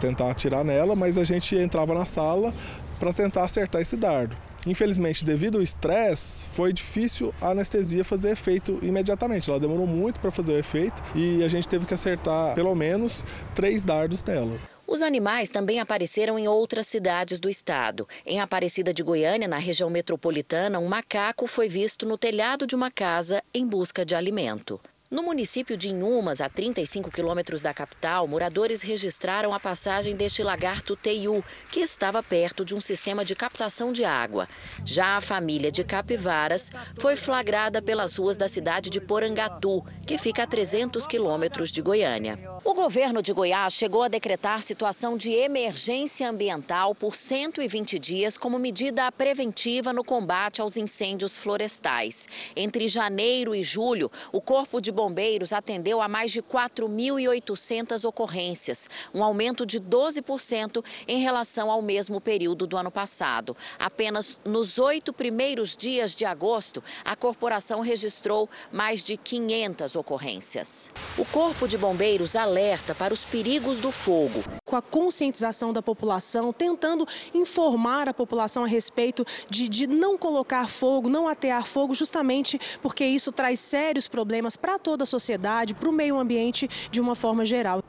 tentar 0.00 0.30
atirar 0.30 0.62
nela, 0.62 0.94
mas 0.94 1.16
a 1.16 1.24
gente 1.24 1.56
entrava 1.56 1.94
na 1.94 2.04
sala 2.04 2.52
para 3.00 3.10
tentar 3.10 3.44
acertar 3.44 3.80
esse 3.80 3.96
dardo. 3.96 4.36
Infelizmente, 4.66 5.24
devido 5.24 5.56
ao 5.56 5.62
estresse, 5.62 6.44
foi 6.44 6.74
difícil 6.74 7.32
a 7.40 7.52
anestesia 7.52 8.04
fazer 8.04 8.32
efeito 8.32 8.78
imediatamente. 8.82 9.48
Ela 9.48 9.58
demorou 9.58 9.86
muito 9.86 10.20
para 10.20 10.30
fazer 10.30 10.52
o 10.52 10.58
efeito 10.58 11.02
e 11.14 11.42
a 11.42 11.48
gente 11.48 11.66
teve 11.66 11.86
que 11.86 11.94
acertar 11.94 12.54
pelo 12.54 12.74
menos 12.74 13.24
três 13.54 13.82
dardos 13.82 14.22
nela. 14.22 14.75
Os 14.86 15.02
animais 15.02 15.50
também 15.50 15.80
apareceram 15.80 16.38
em 16.38 16.46
outras 16.46 16.86
cidades 16.86 17.40
do 17.40 17.48
estado. 17.48 18.08
Em 18.24 18.40
Aparecida 18.40 18.94
de 18.94 19.02
Goiânia, 19.02 19.48
na 19.48 19.58
região 19.58 19.90
metropolitana, 19.90 20.78
um 20.78 20.86
macaco 20.86 21.46
foi 21.46 21.68
visto 21.68 22.06
no 22.06 22.16
telhado 22.16 22.66
de 22.66 22.76
uma 22.76 22.90
casa 22.90 23.42
em 23.52 23.66
busca 23.66 24.04
de 24.04 24.14
alimento. 24.14 24.80
No 25.08 25.22
município 25.22 25.76
de 25.76 25.88
Inhumas, 25.88 26.40
a 26.40 26.48
35 26.48 27.12
quilômetros 27.12 27.62
da 27.62 27.72
capital, 27.72 28.26
moradores 28.26 28.82
registraram 28.82 29.54
a 29.54 29.60
passagem 29.60 30.16
deste 30.16 30.42
lagarto 30.42 30.96
teiu, 30.96 31.44
que 31.70 31.78
estava 31.78 32.24
perto 32.24 32.64
de 32.64 32.74
um 32.74 32.80
sistema 32.80 33.24
de 33.24 33.36
captação 33.36 33.92
de 33.92 34.04
água. 34.04 34.48
Já 34.84 35.16
a 35.16 35.20
família 35.20 35.70
de 35.70 35.84
capivaras 35.84 36.72
foi 36.98 37.14
flagrada 37.14 37.80
pelas 37.80 38.16
ruas 38.16 38.36
da 38.36 38.48
cidade 38.48 38.90
de 38.90 39.00
Porangatu, 39.00 39.84
que 40.04 40.18
fica 40.18 40.42
a 40.42 40.46
300 40.46 41.06
quilômetros 41.06 41.70
de 41.70 41.80
Goiânia. 41.80 42.36
O 42.64 42.74
governo 42.74 43.22
de 43.22 43.32
Goiás 43.32 43.74
chegou 43.74 44.02
a 44.02 44.08
decretar 44.08 44.60
situação 44.60 45.16
de 45.16 45.30
emergência 45.30 46.28
ambiental 46.28 46.96
por 46.96 47.14
120 47.14 47.96
dias 47.96 48.36
como 48.36 48.58
medida 48.58 49.12
preventiva 49.12 49.92
no 49.92 50.02
combate 50.02 50.60
aos 50.60 50.76
incêndios 50.76 51.38
florestais. 51.38 52.26
Entre 52.56 52.88
janeiro 52.88 53.54
e 53.54 53.62
julho, 53.62 54.10
o 54.32 54.40
Corpo 54.40 54.80
de 54.80 54.95
Bombeiros 54.96 55.52
atendeu 55.52 56.00
a 56.00 56.08
mais 56.08 56.32
de 56.32 56.40
4.800 56.40 58.08
ocorrências, 58.08 58.88
um 59.12 59.22
aumento 59.22 59.66
de 59.66 59.78
12% 59.78 60.82
em 61.06 61.20
relação 61.20 61.70
ao 61.70 61.82
mesmo 61.82 62.18
período 62.18 62.66
do 62.66 62.78
ano 62.78 62.90
passado. 62.90 63.54
Apenas 63.78 64.40
nos 64.42 64.78
oito 64.78 65.12
primeiros 65.12 65.76
dias 65.76 66.16
de 66.16 66.24
agosto, 66.24 66.82
a 67.04 67.14
corporação 67.14 67.82
registrou 67.82 68.48
mais 68.72 69.04
de 69.04 69.18
500 69.18 69.96
ocorrências. 69.96 70.90
O 71.18 71.26
Corpo 71.26 71.68
de 71.68 71.76
Bombeiros 71.76 72.34
alerta 72.34 72.94
para 72.94 73.12
os 73.12 73.22
perigos 73.22 73.78
do 73.78 73.92
fogo. 73.92 74.42
Com 74.66 74.74
a 74.74 74.82
conscientização 74.82 75.72
da 75.72 75.80
população, 75.80 76.52
tentando 76.52 77.06
informar 77.32 78.08
a 78.08 78.12
população 78.12 78.64
a 78.64 78.66
respeito 78.66 79.24
de, 79.48 79.68
de 79.68 79.86
não 79.86 80.18
colocar 80.18 80.68
fogo, 80.68 81.08
não 81.08 81.28
atear 81.28 81.64
fogo, 81.64 81.94
justamente 81.94 82.58
porque 82.82 83.06
isso 83.06 83.30
traz 83.30 83.60
sérios 83.60 84.08
problemas 84.08 84.56
para 84.56 84.76
toda 84.76 85.04
a 85.04 85.06
sociedade, 85.06 85.72
para 85.72 85.88
o 85.88 85.92
meio 85.92 86.18
ambiente 86.18 86.68
de 86.90 87.00
uma 87.00 87.14
forma 87.14 87.44
geral. 87.44 87.80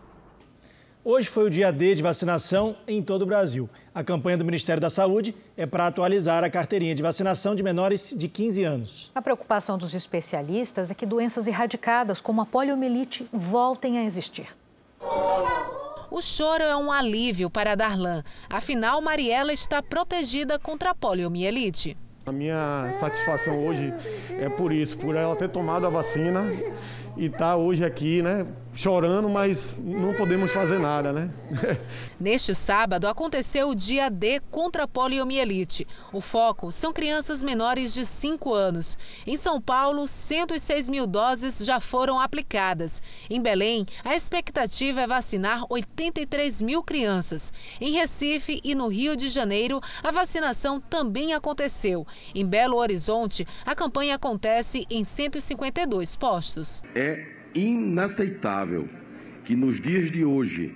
Hoje 1.03 1.27
foi 1.27 1.45
o 1.45 1.49
dia 1.49 1.71
D 1.71 1.95
de 1.95 2.03
vacinação 2.03 2.77
em 2.87 3.01
todo 3.01 3.23
o 3.23 3.25
Brasil. 3.25 3.67
A 3.95 4.03
campanha 4.03 4.37
do 4.37 4.45
Ministério 4.45 4.79
da 4.79 4.89
Saúde 4.91 5.33
é 5.55 5.65
para 5.65 5.87
atualizar 5.87 6.43
a 6.43 6.49
carteirinha 6.49 6.93
de 6.93 7.01
vacinação 7.01 7.55
de 7.55 7.63
menores 7.63 8.13
de 8.15 8.27
15 8.27 8.63
anos. 8.63 9.11
A 9.15 9.21
preocupação 9.21 9.79
dos 9.79 9.95
especialistas 9.95 10.91
é 10.91 10.93
que 10.93 11.07
doenças 11.07 11.47
erradicadas, 11.47 12.21
como 12.21 12.41
a 12.41 12.45
poliomielite, 12.45 13.27
voltem 13.33 13.97
a 13.97 14.03
existir. 14.03 14.47
O 16.09 16.21
choro 16.21 16.63
é 16.63 16.75
um 16.75 16.91
alívio 16.91 17.49
para 17.49 17.75
Darlan. 17.75 18.23
Afinal, 18.49 19.01
Mariela 19.01 19.51
está 19.51 19.83
protegida 19.83 20.57
contra 20.57 20.91
a 20.91 20.95
poliomielite. 20.95 21.97
A 22.25 22.31
minha 22.31 22.93
satisfação 22.97 23.65
hoje 23.65 23.93
é 24.39 24.49
por 24.49 24.71
isso, 24.71 24.97
por 24.97 25.15
ela 25.15 25.35
ter 25.35 25.49
tomado 25.49 25.85
a 25.85 25.89
vacina 25.89 26.43
e 27.15 27.29
tá 27.29 27.55
hoje 27.55 27.83
aqui, 27.83 28.21
né, 28.21 28.45
chorando, 28.77 29.27
mas 29.27 29.75
não 29.79 30.13
podemos 30.13 30.51
fazer 30.51 30.79
nada, 30.79 31.11
né? 31.11 31.29
Neste 32.19 32.53
sábado 32.53 33.07
aconteceu 33.07 33.69
o 33.69 33.75
dia 33.75 34.09
D 34.09 34.39
contra 34.51 34.83
a 34.83 34.87
poliomielite. 34.87 35.87
O 36.13 36.21
foco 36.21 36.71
são 36.71 36.93
crianças 36.93 37.41
menores 37.41 37.93
de 37.93 38.05
5 38.05 38.53
anos. 38.53 38.97
Em 39.25 39.35
São 39.35 39.59
Paulo, 39.59 40.07
106 40.07 40.89
mil 40.89 41.07
doses 41.07 41.65
já 41.65 41.79
foram 41.79 42.19
aplicadas. 42.19 43.01
Em 43.29 43.41
Belém, 43.41 43.85
a 44.05 44.15
expectativa 44.15 45.01
é 45.01 45.07
vacinar 45.07 45.65
83 45.69 46.61
mil 46.61 46.83
crianças. 46.83 47.51
Em 47.81 47.91
Recife 47.93 48.61
e 48.63 48.75
no 48.75 48.87
Rio 48.87 49.15
de 49.15 49.27
Janeiro, 49.27 49.81
a 50.03 50.11
vacinação 50.11 50.79
também 50.79 51.33
aconteceu. 51.33 52.05
Em 52.35 52.45
Belo 52.45 52.77
Horizonte, 52.77 53.47
a 53.65 53.73
campanha 53.73 54.15
acontece 54.15 54.85
em 54.89 55.03
152 55.03 56.15
postos. 56.15 56.81
É 56.93 57.36
inaceitável 57.57 58.87
que 59.43 59.55
nos 59.55 59.81
dias 59.81 60.11
de 60.11 60.23
hoje 60.23 60.75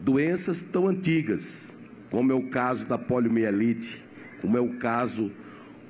doenças 0.00 0.62
tão 0.62 0.86
antigas, 0.86 1.76
como 2.10 2.30
é 2.30 2.34
o 2.34 2.48
caso 2.48 2.86
da 2.86 2.98
poliomielite, 2.98 4.04
como 4.40 4.56
é 4.56 4.60
o 4.60 4.76
caso 4.76 5.32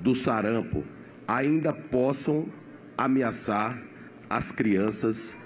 do 0.00 0.14
sarampo, 0.14 0.84
ainda 1.26 1.72
possam 1.72 2.48
ameaçar 2.96 3.82
as 4.30 4.52
crianças 4.52 5.36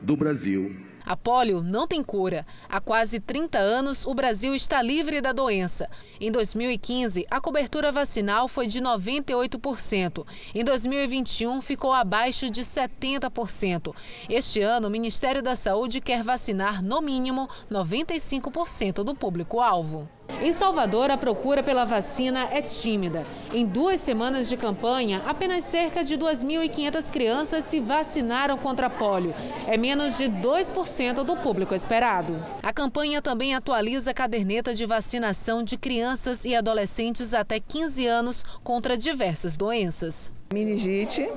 do 0.00 0.16
Brasil 0.16 0.76
a 1.12 1.16
polio 1.16 1.62
não 1.62 1.86
tem 1.86 2.02
cura. 2.02 2.46
Há 2.70 2.80
quase 2.80 3.20
30 3.20 3.58
anos, 3.58 4.06
o 4.06 4.14
Brasil 4.14 4.54
está 4.54 4.80
livre 4.80 5.20
da 5.20 5.30
doença. 5.30 5.86
Em 6.18 6.32
2015, 6.32 7.26
a 7.30 7.38
cobertura 7.38 7.92
vacinal 7.92 8.48
foi 8.48 8.66
de 8.66 8.80
98%. 8.80 10.26
Em 10.54 10.64
2021, 10.64 11.60
ficou 11.60 11.92
abaixo 11.92 12.48
de 12.48 12.62
70%. 12.62 13.94
Este 14.26 14.62
ano, 14.62 14.88
o 14.88 14.90
Ministério 14.90 15.42
da 15.42 15.54
Saúde 15.54 16.00
quer 16.00 16.22
vacinar, 16.22 16.82
no 16.82 17.02
mínimo, 17.02 17.46
95% 17.70 19.04
do 19.04 19.14
público-alvo. 19.14 20.08
Em 20.40 20.52
Salvador, 20.52 21.10
a 21.10 21.16
procura 21.16 21.62
pela 21.62 21.84
vacina 21.84 22.48
é 22.50 22.62
tímida. 22.62 23.24
Em 23.52 23.66
duas 23.66 24.00
semanas 24.00 24.48
de 24.48 24.56
campanha, 24.56 25.22
apenas 25.26 25.64
cerca 25.64 26.02
de 26.02 26.16
2.500 26.16 27.10
crianças 27.10 27.64
se 27.64 27.78
vacinaram 27.80 28.56
contra 28.56 28.88
polio. 28.88 29.34
É 29.66 29.76
menos 29.76 30.16
de 30.16 30.24
2% 30.24 31.22
do 31.22 31.36
público 31.36 31.74
esperado. 31.74 32.44
A 32.62 32.72
campanha 32.72 33.20
também 33.20 33.54
atualiza 33.54 34.10
a 34.10 34.14
caderneta 34.14 34.74
de 34.74 34.86
vacinação 34.86 35.62
de 35.62 35.76
crianças 35.76 36.44
e 36.44 36.54
adolescentes 36.54 37.34
até 37.34 37.60
15 37.60 38.06
anos 38.06 38.44
contra 38.64 38.96
diversas 38.96 39.56
doenças. 39.56 40.30
Meningite, 40.52 41.28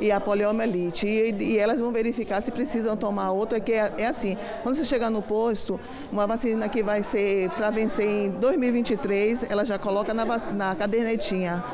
e 0.00 0.10
a 0.12 0.20
poliomielite. 0.20 1.06
E, 1.06 1.34
e, 1.42 1.58
elas 1.58 1.80
vão 1.80 1.92
verificar 1.92 2.40
se 2.40 2.50
precisam 2.50 2.96
tomar 2.96 3.30
outra, 3.30 3.60
que 3.60 3.72
é, 3.72 3.92
é 3.98 4.06
assim, 4.06 4.36
quando 4.62 4.76
você 4.76 4.84
chegar 4.84 5.10
no 5.10 5.22
posto, 5.22 5.78
uma 6.10 6.26
vacina 6.26 6.68
que 6.68 6.82
vai 6.82 7.02
ser 7.02 7.50
para 7.50 7.70
vencer 7.70 8.06
em 8.06 8.30
2023, 8.30 9.50
ela 9.50 9.64
já 9.64 9.78
coloca 9.78 10.14
na, 10.14 10.24
na 10.52 10.74
cadernetinha. 10.74 11.64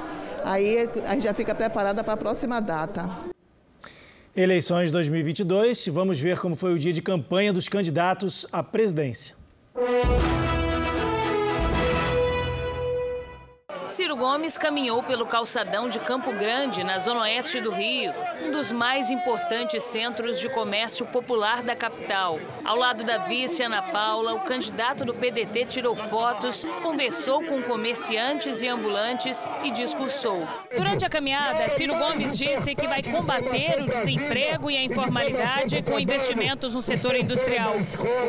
Aí 0.44 0.88
a 1.04 1.14
gente 1.14 1.24
já 1.24 1.34
fica 1.34 1.54
preparada 1.54 2.04
para 2.04 2.14
a 2.14 2.16
próxima 2.16 2.60
data. 2.60 3.10
Eleições 4.36 4.90
2022, 4.90 5.86
vamos 5.88 6.18
ver 6.18 6.38
como 6.40 6.56
foi 6.56 6.74
o 6.74 6.78
dia 6.78 6.92
de 6.92 7.00
campanha 7.00 7.52
dos 7.52 7.68
candidatos 7.68 8.46
à 8.50 8.62
presidência. 8.62 9.34
Ciro 13.88 14.16
Gomes 14.16 14.56
caminhou 14.56 15.02
pelo 15.02 15.26
calçadão 15.26 15.88
de 15.88 15.98
Campo 15.98 16.32
Grande, 16.32 16.82
na 16.82 16.98
zona 16.98 17.20
oeste 17.20 17.60
do 17.60 17.70
Rio, 17.70 18.12
um 18.42 18.50
dos 18.50 18.72
mais 18.72 19.10
importantes 19.10 19.84
centros 19.84 20.40
de 20.40 20.48
comércio 20.48 21.04
popular 21.06 21.62
da 21.62 21.76
capital. 21.76 22.40
Ao 22.64 22.76
lado 22.76 23.04
da 23.04 23.18
vice 23.18 23.62
Ana 23.62 23.82
Paula, 23.82 24.34
o 24.34 24.40
candidato 24.40 25.04
do 25.04 25.12
PDT 25.12 25.66
tirou 25.66 25.94
fotos, 25.94 26.64
conversou 26.82 27.44
com 27.44 27.62
comerciantes 27.62 28.62
e 28.62 28.68
ambulantes 28.68 29.46
e 29.62 29.70
discursou. 29.70 30.46
Durante 30.76 31.04
a 31.04 31.10
caminhada, 31.10 31.68
Ciro 31.68 31.94
Gomes 31.94 32.38
disse 32.38 32.74
que 32.74 32.86
vai 32.86 33.02
combater 33.02 33.82
o 33.82 33.88
desemprego 33.88 34.70
e 34.70 34.76
a 34.76 34.82
informalidade 34.82 35.82
com 35.82 36.00
investimentos 36.00 36.74
no 36.74 36.80
setor 36.80 37.14
industrial. 37.16 37.74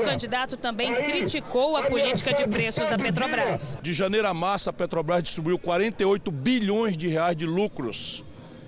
O 0.01 0.06
candidato 0.06 0.58
também 0.58 0.93
criticou 0.93 1.78
a 1.78 1.84
política 1.84 2.34
de 2.34 2.45
preços 2.45 2.89
da 2.89 2.97
Petrobras. 2.97 3.78
De 3.82 3.93
janeiro 3.93 4.28
a 4.28 4.34
março, 4.34 4.70
a 4.70 4.74
Petrobras 4.74 5.24
distribuiu 5.24 5.45
distribuiu 5.46 5.60
48 5.60 6.32
bilhões 6.32 6.98
de 6.98 7.08
reais 7.08 7.38
de 7.38 7.46
lucros 7.46 8.24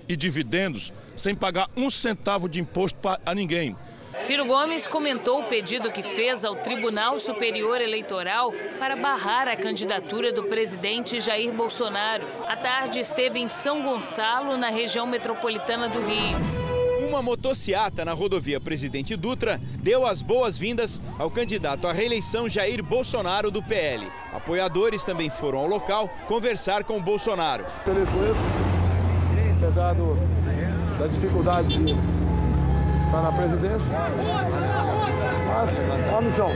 e 0.08 0.14
dividendos 0.14 0.92
sem 1.16 1.34
pagar 1.34 1.68
um 1.76 1.90
centavo 1.90 2.48
de 2.48 2.60
imposto 2.60 2.98
a 3.26 3.34
ninguém. 3.34 3.76
Ciro 4.22 4.44
Gomes 4.46 4.86
comentou 4.86 5.40
o 5.40 5.44
pedido 5.44 5.90
que 5.90 6.02
fez 6.02 6.44
ao 6.44 6.56
Tribunal 6.56 7.18
Superior 7.18 7.80
Eleitoral 7.80 8.52
para 8.78 8.96
barrar 8.96 9.48
a 9.48 9.56
candidatura 9.56 10.32
do 10.32 10.44
presidente 10.44 11.20
Jair 11.20 11.52
Bolsonaro. 11.52 12.24
À 12.46 12.56
tarde 12.56 13.00
esteve 13.00 13.38
em 13.38 13.48
São 13.48 13.82
Gonçalo, 13.82 14.56
na 14.56 14.70
região 14.70 15.06
metropolitana 15.06 15.88
do 15.88 16.00
Rio. 16.00 16.77
Uma 17.08 17.22
motociata 17.22 18.04
na 18.04 18.12
rodovia 18.12 18.60
Presidente 18.60 19.16
Dutra 19.16 19.58
deu 19.80 20.06
as 20.06 20.20
boas-vindas 20.20 21.00
ao 21.18 21.30
candidato 21.30 21.88
à 21.88 21.92
reeleição 21.92 22.46
Jair 22.46 22.84
Bolsonaro 22.84 23.50
do 23.50 23.62
PL. 23.62 24.06
Apoiadores 24.30 25.02
também 25.04 25.30
foram 25.30 25.60
ao 25.60 25.66
local 25.66 26.10
conversar 26.28 26.84
com 26.84 27.00
Bolsonaro. 27.00 27.64
Isso, 27.64 28.36
apesar 29.56 29.94
do, 29.94 30.18
da 30.98 31.06
dificuldade 31.06 31.68
de 31.78 31.92
estar 33.06 33.22
na 33.22 33.32
presidência. 33.32 33.88
Mas, 35.46 36.14
a 36.14 36.20
missão. 36.20 36.50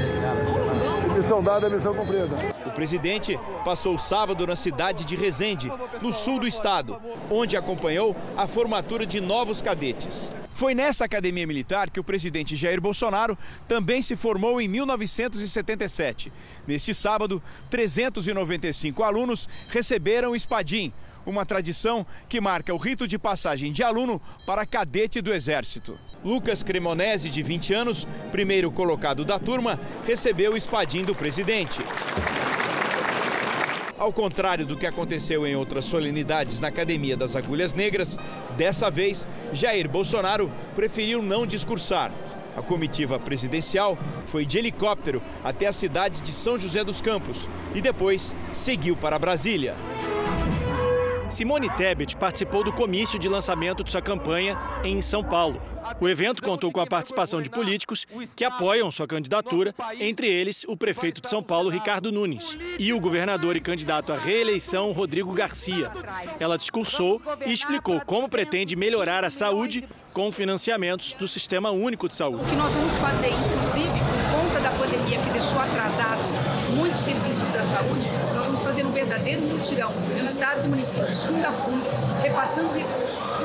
Missão 1.17 1.43
dada 1.43 1.67
é 1.67 1.71
missão 1.71 1.95
cumprida. 1.95 2.62
O 2.73 2.75
presidente 2.75 3.39
passou 3.67 3.99
sábado 3.99 4.47
na 4.47 4.57
cidade 4.57 5.05
de 5.05 5.15
Resende, 5.15 5.71
no 6.01 6.11
sul 6.11 6.41
do 6.41 6.49
estado, 6.49 6.99
onde 7.31 7.55
acompanhou 7.55 8.17
a 8.35 8.47
formatura 8.47 9.05
de 9.05 9.21
novos 9.21 9.61
cadetes. 9.61 10.33
Foi 10.51 10.75
nessa 10.75 11.05
academia 11.05 11.47
militar 11.47 11.91
que 11.91 12.01
o 12.01 12.05
presidente 12.05 12.57
Jair 12.57 12.81
Bolsonaro 12.81 13.37
também 13.69 14.01
se 14.01 14.17
formou 14.17 14.59
em 14.59 14.69
1977. 14.69 16.33
Neste 16.67 16.95
sábado, 16.95 17.43
395 17.69 19.03
alunos 19.03 19.51
receberam 19.69 20.31
o 20.31 20.37
espadim, 20.37 20.91
uma 21.27 21.45
tradição 21.45 22.07
que 22.27 22.41
marca 22.41 22.73
o 22.73 22.79
rito 22.79 23.07
de 23.07 23.19
passagem 23.19 23.71
de 23.71 23.83
aluno 23.83 24.21
para 24.47 24.65
cadete 24.65 25.21
do 25.21 25.33
Exército. 25.33 25.99
Lucas 26.25 26.63
Cremonese, 26.63 27.29
de 27.29 27.43
20 27.43 27.75
anos, 27.75 28.09
primeiro 28.31 28.73
colocado 28.73 29.25
da 29.25 29.39
turma, 29.39 29.79
recebeu 30.07 30.55
o 30.55 30.57
espadim 30.57 31.05
do 31.05 31.15
presidente. 31.15 31.83
Ao 34.03 34.13
contrário 34.13 34.67
do 34.67 34.77
que 34.77 34.85
aconteceu 34.85 35.47
em 35.47 35.55
outras 35.55 35.85
solenidades 35.85 36.59
na 36.59 36.67
Academia 36.67 37.17
das 37.17 37.37
Agulhas 37.37 37.73
Negras, 37.73 38.19
dessa 38.57 38.91
vez 38.91 39.29
Jair 39.53 39.89
Bolsonaro 39.89 40.51
preferiu 40.75 41.23
não 41.23 41.47
discursar. 41.47 42.11
A 42.57 42.61
comitiva 42.61 43.21
presidencial 43.21 43.97
foi 44.27 44.45
de 44.45 44.59
helicóptero 44.59 45.23
até 45.45 45.69
a 45.69 45.73
cidade 45.73 46.21
de 46.21 46.33
São 46.33 46.59
José 46.59 46.83
dos 46.83 47.01
Campos 47.01 47.49
e 47.77 47.81
depois 47.81 48.35
seguiu 48.53 48.97
para 48.97 49.21
Brasília. 49.21 49.77
Simone 51.33 51.71
Tebet 51.71 52.15
participou 52.17 52.63
do 52.63 52.71
comício 52.71 53.19
de 53.19 53.27
lançamento 53.27 53.83
de 53.83 53.91
sua 53.91 54.03
campanha 54.03 54.55
em 54.85 55.01
São 55.01 55.25
Paulo. 55.25 55.63
O 55.99 56.07
evento 56.07 56.43
contou 56.43 56.71
com 56.71 56.79
a 56.79 56.87
participação 56.87 57.41
de 57.41 57.49
políticos 57.49 58.07
que 58.37 58.45
apoiam 58.45 58.93
sua 58.93 59.07
candidatura, 59.07 59.75
entre 59.99 60.27
eles 60.27 60.63
o 60.69 60.77
prefeito 60.77 61.23
de 61.23 61.31
São 61.31 61.43
Paulo, 61.43 61.71
Ricardo 61.71 62.13
Nunes, 62.13 62.55
e 62.79 62.93
o 62.93 63.01
governador 63.01 63.57
e 63.57 63.63
candidato 63.63 64.13
à 64.13 64.17
reeleição, 64.17 64.93
Rodrigo 64.93 65.33
Garcia. 65.33 65.91
Ela 66.39 66.59
discursou 66.59 67.21
e 67.47 67.53
explicou 67.53 67.99
como 68.05 68.29
pretende 68.29 68.77
melhorar 68.77 69.25
a 69.25 69.31
saúde 69.31 69.89
com 70.13 70.31
financiamentos 70.31 71.15
do 71.15 71.27
Sistema 71.27 71.71
Único 71.71 72.09
de 72.09 72.15
Saúde. 72.15 72.43
O 72.43 72.47
que 72.47 72.57
nós 72.57 72.75
vamos 72.75 72.93
fazer, 72.99 73.29
inclusive, 73.29 73.89
por 73.89 74.39
conta 74.39 74.61
da 74.61 74.71
pandemia 74.73 75.19
que 75.19 75.31
deixou 75.31 75.59
atrasado 75.59 76.21
muitos 76.77 77.01
serviços 77.01 77.49
da 77.51 77.63
saúde, 77.63 78.07
nós 78.35 78.47
vamos 78.47 78.63
fazer 78.63 78.85
um 78.85 78.93
verdadeiro 78.93 79.41
mutirão 79.43 79.91
em 80.23 80.25
estados 80.25 80.65
e 80.65 80.69
municípios, 80.69 81.25
fundo 81.25 81.45
a 81.45 81.51
fundo, 81.51 81.85
repassando 82.23 82.73
recursos 82.73 83.42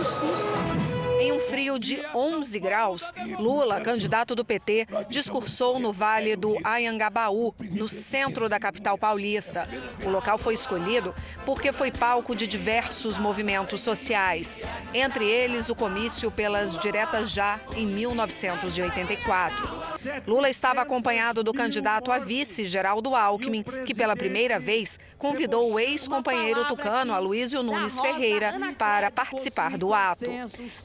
frio 1.49 1.79
de 1.79 1.99
11 2.13 2.59
graus, 2.59 3.13
Lula, 3.39 3.81
candidato 3.81 4.35
do 4.35 4.43
PT, 4.43 4.87
discursou 5.09 5.79
no 5.79 5.93
Vale 5.93 6.35
do 6.35 6.57
Ayangabaú, 6.63 7.53
no 7.71 7.87
centro 7.87 8.49
da 8.49 8.59
capital 8.59 8.97
paulista. 8.97 9.67
O 10.03 10.09
local 10.09 10.37
foi 10.37 10.53
escolhido 10.53 11.15
porque 11.45 11.71
foi 11.71 11.91
palco 11.91 12.35
de 12.35 12.45
diversos 12.45 13.17
movimentos 13.17 13.81
sociais, 13.81 14.59
entre 14.93 15.25
eles 15.25 15.69
o 15.69 15.75
comício 15.75 16.29
pelas 16.29 16.77
diretas 16.77 17.31
já 17.31 17.59
em 17.75 17.85
1984. 17.85 19.87
Lula 20.27 20.49
estava 20.49 20.81
acompanhado 20.81 21.43
do 21.43 21.53
candidato 21.53 22.11
a 22.11 22.19
vice, 22.19 22.65
Geraldo 22.65 23.15
Alckmin, 23.15 23.63
que 23.85 23.95
pela 23.95 24.15
primeira 24.15 24.59
vez 24.59 24.99
convidou 25.17 25.71
o 25.71 25.79
ex-companheiro 25.79 26.65
tucano, 26.65 27.13
Aloysio 27.13 27.63
Nunes 27.63 27.99
Ferreira, 27.99 28.53
para 28.77 29.09
participar 29.09 29.77
do 29.77 29.93
ato. 29.93 30.25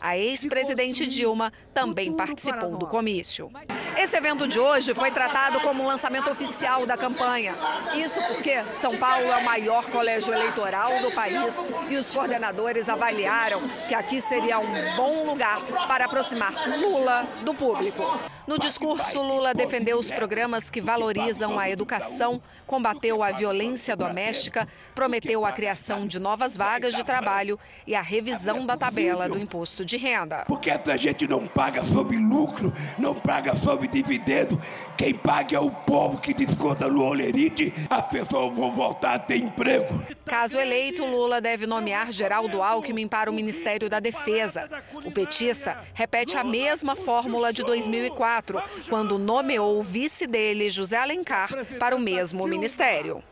A 0.00 0.16
ex-presidente 0.52 1.06
Dilma 1.06 1.52
também 1.72 2.12
participou 2.12 2.76
do 2.76 2.86
comício. 2.86 3.50
Esse 3.96 4.16
evento 4.16 4.46
de 4.46 4.58
hoje 4.58 4.94
foi 4.94 5.10
tratado 5.10 5.60
como 5.60 5.82
um 5.82 5.86
lançamento 5.86 6.30
oficial 6.30 6.84
da 6.84 6.96
campanha. 6.96 7.54
Isso 7.94 8.20
porque 8.28 8.62
São 8.72 8.96
Paulo 8.98 9.26
é 9.26 9.36
o 9.36 9.44
maior 9.44 9.88
colégio 9.88 10.32
eleitoral 10.32 11.00
do 11.00 11.10
país 11.12 11.62
e 11.88 11.96
os 11.96 12.10
coordenadores 12.10 12.88
avaliaram 12.88 13.62
que 13.88 13.94
aqui 13.94 14.20
seria 14.20 14.58
um 14.58 14.96
bom 14.96 15.24
lugar 15.24 15.62
para 15.88 16.04
aproximar 16.04 16.52
Lula 16.78 17.26
do 17.44 17.54
público. 17.54 18.02
No 18.46 18.58
discurso, 18.58 19.22
Lula 19.22 19.54
defendeu 19.54 19.98
os 19.98 20.10
programas 20.10 20.68
que 20.68 20.80
valorizam 20.80 21.58
a 21.58 21.70
educação, 21.70 22.42
combateu 22.66 23.22
a 23.22 23.30
violência 23.30 23.96
doméstica, 23.96 24.66
prometeu 24.94 25.46
a 25.46 25.52
criação 25.52 26.06
de 26.06 26.18
novas 26.18 26.56
vagas 26.56 26.94
de 26.94 27.04
trabalho 27.04 27.58
e 27.86 27.94
a 27.94 28.02
revisão 28.02 28.66
da 28.66 28.76
tabela 28.76 29.28
do 29.28 29.38
imposto 29.38 29.84
de 29.84 29.96
renda. 29.96 30.41
Porque 30.46 30.70
essa 30.70 30.96
gente 30.96 31.26
não 31.26 31.46
paga 31.46 31.84
sobre 31.84 32.16
lucro, 32.16 32.72
não 32.98 33.14
paga 33.14 33.54
sobre 33.54 33.88
dividendo. 33.88 34.60
Quem 34.96 35.14
paga 35.14 35.56
é 35.56 35.60
o 35.60 35.70
povo 35.70 36.18
que 36.18 36.34
desconta 36.34 36.88
no 36.88 37.04
olerite. 37.04 37.72
As 37.88 38.06
pessoas 38.08 38.56
vão 38.56 38.72
voltar 38.72 39.14
a 39.14 39.18
ter 39.18 39.36
emprego. 39.36 40.02
Caso 40.24 40.58
eleito, 40.58 41.04
Lula 41.04 41.40
deve 41.40 41.66
nomear 41.66 42.10
Geraldo 42.12 42.62
Alckmin 42.62 43.08
para 43.08 43.30
o 43.30 43.34
Ministério 43.34 43.88
da 43.88 44.00
Defesa. 44.00 44.68
O 45.04 45.10
petista 45.10 45.78
repete 45.94 46.36
a 46.36 46.44
mesma 46.44 46.96
fórmula 46.96 47.52
de 47.52 47.62
2004 47.62 48.62
quando 48.88 49.18
nomeou 49.18 49.78
o 49.78 49.82
vice 49.82 50.26
dele, 50.26 50.70
José 50.70 50.96
Alencar, 50.96 51.50
para 51.78 51.96
o 51.96 51.98
mesmo 51.98 52.46
ministério. 52.46 53.22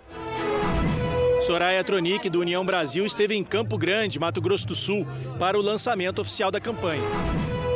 Soraya 1.41 1.82
Tronic, 1.82 2.28
do 2.28 2.41
União 2.41 2.64
Brasil, 2.64 3.07
esteve 3.07 3.34
em 3.34 3.43
Campo 3.43 3.78
Grande, 3.78 4.18
Mato 4.18 4.43
Grosso 4.43 4.66
do 4.66 4.74
Sul, 4.74 5.07
para 5.38 5.59
o 5.59 5.62
lançamento 5.62 6.20
oficial 6.20 6.51
da 6.51 6.61
campanha. 6.61 7.03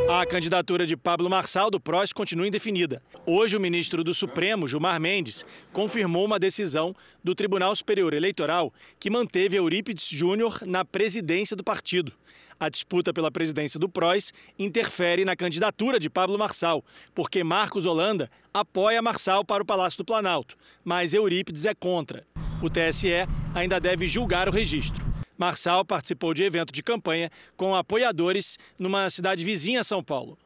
A 0.06 0.26
candidatura 0.26 0.86
de 0.86 0.98
Pablo 0.98 1.30
Marçal 1.30 1.70
do 1.70 1.80
PROS 1.80 2.12
continua 2.12 2.46
indefinida. 2.46 3.02
Hoje, 3.24 3.56
o 3.56 3.60
ministro 3.60 4.04
do 4.04 4.12
Supremo, 4.12 4.68
Gilmar 4.68 5.00
Mendes, 5.00 5.46
confirmou 5.72 6.26
uma 6.26 6.38
decisão 6.38 6.94
do 7.22 7.34
Tribunal 7.34 7.74
Superior 7.74 8.12
Eleitoral 8.12 8.70
que 9.00 9.08
manteve 9.08 9.56
Eurípides 9.56 10.06
Júnior 10.08 10.60
na 10.66 10.84
presidência 10.84 11.56
do 11.56 11.64
partido. 11.64 12.12
A 12.58 12.68
disputa 12.68 13.12
pela 13.12 13.30
presidência 13.30 13.78
do 13.78 13.88
PROS 13.88 14.32
interfere 14.58 15.24
na 15.24 15.36
candidatura 15.36 15.98
de 15.98 16.08
Pablo 16.08 16.38
Marçal, 16.38 16.84
porque 17.14 17.42
Marcos 17.42 17.86
Holanda 17.86 18.30
apoia 18.52 19.02
Marçal 19.02 19.44
para 19.44 19.62
o 19.62 19.66
Palácio 19.66 19.98
do 19.98 20.04
Planalto, 20.04 20.56
mas 20.84 21.12
Eurípides 21.12 21.66
é 21.66 21.74
contra. 21.74 22.26
O 22.62 22.70
TSE 22.70 23.08
ainda 23.54 23.80
deve 23.80 24.08
julgar 24.08 24.48
o 24.48 24.52
registro. 24.52 25.04
Marçal 25.36 25.84
participou 25.84 26.32
de 26.32 26.44
evento 26.44 26.72
de 26.72 26.82
campanha 26.82 27.30
com 27.56 27.74
apoiadores 27.74 28.56
numa 28.78 29.10
cidade 29.10 29.44
vizinha 29.44 29.80
a 29.80 29.84
São 29.84 30.02
Paulo. 30.02 30.38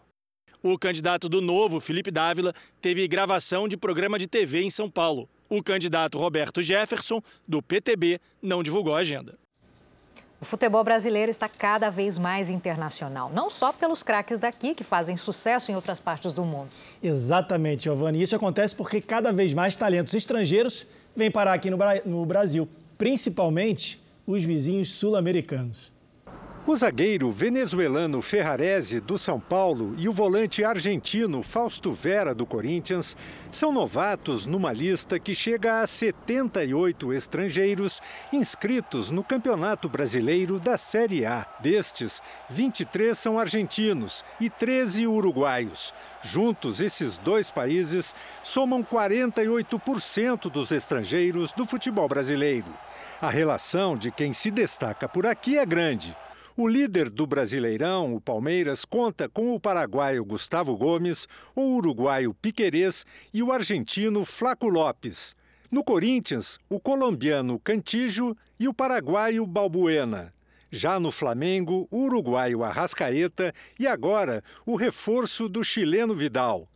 O 0.63 0.77
candidato 0.77 1.29
do 1.29 1.41
Novo, 1.41 1.79
Felipe 1.79 2.11
Dávila, 2.11 2.53
teve 2.81 3.07
gravação 3.07 3.69
de 3.69 3.77
programa 3.77 4.19
de 4.19 4.27
TV 4.27 4.63
em 4.63 4.71
São 4.71 4.91
Paulo. 4.91 5.29
O 5.49 5.63
candidato 5.63 6.19
Roberto 6.19 6.63
Jefferson, 6.63 7.23
do 7.47 7.63
PTB, 7.63 8.19
não 8.43 8.63
divulgou 8.63 8.97
a 8.97 9.01
agenda. 9.01 9.39
O 10.41 10.45
futebol 10.45 10.85
brasileiro 10.85 11.31
está 11.31 11.49
cada 11.49 11.91
vez 11.91 12.17
mais 12.17 12.49
internacional, 12.49 13.29
não 13.35 13.51
só 13.51 13.73
pelos 13.73 14.05
craques 14.05 14.39
daqui 14.39 14.73
que 14.73 14.85
fazem 14.85 15.17
sucesso 15.17 15.73
em 15.73 15.75
outras 15.75 15.99
partes 15.99 16.33
do 16.33 16.45
mundo. 16.45 16.69
Exatamente, 17.03 17.85
Giovanni. 17.85 18.23
Isso 18.23 18.37
acontece 18.37 18.77
porque 18.77 19.01
cada 19.01 19.33
vez 19.33 19.53
mais 19.53 19.75
talentos 19.75 20.15
estrangeiros 20.15 20.87
vêm 21.17 21.29
parar 21.29 21.55
aqui 21.55 21.69
no 21.71 22.25
Brasil, 22.25 22.69
principalmente 22.97 24.01
os 24.25 24.45
vizinhos 24.45 24.93
sul-americanos. 24.93 25.93
O 26.69 26.77
zagueiro 26.77 27.33
venezuelano 27.33 28.21
Ferrarese, 28.21 29.01
do 29.01 29.17
São 29.17 29.41
Paulo, 29.41 29.95
e 29.97 30.07
o 30.07 30.13
volante 30.13 30.63
argentino 30.63 31.43
Fausto 31.43 31.95
Vera, 31.95 32.35
do 32.35 32.45
Corinthians, 32.45 33.17
são 33.51 33.73
novatos 33.73 34.45
numa 34.45 34.71
lista 34.71 35.19
que 35.19 35.35
chega 35.35 35.81
a 35.81 35.87
78 35.87 37.15
estrangeiros 37.15 38.03
inscritos 38.31 39.09
no 39.09 39.25
Campeonato 39.25 39.89
Brasileiro 39.89 40.61
da 40.61 40.77
Série 40.77 41.25
A. 41.25 41.47
Destes, 41.59 42.21
23 42.51 43.17
são 43.17 43.39
argentinos 43.39 44.23
e 44.39 44.51
13 44.51 45.07
uruguaios. 45.07 45.95
Juntos, 46.23 46.83
esses 46.83 47.17
dois 47.17 47.51
países 47.51 48.15
somam 48.43 48.85
48% 48.85 50.51
dos 50.51 50.71
estrangeiros 50.71 51.51
do 51.51 51.65
futebol 51.65 52.07
brasileiro. 52.07 52.69
A 53.23 53.31
relação 53.31 53.97
de 53.97 54.11
quem 54.11 54.35
se 54.35 54.51
destaca 54.51 55.09
por 55.09 55.25
aqui 55.25 55.57
é 55.57 55.65
grande. 55.65 56.15
O 56.61 56.67
líder 56.67 57.09
do 57.09 57.25
Brasileirão, 57.25 58.17
o 58.17 58.21
Palmeiras, 58.21 58.85
conta 58.85 59.29
com 59.29 59.55
o 59.55 59.61
paraguaio 59.61 60.25
Gustavo 60.25 60.77
Gomes, 60.77 61.29
o 61.55 61.77
uruguaio 61.77 62.35
Piquerez 62.35 63.07
e 63.33 63.45
o 63.45 63.53
argentino 63.53 64.25
Flaco 64.25 64.69
Lopes. 64.69 65.37
No 65.71 65.85
Corinthians, 65.85 66.59
o 66.69 66.81
colombiano 66.81 67.61
Cantijo 67.61 68.37
e 68.59 68.67
o 68.67 68.75
paraguaio 68.75 69.47
Balbuena. 69.47 70.33
Já 70.69 70.99
no 70.99 71.13
Flamengo, 71.13 71.87
o 71.93 72.07
uruguaio 72.07 72.65
Arrascaeta 72.65 73.55
e 73.79 73.87
agora 73.87 74.43
o 74.67 74.75
reforço 74.75 75.49
do 75.49 75.63
chileno 75.63 76.13
Vidal. 76.13 76.69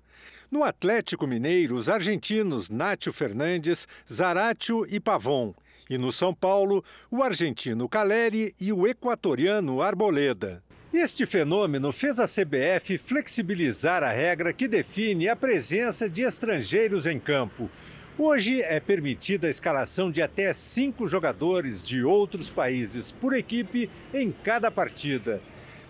No 0.49 0.63
Atlético 0.63 1.27
Mineiro, 1.27 1.75
os 1.75 1.89
argentinos 1.89 2.71
Nátio 2.71 3.13
Fernandes, 3.13 3.89
Zaratio 4.09 4.87
e 4.89 5.01
Pavon. 5.01 5.53
E 5.93 5.99
no 5.99 6.11
São 6.11 6.33
Paulo, 6.33 6.83
o 7.11 7.23
argentino 7.23 7.87
Caleri 7.87 8.55
e 8.59 8.73
o 8.73 8.87
equatoriano 8.87 9.83
Arboleda. 9.83 10.63
Este 10.91 11.27
fenômeno 11.27 11.93
fez 11.93 12.19
a 12.19 12.25
CBF 12.27 12.97
flexibilizar 12.97 14.03
a 14.03 14.11
regra 14.11 14.55
que 14.55 14.67
define 14.67 15.29
a 15.29 15.37
presença 15.37 16.09
de 16.09 16.23
estrangeiros 16.23 17.05
em 17.05 17.19
campo. 17.19 17.69
Hoje 18.17 18.63
é 18.63 18.81
permitida 18.81 19.49
a 19.49 19.51
escalação 19.51 20.11
de 20.11 20.23
até 20.23 20.55
cinco 20.55 21.07
jogadores 21.07 21.87
de 21.87 22.03
outros 22.03 22.49
países 22.49 23.13
por 23.13 23.35
equipe 23.35 23.91
em 24.15 24.33
cada 24.33 24.71
partida. 24.71 25.43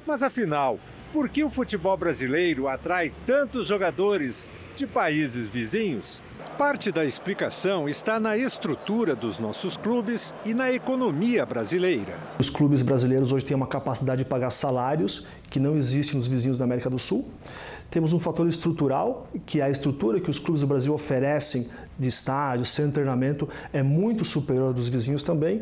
Mas 0.04 0.24
afinal, 0.24 0.80
por 1.12 1.28
que 1.28 1.44
o 1.44 1.50
futebol 1.50 1.96
brasileiro 1.96 2.66
atrai 2.66 3.12
tantos 3.24 3.68
jogadores 3.68 4.52
de 4.74 4.84
países 4.84 5.46
vizinhos? 5.46 6.24
Parte 6.58 6.92
da 6.92 7.04
explicação 7.04 7.88
está 7.88 8.20
na 8.20 8.36
estrutura 8.36 9.16
dos 9.16 9.38
nossos 9.38 9.76
clubes 9.76 10.34
e 10.44 10.52
na 10.52 10.70
economia 10.70 11.46
brasileira. 11.46 12.18
Os 12.38 12.50
clubes 12.50 12.82
brasileiros 12.82 13.32
hoje 13.32 13.46
têm 13.46 13.56
uma 13.56 13.66
capacidade 13.66 14.22
de 14.22 14.28
pagar 14.28 14.50
salários 14.50 15.26
que 15.48 15.58
não 15.58 15.76
existe 15.76 16.14
nos 16.14 16.26
vizinhos 16.26 16.58
da 16.58 16.64
América 16.64 16.90
do 16.90 16.98
Sul. 16.98 17.28
Temos 17.92 18.14
um 18.14 18.18
fator 18.18 18.48
estrutural, 18.48 19.26
que 19.44 19.60
é 19.60 19.64
a 19.64 19.68
estrutura 19.68 20.18
que 20.18 20.30
os 20.30 20.38
clubes 20.38 20.62
do 20.62 20.66
Brasil 20.66 20.94
oferecem 20.94 21.68
de 21.98 22.08
estádio, 22.08 22.64
de 22.64 22.90
treinamento, 22.90 23.46
é 23.70 23.82
muito 23.82 24.24
superior 24.24 24.72
dos 24.72 24.88
vizinhos 24.88 25.22
também. 25.22 25.60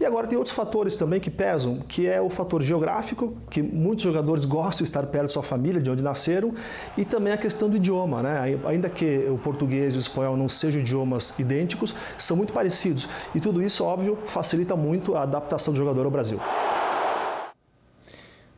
E 0.00 0.04
agora 0.06 0.26
tem 0.26 0.38
outros 0.38 0.56
fatores 0.56 0.96
também 0.96 1.20
que 1.20 1.30
pesam, 1.30 1.80
que 1.86 2.06
é 2.06 2.18
o 2.18 2.30
fator 2.30 2.62
geográfico, 2.62 3.36
que 3.50 3.60
muitos 3.60 4.04
jogadores 4.04 4.46
gostam 4.46 4.84
de 4.84 4.88
estar 4.88 5.04
perto 5.04 5.26
de 5.26 5.32
sua 5.32 5.42
família, 5.42 5.78
de 5.78 5.90
onde 5.90 6.02
nasceram, 6.02 6.54
e 6.96 7.04
também 7.04 7.34
a 7.34 7.36
questão 7.36 7.68
do 7.68 7.76
idioma. 7.76 8.22
Né? 8.22 8.58
Ainda 8.64 8.88
que 8.88 9.28
o 9.30 9.36
português 9.36 9.92
e 9.96 9.98
o 9.98 10.00
espanhol 10.00 10.34
não 10.34 10.48
sejam 10.48 10.80
idiomas 10.80 11.38
idênticos, 11.38 11.94
são 12.18 12.38
muito 12.38 12.54
parecidos. 12.54 13.06
E 13.34 13.40
tudo 13.40 13.62
isso, 13.62 13.84
óbvio, 13.84 14.16
facilita 14.24 14.74
muito 14.74 15.14
a 15.14 15.24
adaptação 15.24 15.74
do 15.74 15.76
jogador 15.76 16.06
ao 16.06 16.10
Brasil. 16.10 16.40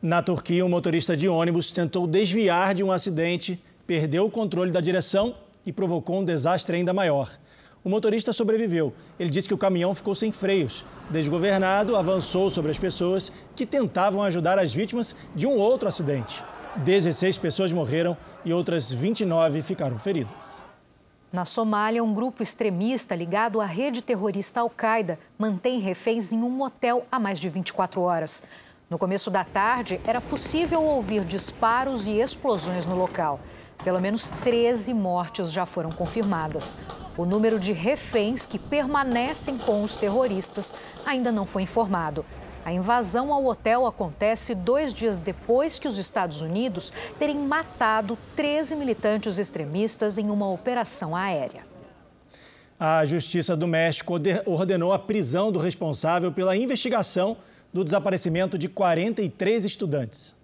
Na 0.01 0.21
Turquia, 0.21 0.65
um 0.65 0.69
motorista 0.69 1.15
de 1.15 1.27
ônibus 1.27 1.71
tentou 1.71 2.07
desviar 2.07 2.73
de 2.73 2.81
um 2.81 2.89
acidente, 2.89 3.61
perdeu 3.85 4.25
o 4.25 4.31
controle 4.31 4.71
da 4.71 4.79
direção 4.79 5.35
e 5.65 5.73
provocou 5.73 6.19
um 6.19 6.23
desastre 6.23 6.77
ainda 6.77 6.93
maior. 6.93 7.29
O 7.83 7.89
motorista 7.89 8.31
sobreviveu. 8.31 8.93
Ele 9.19 9.29
disse 9.29 9.49
que 9.49 9.53
o 9.53 9.57
caminhão 9.57 9.93
ficou 9.93 10.15
sem 10.15 10.31
freios. 10.31 10.85
Desgovernado, 11.09 11.97
avançou 11.97 12.49
sobre 12.49 12.71
as 12.71 12.79
pessoas 12.79 13.29
que 13.57 13.65
tentavam 13.65 14.23
ajudar 14.23 14.57
as 14.57 14.73
vítimas 14.73 15.17
de 15.35 15.45
um 15.45 15.57
outro 15.57 15.89
acidente. 15.89 16.45
16 16.77 17.37
pessoas 17.37 17.73
morreram 17.73 18.15
e 18.45 18.53
outras 18.53 18.89
29 18.89 19.61
ficaram 19.61 19.99
feridas. 19.99 20.63
Na 21.31 21.43
Somália, 21.43 22.03
um 22.03 22.13
grupo 22.13 22.41
extremista 22.41 23.13
ligado 23.15 23.59
à 23.59 23.65
rede 23.65 24.01
terrorista 24.01 24.61
Al-Qaeda 24.61 25.19
mantém 25.37 25.79
reféns 25.79 26.31
em 26.31 26.41
um 26.41 26.49
motel 26.49 27.05
há 27.11 27.19
mais 27.19 27.39
de 27.39 27.49
24 27.49 28.01
horas. 28.01 28.43
No 28.89 28.97
começo 28.97 29.29
da 29.29 29.43
tarde, 29.43 30.01
era 30.03 30.19
possível 30.19 30.81
ouvir 30.81 31.23
disparos 31.23 32.07
e 32.07 32.13
explosões 32.13 32.87
no 32.87 32.95
local. 32.95 33.39
Pelo 33.83 34.01
menos 34.01 34.29
13 34.43 34.95
mortes 34.95 35.51
já 35.51 35.63
foram 35.63 35.91
confirmadas. 35.91 36.75
O 37.15 37.23
número 37.23 37.59
de 37.59 37.71
reféns 37.71 38.47
que 38.47 38.57
permanecem 38.57 39.59
com 39.59 39.83
os 39.83 39.95
terroristas 39.95 40.73
ainda 41.05 41.31
não 41.31 41.45
foi 41.45 41.61
informado. 41.61 42.25
A 42.65 42.73
invasão 42.73 43.31
ao 43.31 43.45
hotel 43.45 43.85
acontece 43.85 44.55
dois 44.55 44.91
dias 44.91 45.21
depois 45.21 45.77
que 45.77 45.87
os 45.87 45.99
Estados 45.99 46.41
Unidos 46.41 46.91
terem 47.19 47.37
matado 47.37 48.17
13 48.35 48.75
militantes 48.75 49.37
extremistas 49.37 50.17
em 50.17 50.31
uma 50.31 50.49
operação 50.49 51.15
aérea. 51.15 51.61
A 52.79 53.05
Justiça 53.05 53.55
do 53.55 53.67
México 53.67 54.15
ordenou 54.47 54.91
a 54.91 54.97
prisão 54.97 55.51
do 55.51 55.59
responsável 55.59 56.31
pela 56.31 56.57
investigação 56.57 57.37
do 57.73 57.83
desaparecimento 57.83 58.57
de 58.57 58.67
43 58.67 59.65
estudantes. 59.65 60.35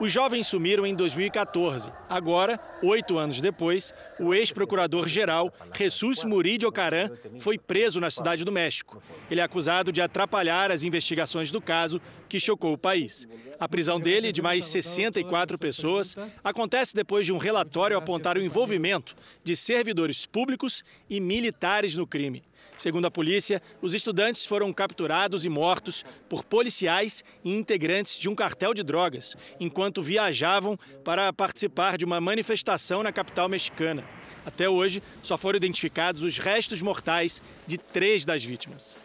Os 0.00 0.12
jovens 0.12 0.46
sumiram 0.46 0.86
em 0.86 0.94
2014. 0.94 1.90
Agora, 2.08 2.60
oito 2.84 3.18
anos 3.18 3.40
depois, 3.40 3.92
o 4.20 4.32
ex-procurador-geral 4.32 5.52
Jesus 5.76 6.22
Murillo 6.22 6.68
Ocaran 6.68 7.10
foi 7.40 7.58
preso 7.58 7.98
na 7.98 8.08
cidade 8.08 8.44
do 8.44 8.52
México. 8.52 9.02
Ele 9.28 9.40
é 9.40 9.42
acusado 9.42 9.90
de 9.90 10.00
atrapalhar 10.00 10.70
as 10.70 10.84
investigações 10.84 11.50
do 11.50 11.60
caso 11.60 12.00
que 12.28 12.38
chocou 12.38 12.74
o 12.74 12.78
país. 12.78 13.26
A 13.58 13.68
prisão 13.68 13.98
dele, 13.98 14.30
de 14.30 14.40
mais 14.40 14.66
64 14.66 15.58
pessoas, 15.58 16.16
acontece 16.44 16.94
depois 16.94 17.26
de 17.26 17.32
um 17.32 17.38
relatório 17.38 17.96
apontar 17.96 18.38
o 18.38 18.42
envolvimento 18.42 19.16
de 19.42 19.56
servidores 19.56 20.24
públicos 20.24 20.84
e 21.10 21.18
militares 21.18 21.96
no 21.96 22.06
crime. 22.06 22.44
Segundo 22.78 23.06
a 23.06 23.10
polícia, 23.10 23.60
os 23.82 23.92
estudantes 23.92 24.46
foram 24.46 24.72
capturados 24.72 25.44
e 25.44 25.48
mortos 25.48 26.04
por 26.28 26.44
policiais 26.44 27.24
e 27.44 27.52
integrantes 27.52 28.16
de 28.16 28.28
um 28.28 28.36
cartel 28.36 28.72
de 28.72 28.84
drogas, 28.84 29.36
enquanto 29.58 30.00
viajavam 30.00 30.78
para 31.04 31.32
participar 31.32 31.98
de 31.98 32.04
uma 32.04 32.20
manifestação 32.20 33.02
na 33.02 33.10
capital 33.10 33.48
mexicana. 33.48 34.04
Até 34.46 34.68
hoje, 34.68 35.02
só 35.20 35.36
foram 35.36 35.56
identificados 35.56 36.22
os 36.22 36.38
restos 36.38 36.80
mortais 36.80 37.42
de 37.66 37.76
três 37.76 38.24
das 38.24 38.44
vítimas. 38.44 38.96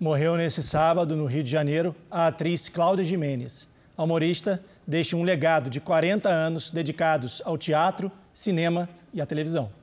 Morreu 0.00 0.34
nesse 0.36 0.62
sábado, 0.62 1.14
no 1.14 1.26
Rio 1.26 1.44
de 1.44 1.50
Janeiro, 1.50 1.94
a 2.10 2.28
atriz 2.28 2.70
Cláudia 2.70 3.04
Jimenez. 3.04 3.68
A 3.94 4.02
humorista 4.02 4.64
deixa 4.86 5.14
um 5.14 5.22
legado 5.22 5.68
de 5.68 5.78
40 5.78 6.26
anos 6.30 6.70
dedicados 6.70 7.42
ao 7.44 7.58
teatro, 7.58 8.10
cinema 8.32 8.88
e 9.12 9.20
à 9.20 9.26
televisão. 9.26 9.81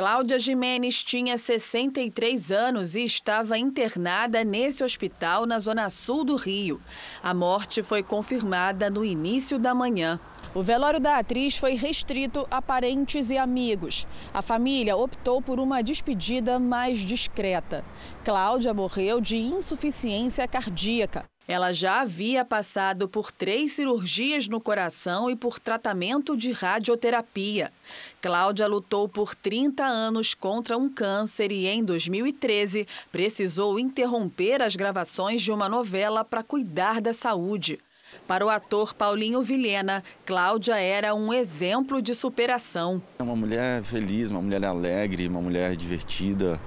Cláudia 0.00 0.38
Jimenez 0.38 1.02
tinha 1.02 1.36
63 1.36 2.50
anos 2.50 2.94
e 2.94 3.04
estava 3.04 3.58
internada 3.58 4.42
nesse 4.42 4.82
hospital 4.82 5.44
na 5.44 5.58
zona 5.58 5.90
sul 5.90 6.24
do 6.24 6.36
Rio. 6.36 6.80
A 7.22 7.34
morte 7.34 7.82
foi 7.82 8.02
confirmada 8.02 8.88
no 8.88 9.04
início 9.04 9.58
da 9.58 9.74
manhã. 9.74 10.18
O 10.54 10.62
velório 10.62 10.98
da 10.98 11.18
atriz 11.18 11.58
foi 11.58 11.74
restrito 11.74 12.48
a 12.50 12.62
parentes 12.62 13.28
e 13.28 13.36
amigos. 13.36 14.06
A 14.32 14.40
família 14.40 14.96
optou 14.96 15.42
por 15.42 15.60
uma 15.60 15.82
despedida 15.82 16.58
mais 16.58 17.00
discreta. 17.00 17.84
Cláudia 18.24 18.72
morreu 18.72 19.20
de 19.20 19.36
insuficiência 19.36 20.48
cardíaca. 20.48 21.29
Ela 21.48 21.72
já 21.72 22.00
havia 22.00 22.44
passado 22.44 23.08
por 23.08 23.32
três 23.32 23.72
cirurgias 23.72 24.46
no 24.46 24.60
coração 24.60 25.28
e 25.28 25.34
por 25.34 25.58
tratamento 25.58 26.36
de 26.36 26.52
radioterapia. 26.52 27.72
Cláudia 28.20 28.68
lutou 28.68 29.08
por 29.08 29.34
30 29.34 29.84
anos 29.84 30.32
contra 30.32 30.76
um 30.76 30.88
câncer 30.88 31.50
e, 31.50 31.66
em 31.66 31.82
2013, 31.82 32.86
precisou 33.10 33.80
interromper 33.80 34.62
as 34.62 34.76
gravações 34.76 35.42
de 35.42 35.50
uma 35.50 35.68
novela 35.68 36.24
para 36.24 36.44
cuidar 36.44 37.00
da 37.00 37.12
saúde. 37.12 37.80
Para 38.26 38.44
o 38.44 38.48
ator 38.48 38.94
Paulinho 38.94 39.42
Vilhena, 39.42 40.04
Cláudia 40.24 40.76
era 40.76 41.14
um 41.14 41.32
exemplo 41.32 42.00
de 42.00 42.14
superação. 42.14 43.02
É 43.18 43.22
uma 43.22 43.36
mulher 43.36 43.82
feliz, 43.82 44.30
uma 44.30 44.42
mulher 44.42 44.64
alegre, 44.64 45.26
uma 45.26 45.40
mulher 45.40 45.74
divertida, 45.76 46.60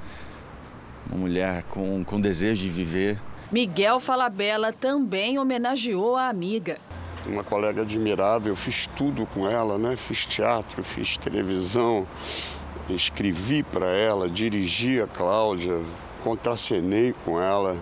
uma 1.08 1.18
mulher 1.18 1.64
com, 1.64 2.04
com 2.04 2.20
desejo 2.20 2.64
de 2.64 2.70
viver. 2.70 3.20
Miguel 3.54 4.00
Falabella 4.00 4.74
também 4.74 5.38
homenageou 5.38 6.16
a 6.16 6.28
amiga. 6.28 6.80
Uma 7.24 7.44
colega 7.44 7.84
admirável, 7.84 8.56
fiz 8.56 8.88
tudo 8.88 9.28
com 9.28 9.48
ela, 9.48 9.78
né? 9.78 9.96
Fiz 9.96 10.26
teatro, 10.26 10.84
fiz 10.84 11.18
televisão, 11.18 12.08
escrevi 12.90 13.62
para 13.62 13.86
ela, 13.86 14.28
dirigi 14.28 15.00
a 15.00 15.06
Cláudia, 15.06 15.80
contracenei 16.24 17.14
com 17.24 17.40
ela. 17.40 17.78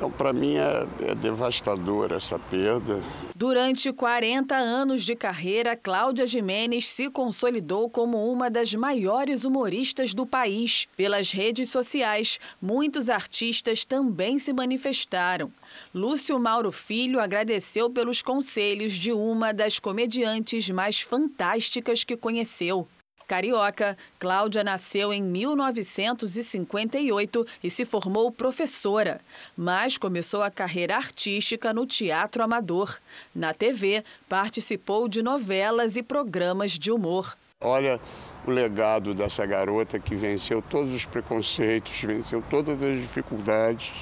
Então, 0.00 0.10
para 0.10 0.32
mim, 0.32 0.56
é, 0.56 0.86
é 1.10 1.14
devastadora 1.14 2.16
essa 2.16 2.38
perda. 2.38 3.02
Durante 3.36 3.92
40 3.92 4.56
anos 4.56 5.04
de 5.04 5.14
carreira, 5.14 5.76
Cláudia 5.76 6.26
Jimenez 6.26 6.88
se 6.88 7.10
consolidou 7.10 7.90
como 7.90 8.32
uma 8.32 8.48
das 8.48 8.72
maiores 8.72 9.44
humoristas 9.44 10.14
do 10.14 10.24
país. 10.24 10.88
Pelas 10.96 11.32
redes 11.32 11.68
sociais, 11.68 12.40
muitos 12.62 13.10
artistas 13.10 13.84
também 13.84 14.38
se 14.38 14.54
manifestaram. 14.54 15.52
Lúcio 15.94 16.38
Mauro 16.40 16.72
Filho 16.72 17.20
agradeceu 17.20 17.90
pelos 17.90 18.22
conselhos 18.22 18.94
de 18.94 19.12
uma 19.12 19.52
das 19.52 19.78
comediantes 19.78 20.70
mais 20.70 21.02
fantásticas 21.02 22.04
que 22.04 22.16
conheceu. 22.16 22.88
Carioca, 23.30 23.96
Cláudia 24.18 24.64
nasceu 24.64 25.12
em 25.12 25.22
1958 25.22 27.46
e 27.62 27.70
se 27.70 27.84
formou 27.84 28.32
professora, 28.32 29.20
mas 29.56 29.96
começou 29.96 30.42
a 30.42 30.50
carreira 30.50 30.96
artística 30.96 31.72
no 31.72 31.86
teatro 31.86 32.42
amador. 32.42 32.98
Na 33.32 33.54
TV, 33.54 34.02
participou 34.28 35.06
de 35.06 35.22
novelas 35.22 35.96
e 35.96 36.02
programas 36.02 36.72
de 36.72 36.90
humor. 36.90 37.36
Olha 37.60 38.00
o 38.44 38.50
legado 38.50 39.14
dessa 39.14 39.46
garota 39.46 40.00
que 40.00 40.16
venceu 40.16 40.60
todos 40.60 40.92
os 40.92 41.04
preconceitos, 41.04 42.00
venceu 42.00 42.42
todas 42.50 42.82
as 42.82 43.00
dificuldades, 43.00 43.92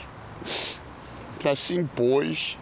que 1.38 1.54
se 1.54 1.74
impôs 1.74 2.56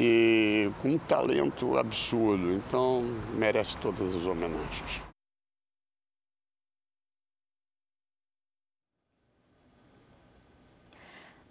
e 0.00 0.70
com 0.80 0.92
um 0.92 0.98
talento 0.98 1.76
absurdo. 1.76 2.54
Então, 2.54 3.02
merece 3.34 3.76
todas 3.76 4.14
as 4.14 4.24
homenagens. 4.24 5.01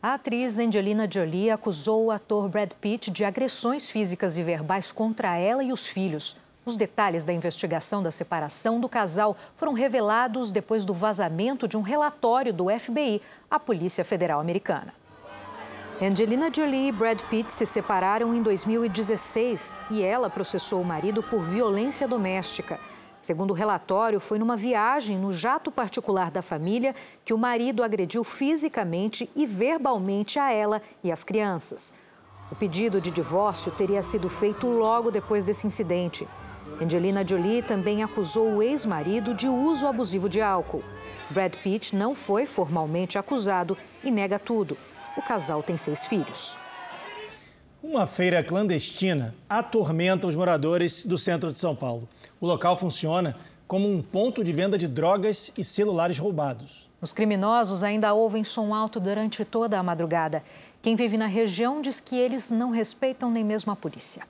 A 0.04 0.16
atriz 0.16 0.58
Angelina 0.58 1.08
Jolie 1.08 1.52
acusou 1.52 2.06
o 2.06 2.12
ator 2.12 2.50
Brad 2.50 2.72
Pitt 2.82 3.12
de 3.12 3.24
agressões 3.24 3.88
físicas 3.88 4.36
e 4.36 4.42
verbais 4.42 4.92
contra 4.92 5.38
ela 5.38 5.64
e 5.64 5.72
os 5.72 5.88
filhos. 5.88 6.36
Os 6.66 6.76
detalhes 6.76 7.24
da 7.24 7.32
investigação 7.32 8.02
da 8.02 8.10
separação 8.10 8.80
do 8.80 8.90
casal 8.90 9.38
foram 9.56 9.74
revelados 9.74 10.50
depois 10.50 10.84
do 10.84 10.92
vazamento 10.92 11.68
de 11.68 11.78
um 11.78 11.82
relatório 11.82 12.52
do 12.52 12.66
FBI 12.80 13.22
à 13.48 13.60
Polícia 13.60 14.04
Federal 14.04 14.40
Americana. 14.40 14.92
Angelina 16.02 16.52
Jolie 16.52 16.88
e 16.88 16.92
Brad 16.92 17.22
Pitt 17.30 17.52
se 17.52 17.68
separaram 17.68 18.34
em 18.34 18.42
2016 18.42 19.76
e 19.92 20.02
ela 20.02 20.32
processou 20.32 20.82
o 20.82 20.86
marido 20.86 21.22
por 21.22 21.42
violência 21.42 22.08
doméstica. 22.08 22.80
Segundo 23.22 23.52
o 23.52 23.54
relatório, 23.54 24.20
foi 24.20 24.40
numa 24.40 24.58
viagem 24.58 25.16
no 25.16 25.32
jato 25.32 25.72
particular 25.72 26.32
da 26.32 26.42
família 26.42 26.96
que 27.24 27.36
o 27.36 27.38
marido 27.38 27.84
agrediu 27.84 28.24
fisicamente 28.24 29.30
e 29.36 29.46
verbalmente 29.46 30.40
a 30.40 30.52
ela 30.52 30.82
e 31.04 31.12
as 31.12 31.24
crianças. 31.24 31.94
O 32.52 32.56
pedido 32.56 33.00
de 33.00 33.12
divórcio 33.12 33.72
teria 33.72 34.02
sido 34.02 34.28
feito 34.28 34.66
logo 34.68 35.12
depois 35.12 35.46
desse 35.46 35.68
incidente. 35.68 36.28
Angelina 36.82 37.26
Jolie 37.26 37.62
também 37.62 38.02
acusou 38.02 38.56
o 38.56 38.64
ex-marido 38.64 39.36
de 39.36 39.48
uso 39.48 39.86
abusivo 39.86 40.28
de 40.28 40.42
álcool. 40.42 40.84
Brad 41.30 41.56
Pitt 41.58 41.96
não 41.96 42.16
foi 42.16 42.48
formalmente 42.48 43.20
acusado 43.20 43.78
e 44.04 44.10
nega 44.10 44.40
tudo. 44.40 44.76
O 45.16 45.22
casal 45.22 45.62
tem 45.62 45.78
seis 45.78 46.06
filhos. 46.06 46.58
Uma 47.84 48.06
feira 48.06 48.44
clandestina 48.44 49.34
atormenta 49.50 50.28
os 50.28 50.36
moradores 50.36 51.04
do 51.04 51.18
centro 51.18 51.52
de 51.52 51.58
São 51.58 51.76
Paulo. 51.76 52.08
O 52.40 52.46
local 52.46 52.78
funciona 52.78 53.36
como 53.68 53.92
um 53.92 54.04
ponto 54.04 54.44
de 54.44 54.52
venda 54.52 54.78
de 54.78 54.88
drogas 54.88 55.52
e 55.58 55.64
celulares 55.64 56.20
roubados. 56.20 56.88
Os 57.02 57.12
criminosos 57.12 57.84
ainda 57.84 58.14
ouvem 58.14 58.44
som 58.44 58.76
alto 58.76 59.00
durante 59.00 59.44
toda 59.44 59.80
a 59.80 59.84
madrugada. 59.84 60.44
Quem 60.80 60.96
vive 60.96 61.18
na 61.18 61.26
região 61.26 61.82
diz 61.82 62.00
que 62.00 62.16
eles 62.16 62.52
não 62.52 62.70
respeitam 62.70 63.32
nem 63.32 63.44
mesmo 63.44 63.72
a 63.72 63.76
polícia. 63.76 64.28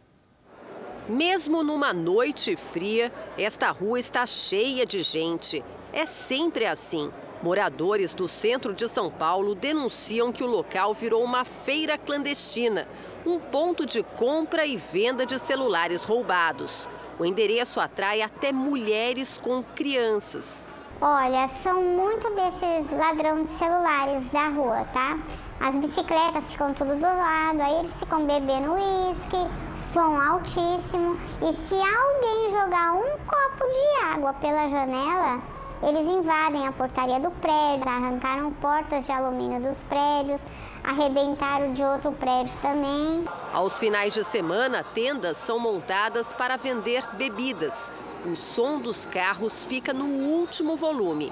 Mesmo 1.09 1.61
numa 1.61 1.93
noite 1.93 2.55
fria, 2.55 3.11
esta 3.37 3.69
rua 3.69 3.99
está 3.99 4.25
cheia 4.25 4.85
de 4.85 5.03
gente. 5.03 5.61
É 5.91 6.05
sempre 6.05 6.65
assim. 6.65 7.11
Moradores 7.43 8.13
do 8.13 8.27
centro 8.27 8.71
de 8.71 8.87
São 8.87 9.09
Paulo 9.09 9.55
denunciam 9.55 10.31
que 10.31 10.43
o 10.43 10.47
local 10.47 10.93
virou 10.93 11.23
uma 11.23 11.43
feira 11.43 11.97
clandestina, 11.97 12.87
um 13.25 13.39
ponto 13.39 13.83
de 13.83 14.03
compra 14.03 14.63
e 14.63 14.77
venda 14.77 15.25
de 15.25 15.39
celulares 15.39 16.03
roubados. 16.03 16.87
O 17.17 17.25
endereço 17.25 17.79
atrai 17.79 18.21
até 18.21 18.51
mulheres 18.51 19.39
com 19.39 19.63
crianças. 19.63 20.67
Olha, 21.01 21.47
são 21.63 21.81
muito 21.81 22.29
desses 22.35 22.91
ladrões 22.91 23.47
de 23.47 23.53
celulares 23.57 24.29
da 24.29 24.49
rua, 24.49 24.85
tá? 24.93 25.17
As 25.59 25.75
bicicletas 25.75 26.51
ficam 26.51 26.75
tudo 26.75 26.95
do 26.95 27.01
lado, 27.01 27.59
aí 27.59 27.79
eles 27.79 27.99
ficam 27.99 28.23
bebendo 28.27 28.73
uísque, 28.73 29.49
som 29.77 30.21
altíssimo. 30.21 31.17
E 31.41 31.53
se 31.53 31.73
alguém 31.73 32.51
jogar 32.51 32.93
um 32.93 33.17
copo 33.25 33.65
de 33.67 34.05
água 34.13 34.31
pela 34.33 34.69
janela, 34.69 35.41
eles 35.83 36.07
invadem 36.07 36.67
a 36.67 36.71
portaria 36.71 37.19
do 37.19 37.31
prédio, 37.31 37.89
arrancaram 37.89 38.51
portas 38.53 39.05
de 39.05 39.11
alumínio 39.11 39.59
dos 39.61 39.81
prédios, 39.83 40.41
arrebentaram 40.83 41.73
de 41.73 41.83
outro 41.83 42.11
prédio 42.11 42.53
também. 42.61 43.25
Aos 43.51 43.79
finais 43.79 44.13
de 44.13 44.23
semana, 44.23 44.83
tendas 44.83 45.37
são 45.37 45.57
montadas 45.57 46.31
para 46.31 46.55
vender 46.55 47.03
bebidas. 47.15 47.91
O 48.25 48.35
som 48.35 48.79
dos 48.79 49.05
carros 49.05 49.65
fica 49.65 49.93
no 49.93 50.05
último 50.05 50.77
volume. 50.77 51.31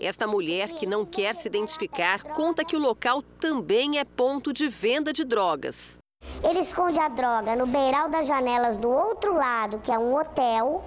Esta 0.00 0.26
mulher, 0.26 0.70
que 0.70 0.86
não 0.86 1.04
quer 1.04 1.34
se 1.34 1.48
identificar, 1.48 2.22
conta 2.22 2.64
que 2.64 2.76
o 2.76 2.80
local 2.80 3.20
também 3.20 3.98
é 3.98 4.04
ponto 4.04 4.52
de 4.52 4.68
venda 4.68 5.12
de 5.12 5.24
drogas. 5.24 5.98
Ele 6.42 6.60
esconde 6.60 6.98
a 6.98 7.08
droga 7.08 7.54
no 7.54 7.66
beiral 7.66 8.08
das 8.08 8.26
janelas 8.26 8.78
do 8.78 8.88
outro 8.88 9.34
lado, 9.34 9.78
que 9.80 9.92
é 9.92 9.98
um 9.98 10.14
hotel, 10.14 10.82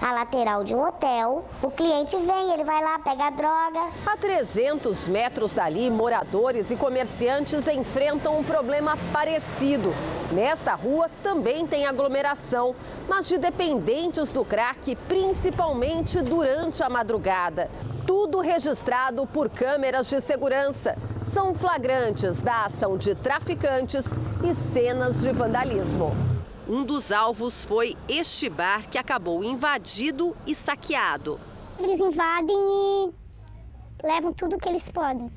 a 0.00 0.12
lateral 0.12 0.62
de 0.64 0.74
um 0.74 0.86
hotel. 0.86 1.44
O 1.62 1.70
cliente 1.70 2.16
vem, 2.16 2.52
ele 2.52 2.64
vai 2.64 2.82
lá, 2.82 2.98
pega 2.98 3.24
a 3.24 3.30
droga. 3.30 3.80
A 4.06 4.16
300 4.16 5.08
metros 5.08 5.52
dali, 5.52 5.90
moradores 5.90 6.70
e 6.70 6.76
comerciantes 6.76 7.66
enfrentam 7.68 8.38
um 8.38 8.44
problema 8.44 8.96
parecido. 9.12 9.92
Nesta 10.32 10.74
rua 10.74 11.10
também 11.22 11.66
tem 11.66 11.86
aglomeração, 11.86 12.74
mas 13.08 13.28
de 13.28 13.38
dependentes 13.38 14.32
do 14.32 14.44
crack, 14.44 14.94
principalmente 15.08 16.20
durante 16.20 16.82
a 16.82 16.88
madrugada. 16.88 17.70
Tudo 18.06 18.40
registrado 18.40 19.26
por 19.26 19.48
câmeras 19.48 20.08
de 20.08 20.20
segurança. 20.20 20.96
São 21.24 21.54
flagrantes 21.54 22.40
da 22.40 22.66
ação 22.66 22.96
de 22.96 23.14
traficantes 23.14 24.06
e 24.44 24.54
cenas 24.72 25.20
de 25.22 25.32
vandalismo. 25.32 26.35
Um 26.68 26.82
dos 26.82 27.12
alvos 27.12 27.64
foi 27.64 27.96
este 28.08 28.48
bar 28.48 28.90
que 28.90 28.98
acabou 28.98 29.44
invadido 29.44 30.36
e 30.44 30.52
saqueado. 30.52 31.38
Eles 31.78 32.00
invadem 32.00 32.56
e 32.56 34.04
levam 34.04 34.32
tudo 34.32 34.56
o 34.56 34.58
que 34.58 34.68
eles 34.68 34.90
podem. 34.90 35.30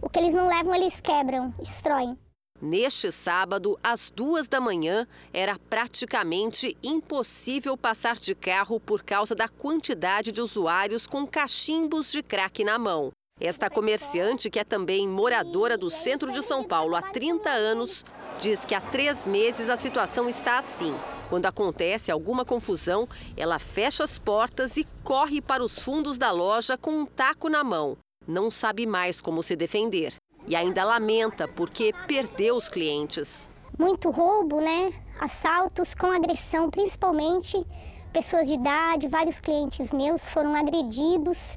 O 0.00 0.08
que 0.08 0.20
eles 0.20 0.32
não 0.32 0.46
levam, 0.46 0.72
eles 0.72 1.00
quebram, 1.00 1.52
destroem. 1.58 2.16
Neste 2.62 3.10
sábado, 3.10 3.76
às 3.82 4.10
duas 4.10 4.46
da 4.46 4.60
manhã, 4.60 5.08
era 5.32 5.58
praticamente 5.58 6.76
impossível 6.84 7.76
passar 7.76 8.14
de 8.14 8.32
carro 8.32 8.78
por 8.78 9.02
causa 9.02 9.34
da 9.34 9.48
quantidade 9.48 10.30
de 10.30 10.40
usuários 10.40 11.04
com 11.04 11.26
cachimbos 11.26 12.12
de 12.12 12.22
crack 12.22 12.62
na 12.62 12.78
mão. 12.78 13.10
Esta 13.40 13.68
comerciante, 13.68 14.48
que 14.48 14.60
é 14.60 14.64
também 14.64 15.08
moradora 15.08 15.76
do 15.76 15.90
centro 15.90 16.30
de 16.30 16.40
São 16.44 16.62
Paulo 16.62 16.94
há 16.94 17.02
30 17.02 17.50
anos, 17.50 18.04
diz 18.40 18.64
que 18.64 18.74
há 18.74 18.80
três 18.80 19.26
meses 19.26 19.68
a 19.68 19.76
situação 19.76 20.28
está 20.28 20.58
assim. 20.58 20.94
Quando 21.28 21.46
acontece 21.46 22.10
alguma 22.10 22.44
confusão, 22.44 23.08
ela 23.36 23.58
fecha 23.58 24.04
as 24.04 24.18
portas 24.18 24.76
e 24.76 24.86
corre 25.02 25.40
para 25.40 25.64
os 25.64 25.78
fundos 25.78 26.18
da 26.18 26.30
loja 26.30 26.76
com 26.76 26.92
um 26.92 27.06
taco 27.06 27.48
na 27.48 27.64
mão. 27.64 27.96
Não 28.26 28.50
sabe 28.50 28.86
mais 28.86 29.20
como 29.20 29.42
se 29.42 29.56
defender. 29.56 30.14
E 30.46 30.54
ainda 30.54 30.84
lamenta 30.84 31.48
porque 31.48 31.92
perdeu 32.06 32.56
os 32.56 32.68
clientes. 32.68 33.50
Muito 33.78 34.10
roubo, 34.10 34.60
né? 34.60 34.92
Assaltos 35.18 35.94
com 35.94 36.06
agressão, 36.06 36.70
principalmente 36.70 37.64
pessoas 38.12 38.46
de 38.46 38.54
idade. 38.54 39.08
Vários 39.08 39.40
clientes 39.40 39.92
meus 39.92 40.28
foram 40.28 40.54
agredidos 40.54 41.56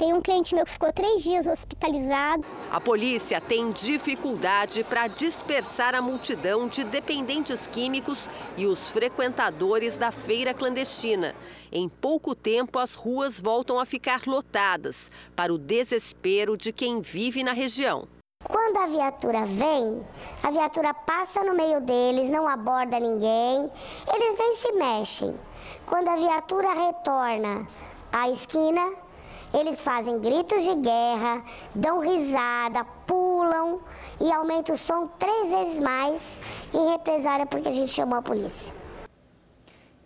tem 0.00 0.14
um 0.14 0.22
cliente 0.22 0.54
meu 0.54 0.64
que 0.64 0.72
ficou 0.72 0.90
três 0.90 1.22
dias 1.22 1.46
hospitalizado. 1.46 2.42
A 2.72 2.80
polícia 2.80 3.38
tem 3.38 3.68
dificuldade 3.68 4.82
para 4.82 5.06
dispersar 5.06 5.94
a 5.94 6.00
multidão 6.00 6.66
de 6.66 6.84
dependentes 6.84 7.66
químicos 7.66 8.26
e 8.56 8.64
os 8.64 8.90
frequentadores 8.90 9.98
da 9.98 10.10
feira 10.10 10.54
clandestina. 10.54 11.34
Em 11.70 11.86
pouco 11.86 12.34
tempo, 12.34 12.78
as 12.78 12.94
ruas 12.94 13.38
voltam 13.38 13.78
a 13.78 13.84
ficar 13.84 14.22
lotadas, 14.26 15.10
para 15.36 15.52
o 15.52 15.58
desespero 15.58 16.56
de 16.56 16.72
quem 16.72 17.02
vive 17.02 17.44
na 17.44 17.52
região. 17.52 18.08
Quando 18.42 18.78
a 18.78 18.86
viatura 18.86 19.44
vem, 19.44 20.02
a 20.42 20.50
viatura 20.50 20.94
passa 20.94 21.44
no 21.44 21.52
meio 21.52 21.78
deles, 21.82 22.30
não 22.30 22.48
aborda 22.48 22.98
ninguém, 22.98 23.70
eles 24.14 24.38
nem 24.38 24.56
se 24.56 24.72
mexem. 24.72 25.34
Quando 25.84 26.08
a 26.08 26.16
viatura 26.16 26.72
retorna 26.72 27.68
à 28.10 28.30
esquina, 28.30 29.09
eles 29.52 29.80
fazem 29.80 30.18
gritos 30.18 30.62
de 30.64 30.74
guerra, 30.76 31.42
dão 31.74 32.00
risada, 32.00 32.84
pulam 33.06 33.80
e 34.20 34.30
aumentam 34.32 34.74
o 34.74 34.78
som 34.78 35.08
três 35.18 35.50
vezes 35.50 35.80
mais 35.80 36.40
em 36.72 36.90
represária 36.90 37.46
porque 37.46 37.68
a 37.68 37.72
gente 37.72 37.90
chamou 37.90 38.18
a 38.18 38.22
polícia. 38.22 38.80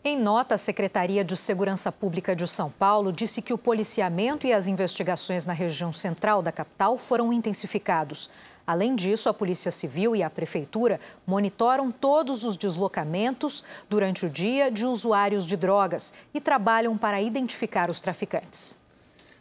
Em 0.06 0.18
nota, 0.18 0.54
a 0.54 0.58
Secretaria 0.58 1.24
de 1.24 1.34
Segurança 1.34 1.90
Pública 1.90 2.36
de 2.36 2.46
São 2.46 2.70
Paulo 2.70 3.10
disse 3.10 3.40
que 3.40 3.54
o 3.54 3.58
policiamento 3.58 4.46
e 4.46 4.52
as 4.52 4.66
investigações 4.66 5.46
na 5.46 5.54
região 5.54 5.94
central 5.94 6.42
da 6.42 6.52
capital 6.52 6.98
foram 6.98 7.32
intensificados. 7.32 8.28
Além 8.66 8.94
disso, 8.94 9.30
a 9.30 9.34
Polícia 9.34 9.70
Civil 9.70 10.14
e 10.14 10.22
a 10.22 10.28
Prefeitura 10.28 11.00
monitoram 11.26 11.90
todos 11.90 12.44
os 12.44 12.54
deslocamentos 12.54 13.64
durante 13.88 14.26
o 14.26 14.30
dia 14.30 14.70
de 14.70 14.84
usuários 14.84 15.46
de 15.46 15.56
drogas 15.56 16.12
e 16.34 16.40
trabalham 16.40 16.98
para 16.98 17.22
identificar 17.22 17.88
os 17.88 17.98
traficantes. 17.98 18.83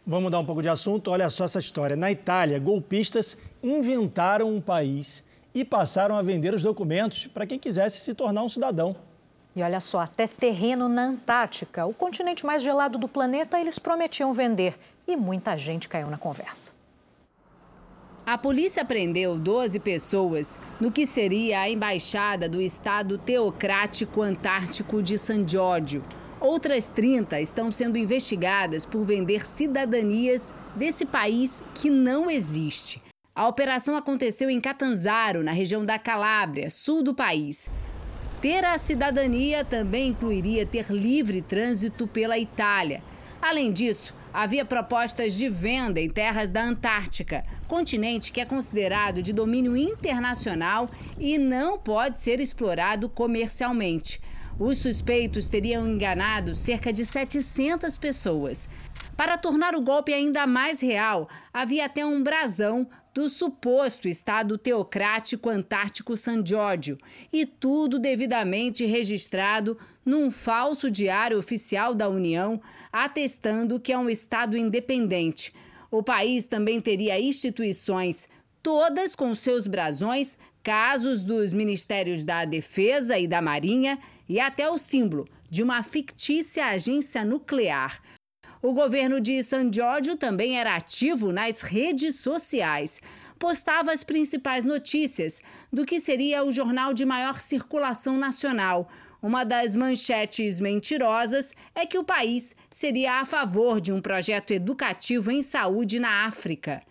Vamos 0.06 0.26
mudar 0.26 0.39
um 0.39 0.45
pouco 0.45 0.62
de 0.62 0.68
assunto. 0.68 1.12
Olha 1.12 1.30
só 1.30 1.45
essa 1.45 1.60
história. 1.60 1.95
Na 1.95 2.12
Itália, 2.12 2.60
golpistas 2.60 3.38
inventaram 3.64 4.54
um 4.54 4.60
país 4.60 5.24
e 5.56 5.64
passaram 5.64 6.18
a 6.18 6.22
vender 6.22 6.54
os 6.54 6.62
documentos 6.62 7.28
para 7.28 7.45
quem 7.45 7.58
quisesse 7.58 7.99
se 8.01 8.14
tornar 8.14 8.43
um 8.43 8.49
cidadão. 8.49 8.95
E 9.56 9.64
olha 9.64 9.80
só, 9.80 9.99
até 9.99 10.28
terreno 10.28 10.89
na 10.89 11.04
Antártica, 11.04 11.86
o 11.86 11.93
continente 11.93 12.45
mais 12.45 12.62
gelado 12.62 12.97
do 12.97 13.08
planeta, 13.08 13.60
eles 13.60 13.80
prometiam 13.80 14.34
vender. 14.34 14.78
E 15.08 15.16
muita 15.16 15.56
gente 15.56 15.88
caiu 15.88 16.10
na 16.10 16.18
conversa. 16.18 16.74
A 18.26 18.38
polícia 18.38 18.84
prendeu 18.84 19.38
12 19.38 19.80
pessoas 19.80 20.60
no 20.82 20.91
que 20.91 21.06
seria 21.06 21.62
a 21.62 21.70
embaixada 21.70 22.49
do 22.49 22.62
Estado 22.62 23.18
Teocrático 23.18 24.22
Antártico 24.22 25.01
de 25.04 25.18
San 25.18 25.47
Giorgio 25.47 26.04
Outras 26.44 26.89
30 26.89 27.39
estão 27.39 27.72
sendo 27.72 27.98
investigadas 27.98 28.86
por 28.86 29.06
vender 29.06 29.46
cidadanias 29.46 30.54
desse 30.76 31.06
país 31.06 31.64
que 31.74 31.89
não 31.89 32.30
existe. 32.30 33.02
A 33.34 33.48
operação 33.48 33.96
aconteceu 33.96 34.50
em 34.50 34.60
Catanzaro, 34.60 35.41
na 35.41 35.54
região 35.54 35.86
da 35.86 35.98
Calábria, 35.98 36.70
sul 36.70 37.02
do 37.02 37.14
país. 37.16 37.70
Ter 38.41 38.66
a 38.66 38.78
cidadania 38.78 39.64
também 39.64 40.10
incluiria 40.10 40.66
ter 40.66 40.91
livre 40.91 41.41
trânsito 41.41 42.06
pela 42.08 42.38
Itália. 42.38 43.02
Além 43.41 43.72
disso, 43.72 44.14
havia 44.34 44.66
propostas 44.66 45.36
de 45.36 45.48
venda 45.48 46.02
em 46.02 46.10
terras 46.10 46.52
da 46.52 46.62
Antártica, 46.62 47.46
continente 47.70 48.34
que 48.34 48.41
é 48.41 48.46
considerado 48.46 49.24
de 49.24 49.32
domínio 49.32 49.78
internacional 49.78 50.91
e 51.18 51.38
não 51.38 51.80
pode 51.80 52.20
ser 52.20 52.41
explorado 52.41 53.08
comercialmente. 53.08 54.20
Os 54.60 54.78
suspeitos 54.78 55.47
teriam 55.47 55.88
enganado 55.88 56.54
cerca 56.54 56.93
de 56.93 57.04
700 57.04 57.97
pessoas. 57.97 58.70
Para 59.18 59.38
tornar 59.38 59.76
o 59.76 59.82
golpe 59.82 60.14
ainda 60.14 60.45
mais 60.45 60.80
real, 60.80 61.28
havia 61.51 61.86
até 61.86 62.06
um 62.06 62.22
brasão 62.22 62.88
do 63.14 63.30
suposto 63.30 64.08
Estado 64.08 64.58
teocrático 64.58 65.49
antártico 65.49 66.18
San 66.18 66.43
Giorgio 66.45 66.97
e 67.32 67.45
tudo 67.45 67.99
devidamente 67.99 68.86
registrado 68.86 69.78
num 70.06 70.32
falso 70.32 70.89
diário 70.89 71.38
oficial 71.38 71.93
da 71.93 72.10
União, 72.10 72.62
atestando 72.91 73.80
que 73.80 73.93
é 73.93 73.97
um 73.97 74.10
Estado 74.10 74.58
independente. 74.58 75.54
O 75.91 76.01
país 76.01 76.47
também 76.47 76.82
teria 76.82 77.20
instituições, 77.20 78.28
todas 78.64 79.14
com 79.14 79.36
seus 79.36 79.68
brasões, 79.68 80.38
casos 80.64 81.22
dos 81.22 81.51
Ministérios 81.51 82.24
da 82.24 82.45
Defesa 82.45 83.20
e 83.20 83.28
da 83.28 83.41
Marinha 83.41 83.99
e 84.28 84.39
até 84.39 84.70
o 84.70 84.78
símbolo 84.78 85.28
de 85.49 85.61
uma 85.61 85.84
fictícia 85.84 86.68
agência 86.68 87.26
nuclear. 87.26 88.01
O 88.61 88.72
governo 88.72 89.20
de 89.20 89.43
San 89.43 89.70
Giorgio 89.72 90.16
também 90.16 90.57
era 90.57 90.78
ativo 90.78 91.34
nas 91.34 91.61
redes 91.61 92.16
sociais. 92.16 93.01
Postava 93.38 93.91
as 93.91 94.05
principais 94.05 94.64
notícias 94.64 95.41
do 95.72 95.86
que 95.86 95.99
seria 95.99 96.45
o 96.45 96.51
jornal 96.51 96.93
de 96.93 97.03
maior 97.03 97.39
circulação 97.39 98.18
nacional. 98.18 98.89
Uma 99.22 99.43
das 99.43 99.76
manchetes 99.76 100.61
mentirosas 100.61 101.53
é 101.76 101.86
que 101.86 101.97
o 101.97 102.03
país 102.05 102.55
seria 102.72 103.20
a 103.20 103.26
favor 103.26 103.82
de 103.82 103.91
um 103.91 104.01
projeto 104.01 104.51
educativo 104.51 105.30
em 105.30 105.41
saúde 105.41 105.99
na 105.99 106.26
África. 106.26 106.82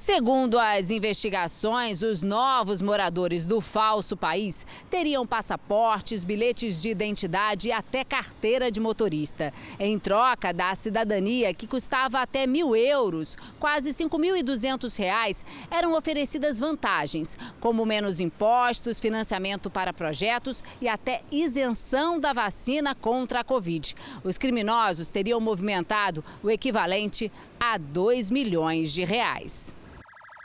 Segundo 0.00 0.58
as 0.58 0.90
investigações, 0.90 2.00
os 2.00 2.22
novos 2.22 2.80
moradores 2.80 3.44
do 3.44 3.60
falso 3.60 4.16
país 4.16 4.66
teriam 4.88 5.26
passaportes, 5.26 6.24
bilhetes 6.24 6.80
de 6.80 6.88
identidade 6.88 7.68
e 7.68 7.72
até 7.72 8.02
carteira 8.02 8.70
de 8.70 8.80
motorista. 8.80 9.52
Em 9.78 9.98
troca 9.98 10.54
da 10.54 10.74
cidadania, 10.74 11.52
que 11.52 11.66
custava 11.66 12.18
até 12.18 12.46
mil 12.46 12.74
euros, 12.74 13.36
quase 13.58 13.90
5.200 13.90 14.98
reais, 14.98 15.44
eram 15.70 15.94
oferecidas 15.94 16.58
vantagens, 16.58 17.36
como 17.60 17.84
menos 17.84 18.20
impostos, 18.20 18.98
financiamento 18.98 19.68
para 19.68 19.92
projetos 19.92 20.64
e 20.80 20.88
até 20.88 21.20
isenção 21.30 22.18
da 22.18 22.32
vacina 22.32 22.94
contra 22.94 23.40
a 23.40 23.44
Covid. 23.44 23.94
Os 24.24 24.38
criminosos 24.38 25.10
teriam 25.10 25.42
movimentado 25.42 26.24
o 26.42 26.50
equivalente 26.50 27.30
a 27.60 27.76
2 27.76 28.30
milhões 28.30 28.94
de 28.94 29.04
reais. 29.04 29.78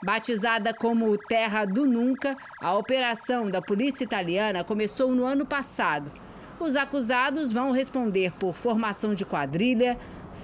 Batizada 0.05 0.71
como 0.71 1.17
Terra 1.17 1.65
do 1.65 1.87
Nunca, 1.87 2.37
a 2.61 2.77
operação 2.77 3.49
da 3.49 3.59
polícia 3.59 4.03
italiana 4.03 4.63
começou 4.63 5.15
no 5.15 5.25
ano 5.25 5.47
passado. 5.47 6.11
Os 6.59 6.75
acusados 6.75 7.51
vão 7.51 7.71
responder 7.71 8.31
por 8.33 8.53
formação 8.53 9.15
de 9.15 9.25
quadrilha, 9.25 9.97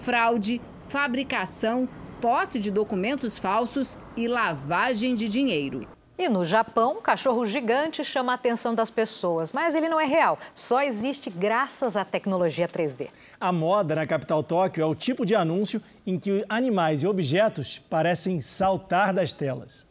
fraude, 0.04 0.60
fabricação, 0.88 1.88
posse 2.20 2.60
de 2.60 2.72
documentos 2.72 3.38
falsos 3.38 4.00
e 4.18 4.28
lavagem 4.28 5.14
de 5.14 5.30
dinheiro. 5.30 5.88
E 6.22 6.30
no 6.30 6.46
Japão, 6.46 6.98
um 7.00 7.02
cachorro 7.02 7.44
gigante 7.48 8.04
chama 8.04 8.32
a 8.32 8.36
atenção 8.36 8.76
das 8.76 8.92
pessoas, 8.92 9.52
mas 9.52 9.74
ele 9.74 9.90
não 9.90 10.00
é 10.00 10.06
real, 10.06 10.38
só 10.54 10.84
existe 10.84 11.32
graças 11.32 11.98
à 11.98 12.06
tecnologia 12.06 12.68
3D. 12.68 13.08
A 13.40 13.52
moda 13.52 13.96
na 13.96 14.06
capital 14.06 14.44
Tóquio 14.44 14.84
é 14.84 14.86
o 14.86 14.94
tipo 14.94 15.26
de 15.26 15.34
anúncio 15.34 15.82
em 16.06 16.20
que 16.20 16.46
animais 16.48 17.02
e 17.02 17.08
objetos 17.08 17.80
parecem 17.90 18.40
saltar 18.40 19.16
das 19.16 19.34
telas. 19.34 19.88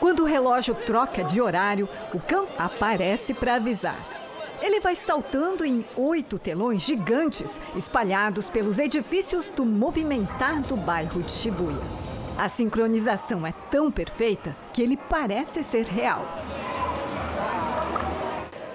Quando 0.00 0.24
o 0.24 0.26
relógio 0.26 0.74
troca 0.74 1.22
de 1.22 1.40
horário, 1.40 1.88
o 2.12 2.18
cão 2.18 2.48
aparece 2.58 3.32
para 3.32 3.54
avisar. 3.54 4.04
Ele 4.60 4.80
vai 4.80 4.96
saltando 4.96 5.64
em 5.64 5.84
oito 5.96 6.36
telões 6.36 6.82
gigantes 6.82 7.60
espalhados 7.76 8.50
pelos 8.50 8.76
edifícios 8.80 9.48
do 9.48 9.64
movimentado 9.64 10.76
bairro 10.76 11.22
de 11.22 11.30
Shibuya. 11.30 12.11
A 12.38 12.48
sincronização 12.48 13.46
é 13.46 13.52
tão 13.70 13.90
perfeita 13.90 14.56
que 14.72 14.82
ele 14.82 14.96
parece 14.96 15.62
ser 15.62 15.84
real. 15.84 16.26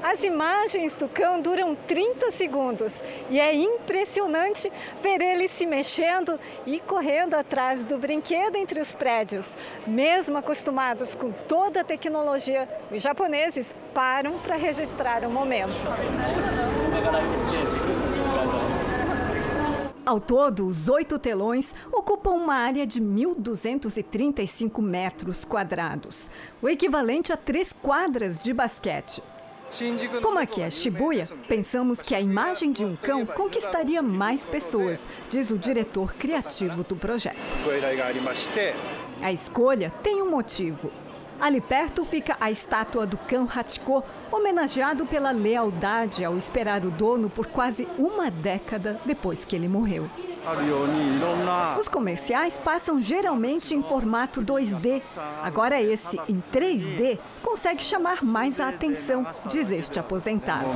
As 0.01 0.23
imagens 0.23 0.95
do 0.95 1.07
cão 1.09 1.41
duram 1.41 1.75
30 1.75 2.31
segundos 2.31 3.03
e 3.29 3.39
é 3.39 3.53
impressionante 3.53 4.71
ver 5.01 5.21
ele 5.21 5.49
se 5.49 5.65
mexendo 5.65 6.39
e 6.65 6.79
correndo 6.79 7.33
atrás 7.33 7.83
do 7.83 7.97
brinquedo 7.97 8.55
entre 8.55 8.79
os 8.79 8.93
prédios. 8.93 9.57
Mesmo 9.85 10.37
acostumados 10.37 11.13
com 11.13 11.31
toda 11.31 11.81
a 11.81 11.83
tecnologia, 11.83 12.69
os 12.89 13.01
japoneses 13.01 13.75
param 13.93 14.39
para 14.39 14.55
registrar 14.55 15.25
o 15.25 15.29
momento. 15.29 15.75
Ao 20.07 20.21
todo, 20.21 20.65
os 20.65 20.87
oito 20.87 21.19
telões 21.19 21.75
ocupam 21.91 22.29
uma 22.29 22.55
área 22.55 22.87
de 22.87 23.01
1.235 23.01 24.81
metros 24.81 25.43
quadrados, 25.43 26.31
o 26.61 26.69
equivalente 26.69 27.33
a 27.33 27.35
três 27.35 27.73
quadras 27.73 28.39
de 28.39 28.53
basquete. 28.53 29.21
Como 30.23 30.39
aqui 30.39 30.61
é 30.61 30.69
Shibuya, 30.69 31.27
pensamos 31.49 32.01
que 32.01 32.15
a 32.15 32.21
imagem 32.21 32.71
de 32.71 32.85
um 32.85 32.95
cão 32.95 33.25
conquistaria 33.25 34.01
mais 34.01 34.45
pessoas, 34.45 35.05
diz 35.29 35.49
o 35.49 35.59
diretor 35.59 36.13
criativo 36.13 36.85
do 36.85 36.95
projeto. 36.95 37.35
A 39.21 39.33
escolha 39.33 39.93
tem 40.01 40.21
um 40.21 40.31
motivo. 40.31 40.89
Ali 41.39 41.61
perto 41.61 42.03
fica 42.03 42.35
a 42.39 42.49
estátua 42.49 43.05
do 43.05 43.17
cão 43.17 43.47
Hachiko, 43.53 44.03
homenageado 44.31 45.05
pela 45.05 45.31
lealdade 45.31 46.25
ao 46.25 46.35
esperar 46.35 46.83
o 46.83 46.89
dono 46.89 47.29
por 47.29 47.47
quase 47.47 47.87
uma 47.97 48.31
década 48.31 48.99
depois 49.05 49.45
que 49.45 49.55
ele 49.55 49.67
morreu. 49.67 50.09
Os 51.77 51.89
comerciais 51.89 52.57
passam 52.57 53.01
geralmente 53.01 53.75
em 53.75 53.83
formato 53.83 54.41
2D. 54.41 55.01
Agora, 55.43 55.81
esse 55.81 56.17
em 56.29 56.41
3D 56.41 57.19
consegue 57.43 57.83
chamar 57.83 58.23
mais 58.23 58.59
a 58.59 58.69
atenção, 58.69 59.27
diz 59.45 59.69
este 59.71 59.99
aposentado. 59.99 60.69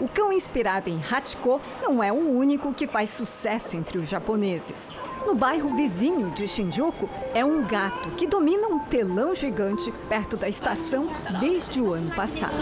O 0.00 0.08
cão 0.08 0.32
inspirado 0.32 0.88
em 0.88 0.98
Hachiko 0.98 1.60
não 1.82 2.02
é 2.02 2.10
o 2.10 2.30
único 2.36 2.72
que 2.72 2.86
faz 2.86 3.10
sucesso 3.10 3.76
entre 3.76 3.98
os 3.98 4.08
japoneses. 4.08 4.88
No 5.26 5.34
bairro 5.34 5.74
vizinho 5.74 6.30
de 6.30 6.46
Shinjuku, 6.46 7.08
é 7.34 7.42
um 7.44 7.62
gato 7.64 8.10
que 8.10 8.26
domina 8.26 8.68
um 8.68 8.78
telão 8.78 9.34
gigante 9.34 9.90
perto 10.08 10.36
da 10.36 10.48
estação 10.48 11.06
desde 11.40 11.80
o 11.80 11.94
ano 11.94 12.14
passado. 12.14 12.54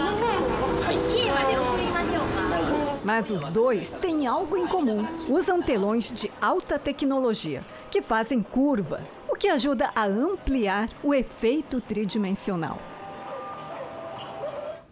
Mas 3.03 3.29
os 3.29 3.43
dois 3.45 3.89
têm 4.01 4.25
algo 4.25 4.55
em 4.55 4.65
comum. 4.65 5.05
Usam 5.27 5.61
telões 5.61 6.09
de 6.09 6.31
alta 6.41 6.79
tecnologia, 6.79 7.63
que 7.91 8.01
fazem 8.01 8.41
curva, 8.41 9.01
o 9.27 9.35
que 9.35 9.49
ajuda 9.49 9.89
a 9.93 10.05
ampliar 10.05 10.89
o 11.03 11.13
efeito 11.13 11.81
tridimensional. 11.81 12.79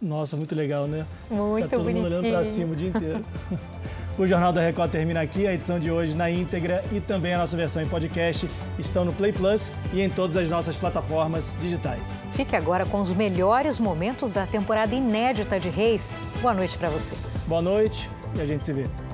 Nossa, 0.00 0.36
muito 0.36 0.54
legal, 0.54 0.86
né? 0.86 1.06
Muito 1.30 1.68
tá 1.68 1.76
todo 1.76 1.84
bonitinho. 1.84 2.04
mundo 2.04 2.18
olhando 2.18 2.32
para 2.32 2.44
cima 2.44 2.72
o 2.72 2.76
dia 2.76 2.88
inteiro. 2.88 3.24
o 4.18 4.26
Jornal 4.26 4.52
da 4.52 4.60
Record 4.60 4.90
termina 4.90 5.20
aqui. 5.20 5.46
A 5.46 5.54
edição 5.54 5.78
de 5.78 5.90
hoje 5.90 6.16
na 6.16 6.30
íntegra 6.30 6.84
e 6.92 7.00
também 7.00 7.34
a 7.34 7.38
nossa 7.38 7.56
versão 7.56 7.82
em 7.82 7.86
podcast 7.86 8.48
estão 8.78 9.04
no 9.04 9.12
Play 9.12 9.32
Plus 9.32 9.72
e 9.92 10.00
em 10.00 10.10
todas 10.10 10.36
as 10.36 10.50
nossas 10.50 10.76
plataformas 10.76 11.56
digitais. 11.60 12.24
Fique 12.32 12.56
agora 12.56 12.86
com 12.86 13.00
os 13.00 13.12
melhores 13.12 13.78
momentos 13.78 14.32
da 14.32 14.46
temporada 14.46 14.94
inédita 14.94 15.58
de 15.58 15.68
Reis. 15.68 16.14
Boa 16.40 16.54
noite 16.54 16.76
para 16.78 16.88
você. 16.88 17.16
Boa 17.46 17.62
noite 17.62 18.08
e 18.34 18.40
a 18.40 18.46
gente 18.46 18.64
se 18.64 18.72
vê. 18.72 19.11